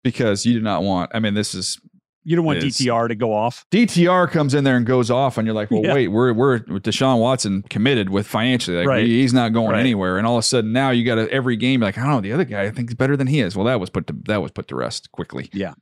Because 0.03 0.45
you 0.45 0.53
do 0.53 0.61
not 0.61 0.83
want. 0.83 1.11
I 1.13 1.19
mean, 1.19 1.33
this 1.33 1.55
is 1.55 1.79
you 2.24 2.36
don't 2.36 2.45
want 2.45 2.59
DTR 2.59 3.07
to 3.07 3.15
go 3.15 3.34
off. 3.34 3.65
DTR 3.71 4.30
comes 4.30 4.53
in 4.53 4.63
there 4.63 4.78
and 4.78 4.86
goes 4.86 5.11
off, 5.11 5.38
and 5.38 5.45
you're 5.45 5.55
like, 5.55 5.71
well, 5.71 5.84
yeah. 5.84 5.93
wait, 5.93 6.07
we're 6.07 6.34
we're 6.34 6.59
Deshaun 6.59 7.19
Watson 7.19 7.63
committed 7.69 8.09
with 8.09 8.28
financially, 8.28 8.78
like 8.78 8.88
right. 8.88 9.05
he's 9.05 9.34
not 9.34 9.53
going 9.53 9.71
right. 9.71 9.80
anywhere. 9.80 10.17
And 10.17 10.26
all 10.26 10.36
of 10.36 10.39
a 10.39 10.43
sudden 10.43 10.71
now 10.71 10.91
you 10.91 11.05
got 11.05 11.15
to 11.15 11.30
every 11.32 11.55
game 11.55 11.82
like, 11.82 11.97
I 11.97 12.01
don't 12.01 12.11
know, 12.11 12.21
the 12.21 12.34
other 12.34 12.45
guy 12.45 12.63
I 12.63 12.71
think 12.71 12.89
is 12.89 12.95
better 12.95 13.17
than 13.17 13.28
he 13.28 13.41
is. 13.41 13.55
Well, 13.55 13.65
that 13.65 13.80
was 13.80 13.89
put 13.89 14.07
to 14.07 14.15
that 14.26 14.41
was 14.41 14.51
put 14.51 14.67
to 14.69 14.76
rest 14.76 15.11
quickly. 15.11 15.49
Yeah, 15.53 15.74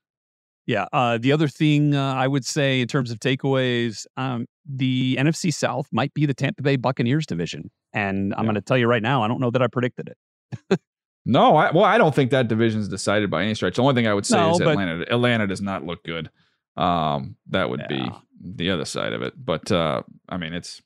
yeah. 0.66 0.88
Uh, 0.92 1.18
the 1.18 1.32
other 1.32 1.48
thing 1.48 1.96
uh, 1.96 2.14
I 2.14 2.28
would 2.28 2.46
say 2.46 2.82
in 2.82 2.88
terms 2.88 3.12
of 3.12 3.20
takeaways, 3.20 4.06
um, 4.18 4.46
the 4.66 5.18
NFC 5.20 5.54
South 5.54 5.88
might 5.92 6.14
be 6.14 6.26
the 6.26 6.34
Tampa 6.34 6.62
Bay 6.62 6.76
Buccaneers 6.76 7.26
division, 7.26 7.70
and 7.94 8.34
I'm 8.34 8.40
yeah. 8.40 8.46
going 8.46 8.56
to 8.56 8.62
tell 8.62 8.78
you 8.78 8.88
right 8.88 9.04
now, 9.04 9.24
I 9.24 9.28
don't 9.28 9.40
know 9.40 9.52
that 9.52 9.62
I 9.62 9.68
predicted 9.68 10.10
it. 10.10 10.80
No, 11.26 11.56
I, 11.56 11.72
well, 11.72 11.84
I 11.84 11.98
don't 11.98 12.16
think 12.16 12.32
that 12.32 12.48
division 12.48 12.82
is 12.82 12.88
decided 12.88 13.30
by 13.30 13.44
any 13.44 13.54
stretch. 13.54 13.76
The 13.76 13.84
only 13.84 13.94
thing 13.94 14.08
I 14.08 14.14
would 14.14 14.26
say 14.26 14.38
no, 14.38 14.52
is 14.52 14.60
Atlanta. 14.60 15.06
Atlanta 15.10 15.48
does 15.48 15.62
not 15.62 15.86
look 15.86 16.04
good. 16.04 16.30
Um, 16.78 17.36
that 17.50 17.70
would 17.70 17.82
yeah. 17.82 17.88
be 17.88 18.12
the 18.44 18.72
other 18.72 18.86
side 18.86 19.14
of 19.14 19.22
it. 19.22 19.34
But 19.38 19.72
uh, 19.72 20.02
I 20.28 20.38
mean, 20.38 20.54
it's 20.54 20.82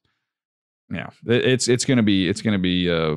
yeah, 0.91 1.09
it's 1.25 1.67
it's 1.67 1.85
gonna 1.85 2.03
be 2.03 2.27
it's 2.27 2.41
gonna 2.41 2.59
be 2.59 2.89
uh, 2.89 3.15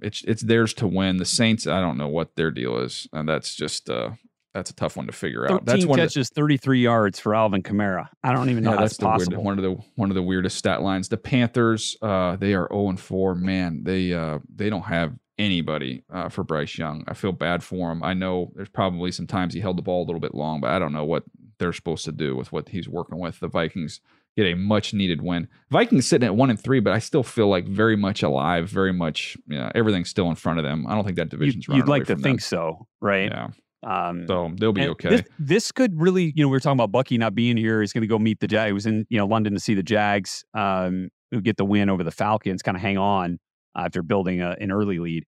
it's 0.00 0.22
it's 0.24 0.42
theirs 0.42 0.74
to 0.74 0.86
win. 0.86 1.16
The 1.16 1.24
Saints, 1.24 1.66
I 1.66 1.80
don't 1.80 1.96
know 1.96 2.08
what 2.08 2.36
their 2.36 2.50
deal 2.50 2.78
is, 2.78 3.08
and 3.12 3.26
that's 3.26 3.54
just 3.54 3.88
uh, 3.88 4.10
that's 4.54 4.70
a 4.70 4.74
tough 4.74 4.96
one 4.96 5.06
to 5.06 5.12
figure 5.12 5.50
out. 5.50 5.64
That's 5.64 5.86
one 5.86 5.98
catches, 5.98 6.28
the, 6.28 6.34
33 6.34 6.82
yards 6.82 7.18
for 7.18 7.34
Alvin 7.34 7.62
Kamara. 7.62 8.08
I 8.22 8.32
don't 8.32 8.50
even 8.50 8.62
know 8.62 8.72
yeah, 8.72 8.80
that's, 8.80 8.98
that's 8.98 9.04
possible. 9.04 9.42
Weird, 9.42 9.44
one 9.44 9.58
of 9.58 9.64
the 9.64 9.84
one 9.96 10.10
of 10.10 10.14
the 10.14 10.22
weirdest 10.22 10.58
stat 10.58 10.82
lines. 10.82 11.08
The 11.08 11.16
Panthers, 11.16 11.96
uh, 12.02 12.36
they 12.36 12.54
are 12.54 12.68
0 12.70 12.90
and 12.90 13.00
4. 13.00 13.34
Man, 13.36 13.82
they 13.84 14.12
uh, 14.12 14.40
they 14.54 14.68
don't 14.68 14.82
have 14.82 15.14
anybody 15.42 16.02
uh, 16.10 16.28
for 16.28 16.44
Bryce 16.44 16.78
Young. 16.78 17.04
I 17.08 17.14
feel 17.14 17.32
bad 17.32 17.62
for 17.62 17.90
him. 17.90 18.02
I 18.02 18.14
know 18.14 18.52
there's 18.54 18.68
probably 18.68 19.12
some 19.12 19.26
times 19.26 19.54
he 19.54 19.60
held 19.60 19.78
the 19.78 19.82
ball 19.82 20.02
a 20.02 20.06
little 20.06 20.20
bit 20.20 20.34
long, 20.34 20.60
but 20.60 20.70
I 20.70 20.78
don't 20.78 20.92
know 20.92 21.04
what 21.04 21.24
they're 21.58 21.72
supposed 21.72 22.04
to 22.06 22.12
do 22.12 22.36
with 22.36 22.52
what 22.52 22.68
he's 22.68 22.88
working 22.88 23.18
with. 23.18 23.40
The 23.40 23.48
Vikings 23.48 24.00
get 24.36 24.46
a 24.46 24.54
much 24.54 24.94
needed 24.94 25.20
win. 25.20 25.48
Vikings 25.70 26.08
sitting 26.08 26.26
at 26.26 26.34
one 26.34 26.50
and 26.50 26.60
three, 26.60 26.80
but 26.80 26.92
I 26.92 26.98
still 26.98 27.22
feel 27.22 27.48
like 27.48 27.66
very 27.66 27.96
much 27.96 28.22
alive, 28.22 28.68
very 28.68 28.92
much 28.92 29.36
you 29.46 29.58
know, 29.58 29.70
everything's 29.74 30.08
still 30.08 30.28
in 30.30 30.36
front 30.36 30.58
of 30.58 30.64
them. 30.64 30.86
I 30.86 30.94
don't 30.94 31.04
think 31.04 31.16
that 31.16 31.28
division's 31.28 31.68
you, 31.68 31.74
You'd 31.74 31.88
like 31.88 32.06
to 32.06 32.16
think 32.16 32.40
so, 32.40 32.86
right? 33.00 33.30
Yeah. 33.30 33.48
Um, 33.84 34.26
so 34.28 34.52
they'll 34.56 34.72
be 34.72 34.86
okay. 34.88 35.08
This, 35.08 35.22
this, 35.40 35.72
could 35.72 36.00
really, 36.00 36.32
you 36.36 36.44
know, 36.44 36.48
we 36.48 36.52
were 36.52 36.60
talking 36.60 36.76
about 36.76 36.92
Bucky 36.92 37.18
not 37.18 37.34
being 37.34 37.56
here. 37.56 37.80
He's 37.80 37.92
going 37.92 38.02
to 38.02 38.08
go 38.08 38.18
meet 38.18 38.38
the 38.38 38.46
Jag. 38.46 38.68
He 38.68 38.72
was 38.72 38.86
in, 38.86 39.06
you 39.10 39.18
know, 39.18 39.26
London 39.26 39.54
to 39.54 39.60
see 39.60 39.74
the 39.74 39.82
Jags. 39.82 40.44
Um, 40.54 41.08
who 41.32 41.40
get 41.40 41.56
the 41.56 41.64
win 41.64 41.90
over 41.90 42.04
the 42.04 42.12
Falcons, 42.12 42.62
kind 42.62 42.76
of 42.76 42.82
hang 42.82 42.98
on 42.98 43.40
after 43.74 44.02
building 44.02 44.40
a, 44.40 44.54
an 44.60 44.70
early 44.70 44.98
lead 44.98 45.24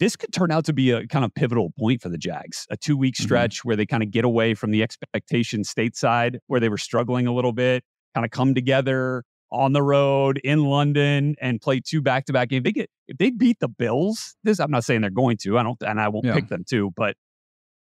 this 0.00 0.16
could 0.16 0.32
turn 0.32 0.50
out 0.50 0.64
to 0.64 0.72
be 0.72 0.90
a 0.90 1.06
kind 1.06 1.24
of 1.24 1.32
pivotal 1.34 1.72
point 1.78 2.02
for 2.02 2.08
the 2.08 2.18
Jags. 2.18 2.66
A 2.70 2.76
two 2.76 2.96
week 2.96 3.14
mm-hmm. 3.14 3.24
stretch 3.24 3.58
mm-hmm. 3.58 3.68
where 3.68 3.76
they 3.76 3.86
kind 3.86 4.02
of 4.02 4.10
get 4.10 4.24
away 4.24 4.54
from 4.54 4.72
the 4.72 4.82
expectation 4.82 5.62
stateside, 5.62 6.38
where 6.48 6.58
they 6.58 6.68
were 6.68 6.78
struggling 6.78 7.26
a 7.26 7.32
little 7.32 7.52
bit, 7.52 7.84
kind 8.14 8.24
of 8.24 8.30
come 8.30 8.54
together 8.54 9.22
on 9.52 9.72
the 9.72 9.82
road 9.82 10.40
in 10.42 10.64
London 10.64 11.34
and 11.40 11.60
play 11.60 11.80
two 11.84 12.00
back 12.00 12.24
to 12.26 12.32
back 12.32 12.48
games. 12.48 12.64
They 12.64 12.72
get 12.72 12.90
if 13.06 13.18
they 13.18 13.30
beat 13.30 13.58
the 13.60 13.68
Bills. 13.68 14.34
This 14.42 14.58
I'm 14.58 14.70
not 14.70 14.84
saying 14.84 15.02
they're 15.02 15.10
going 15.10 15.36
to. 15.38 15.58
I 15.58 15.62
don't, 15.62 15.80
and 15.82 16.00
I 16.00 16.08
won't 16.08 16.26
yeah. 16.26 16.34
pick 16.34 16.48
them 16.48 16.64
too, 16.68 16.92
But 16.96 17.16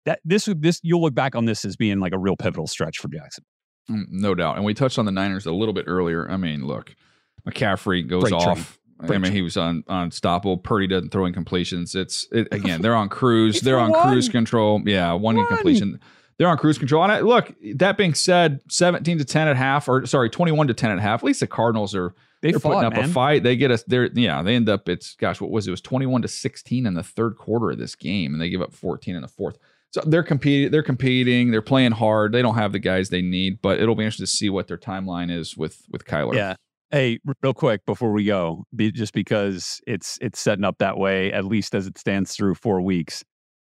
that 0.05 0.19
this 0.25 0.49
this 0.57 0.79
you'll 0.83 1.01
look 1.01 1.13
back 1.13 1.35
on 1.35 1.45
this 1.45 1.65
as 1.65 1.75
being 1.75 1.99
like 1.99 2.13
a 2.13 2.17
real 2.17 2.35
pivotal 2.35 2.67
stretch 2.67 2.97
for 2.97 3.09
Jackson. 3.09 3.43
Mm, 3.91 4.05
no 4.09 4.33
doubt. 4.33 4.55
And 4.55 4.65
we 4.65 4.73
touched 4.73 4.97
on 4.97 5.05
the 5.05 5.11
Niners 5.11 5.45
a 5.45 5.51
little 5.51 5.73
bit 5.73 5.85
earlier. 5.87 6.29
I 6.29 6.37
mean, 6.37 6.65
look, 6.65 6.95
McCaffrey 7.47 8.07
goes 8.07 8.31
off. 8.31 8.43
Train. 8.43 8.65
I 8.99 9.17
mean, 9.17 9.31
he 9.31 9.41
was 9.41 9.57
on 9.57 9.83
unstoppable. 9.87 10.57
Purdy 10.57 10.87
doesn't 10.87 11.09
throw 11.09 11.23
incompletions. 11.23 11.95
It's 11.95 12.27
it, 12.31 12.47
again, 12.51 12.81
they're 12.81 12.95
on 12.95 13.09
cruise. 13.09 13.61
they're 13.61 13.79
on 13.79 13.91
one. 13.91 14.09
cruise 14.09 14.29
control. 14.29 14.81
Yeah, 14.85 15.13
one, 15.13 15.35
one 15.35 15.37
incompletion. 15.39 15.99
They're 16.37 16.47
on 16.47 16.57
cruise 16.57 16.77
control. 16.77 17.03
And 17.03 17.11
I, 17.11 17.19
look, 17.21 17.53
that 17.75 17.97
being 17.97 18.13
said, 18.13 18.61
seventeen 18.69 19.17
to 19.17 19.25
ten 19.25 19.47
at 19.47 19.55
half, 19.55 19.87
or 19.87 20.05
sorry, 20.05 20.29
twenty-one 20.29 20.67
to 20.67 20.73
ten 20.73 20.91
at 20.91 20.99
half. 20.99 21.21
At 21.21 21.25
least 21.25 21.39
the 21.39 21.47
Cardinals 21.47 21.95
are 21.95 22.13
they 22.41 22.53
are 22.53 22.59
putting 22.59 22.83
up 22.83 22.93
man. 22.93 23.05
a 23.05 23.07
fight. 23.07 23.43
They 23.43 23.55
get 23.55 23.71
us. 23.71 23.83
They're 23.83 24.09
yeah. 24.13 24.43
They 24.43 24.55
end 24.55 24.69
up. 24.69 24.87
It's 24.87 25.15
gosh, 25.15 25.41
what 25.41 25.49
was 25.49 25.67
it? 25.67 25.71
it 25.71 25.71
was 25.71 25.81
twenty-one 25.81 26.21
to 26.21 26.27
sixteen 26.27 26.85
in 26.85 26.93
the 26.93 27.03
third 27.03 27.37
quarter 27.37 27.71
of 27.71 27.79
this 27.79 27.95
game, 27.95 28.33
and 28.33 28.41
they 28.41 28.49
give 28.49 28.61
up 28.61 28.73
fourteen 28.73 29.15
in 29.15 29.21
the 29.21 29.27
fourth. 29.27 29.57
So 29.91 30.01
they're 30.05 30.23
competing. 30.23 30.71
They're 30.71 30.83
competing. 30.83 31.49
They're 31.49 31.61
playing 31.61 31.93
hard. 31.93 32.33
They 32.33 32.41
don't 32.41 32.55
have 32.55 32.71
the 32.71 32.79
guys 32.79 33.09
they 33.09 33.21
need, 33.21 33.61
but 33.61 33.79
it'll 33.79 33.95
be 33.95 34.03
interesting 34.03 34.25
to 34.25 34.31
see 34.31 34.49
what 34.49 34.67
their 34.67 34.77
timeline 34.77 35.31
is 35.31 35.57
with 35.57 35.83
with 35.89 36.05
Kyler. 36.05 36.35
Yeah, 36.35 36.55
Hey, 36.91 37.19
real 37.41 37.53
quick 37.53 37.85
before 37.85 38.13
we 38.13 38.23
go, 38.23 38.63
be, 38.75 38.91
just 38.91 39.13
because 39.13 39.81
it's 39.85 40.17
it's 40.21 40.39
setting 40.39 40.63
up 40.63 40.77
that 40.79 40.97
way, 40.97 41.33
at 41.33 41.43
least 41.43 41.75
as 41.75 41.85
it 41.85 41.97
stands 41.97 42.33
through 42.35 42.55
four 42.55 42.81
weeks. 42.81 43.23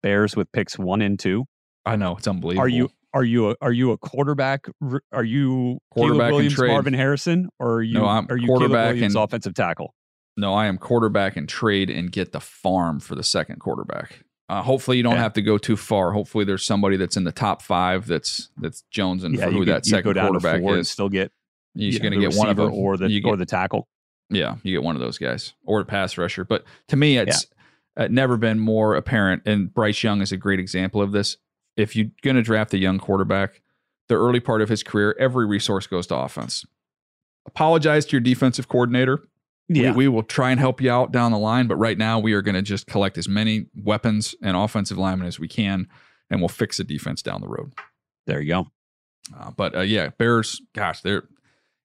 Bears 0.01 0.35
with 0.35 0.51
picks 0.51 0.79
one 0.79 1.01
and 1.01 1.19
two. 1.19 1.45
I 1.85 1.95
know 1.95 2.15
it's 2.15 2.27
unbelievable. 2.27 2.63
Are 2.63 2.69
you 2.69 2.89
are 3.13 3.23
you 3.23 3.51
a, 3.51 3.55
are 3.61 3.73
you 3.73 3.91
a 3.91 3.97
quarterback? 3.97 4.67
Are 5.11 5.23
you 5.23 5.79
quarterback 5.91 6.29
Caleb 6.29 6.33
Williams, 6.33 6.57
Marvin 6.57 6.93
Harrison, 6.93 7.49
or 7.59 7.75
are 7.75 7.81
you 7.83 7.95
no, 7.95 8.05
I'm 8.05 8.27
are 8.29 8.37
you 8.37 8.47
quarterback 8.47 8.71
Caleb 8.71 8.95
Williams, 8.95 9.15
and, 9.15 9.23
offensive 9.23 9.53
tackle? 9.53 9.93
No, 10.37 10.53
I 10.53 10.67
am 10.67 10.77
quarterback 10.77 11.35
and 11.35 11.49
trade 11.49 11.89
and 11.89 12.11
get 12.11 12.31
the 12.31 12.39
farm 12.39 13.01
for 13.01 13.15
the 13.15 13.23
second 13.23 13.59
quarterback. 13.59 14.23
Uh, 14.47 14.61
hopefully, 14.61 14.97
you 14.97 15.03
don't 15.03 15.15
yeah. 15.15 15.23
have 15.23 15.33
to 15.33 15.41
go 15.41 15.57
too 15.57 15.75
far. 15.75 16.13
Hopefully, 16.13 16.45
there's 16.45 16.63
somebody 16.63 16.95
that's 16.95 17.17
in 17.17 17.25
the 17.25 17.31
top 17.31 17.61
five 17.61 18.07
that's 18.07 18.49
that's 18.57 18.83
Jones 18.89 19.25
and 19.25 19.35
yeah, 19.35 19.45
for 19.45 19.51
who 19.51 19.65
get, 19.65 19.73
that 19.73 19.85
second 19.85 20.13
quarterback 20.13 20.61
is. 20.63 20.89
still 20.89 21.09
get 21.09 21.31
you're 21.73 21.99
going 21.99 22.13
to 22.13 22.19
get 22.19 22.35
one 22.35 22.49
of 22.49 22.57
them, 22.57 22.73
or 22.73 22.97
the 22.97 23.07
get, 23.07 23.27
or 23.27 23.37
the 23.37 23.45
tackle. 23.45 23.87
Yeah, 24.29 24.55
you 24.63 24.75
get 24.75 24.83
one 24.83 24.95
of 24.95 25.01
those 25.01 25.17
guys 25.17 25.53
or 25.65 25.81
a 25.81 25.85
pass 25.85 26.17
rusher. 26.17 26.45
But 26.45 26.63
to 26.87 26.95
me, 26.95 27.17
it's 27.17 27.45
yeah. 27.97 28.05
uh, 28.05 28.07
never 28.09 28.37
been 28.37 28.59
more 28.59 28.95
apparent. 28.95 29.43
And 29.45 29.73
Bryce 29.73 30.03
Young 30.03 30.21
is 30.21 30.31
a 30.31 30.37
great 30.37 30.59
example 30.59 31.01
of 31.01 31.11
this. 31.11 31.37
If 31.77 31.95
you're 31.95 32.11
going 32.21 32.35
to 32.35 32.41
draft 32.41 32.73
a 32.73 32.77
young 32.77 32.99
quarterback, 32.99 33.61
the 34.07 34.15
early 34.15 34.39
part 34.39 34.61
of 34.61 34.69
his 34.69 34.83
career, 34.83 35.15
every 35.19 35.45
resource 35.45 35.87
goes 35.87 36.07
to 36.07 36.17
offense. 36.17 36.65
Apologize 37.45 38.05
to 38.07 38.11
your 38.11 38.21
defensive 38.21 38.67
coordinator. 38.67 39.23
Yeah. 39.67 39.91
We, 39.91 39.97
we 39.97 40.07
will 40.09 40.23
try 40.23 40.51
and 40.51 40.59
help 40.59 40.81
you 40.81 40.91
out 40.91 41.11
down 41.11 41.31
the 41.31 41.37
line, 41.37 41.67
but 41.67 41.77
right 41.77 41.97
now 41.97 42.19
we 42.19 42.33
are 42.33 42.41
going 42.41 42.55
to 42.55 42.61
just 42.61 42.87
collect 42.87 43.17
as 43.17 43.29
many 43.29 43.67
weapons 43.75 44.35
and 44.41 44.57
offensive 44.57 44.97
linemen 44.97 45.27
as 45.27 45.39
we 45.39 45.47
can, 45.47 45.87
and 46.29 46.41
we'll 46.41 46.49
fix 46.49 46.77
the 46.77 46.83
defense 46.83 47.21
down 47.21 47.39
the 47.39 47.47
road. 47.47 47.73
There 48.27 48.41
you 48.41 48.49
go. 48.49 48.67
Uh, 49.37 49.51
but 49.51 49.75
uh, 49.75 49.81
yeah, 49.81 50.09
Bears, 50.17 50.61
gosh, 50.75 51.01
they're 51.01 51.23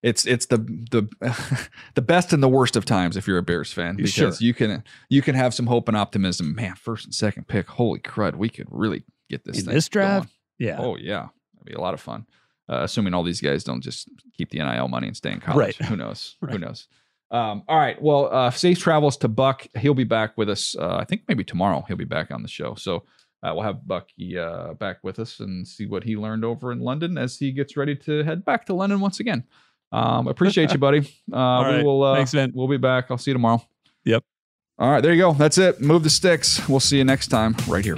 it's 0.03 0.25
it's 0.25 0.45
the 0.47 0.57
the 0.57 1.07
the 1.95 2.01
best 2.01 2.33
and 2.33 2.41
the 2.41 2.49
worst 2.49 2.75
of 2.75 2.85
times 2.85 3.17
if 3.17 3.27
you're 3.27 3.37
a 3.37 3.43
Bears 3.43 3.73
fan 3.73 3.95
because 3.95 4.13
sure. 4.13 4.31
you 4.39 4.53
can 4.53 4.83
you 5.09 5.21
can 5.21 5.35
have 5.35 5.53
some 5.53 5.67
hope 5.67 5.87
and 5.87 5.97
optimism. 5.97 6.55
Man, 6.55 6.75
first 6.75 7.05
and 7.05 7.13
second 7.13 7.47
pick, 7.47 7.67
holy 7.67 7.99
crud, 7.99 8.35
we 8.35 8.49
could 8.49 8.67
really 8.69 9.03
get 9.29 9.43
this 9.43 9.59
in 9.59 9.65
this 9.65 9.89
draft. 9.89 10.29
Going. 10.59 10.69
Yeah. 10.69 10.77
Oh 10.79 10.95
yeah, 10.97 11.27
that'd 11.53 11.65
be 11.65 11.73
a 11.73 11.81
lot 11.81 11.93
of 11.93 12.01
fun. 12.01 12.25
Uh, 12.69 12.83
assuming 12.83 13.13
all 13.13 13.23
these 13.23 13.41
guys 13.41 13.63
don't 13.63 13.81
just 13.81 14.09
keep 14.33 14.49
the 14.49 14.59
NIL 14.59 14.89
money 14.89 15.07
and 15.07 15.15
stay 15.15 15.31
in 15.31 15.39
college. 15.39 15.79
Right. 15.79 15.87
Who 15.87 15.95
knows? 15.95 16.35
right. 16.41 16.51
Who 16.51 16.59
knows? 16.59 16.87
Um, 17.31 17.63
all 17.67 17.77
right. 17.77 18.01
Well, 18.01 18.33
uh, 18.33 18.51
safe 18.51 18.79
travels 18.79 19.17
to 19.17 19.27
Buck. 19.27 19.67
He'll 19.77 19.93
be 19.93 20.03
back 20.03 20.37
with 20.37 20.49
us. 20.49 20.75
Uh, 20.77 20.97
I 20.97 21.05
think 21.05 21.23
maybe 21.27 21.43
tomorrow 21.43 21.83
he'll 21.87 21.97
be 21.97 22.05
back 22.05 22.31
on 22.31 22.41
the 22.41 22.47
show. 22.47 22.75
So 22.75 23.03
uh, 23.43 23.51
we'll 23.53 23.63
have 23.63 23.87
Bucky 23.87 24.37
uh, 24.37 24.73
back 24.73 24.97
with 25.03 25.19
us 25.19 25.39
and 25.39 25.67
see 25.67 25.85
what 25.85 26.03
he 26.03 26.17
learned 26.17 26.43
over 26.43 26.71
in 26.71 26.79
London 26.79 27.17
as 27.17 27.37
he 27.37 27.51
gets 27.51 27.77
ready 27.77 27.95
to 27.95 28.23
head 28.23 28.43
back 28.43 28.65
to 28.65 28.73
London 28.73 28.99
once 28.99 29.19
again. 29.19 29.43
Um, 29.91 30.27
appreciate 30.27 30.71
you, 30.73 30.79
buddy. 30.79 30.99
Uh, 31.31 31.35
right. 31.35 31.77
We 31.77 31.83
will. 31.83 32.03
Uh, 32.03 32.15
Thanks, 32.15 32.33
man. 32.33 32.51
We'll 32.55 32.67
be 32.69 32.77
back. 32.77 33.07
I'll 33.09 33.17
see 33.17 33.31
you 33.31 33.35
tomorrow. 33.35 33.61
Yep. 34.05 34.23
All 34.79 34.89
right. 34.91 35.01
There 35.01 35.11
you 35.13 35.19
go. 35.21 35.33
That's 35.33 35.57
it. 35.57 35.81
Move 35.81 36.03
the 36.03 36.09
sticks. 36.09 36.67
We'll 36.69 36.79
see 36.79 36.97
you 36.97 37.03
next 37.03 37.27
time 37.27 37.55
right 37.67 37.83
here. 37.83 37.97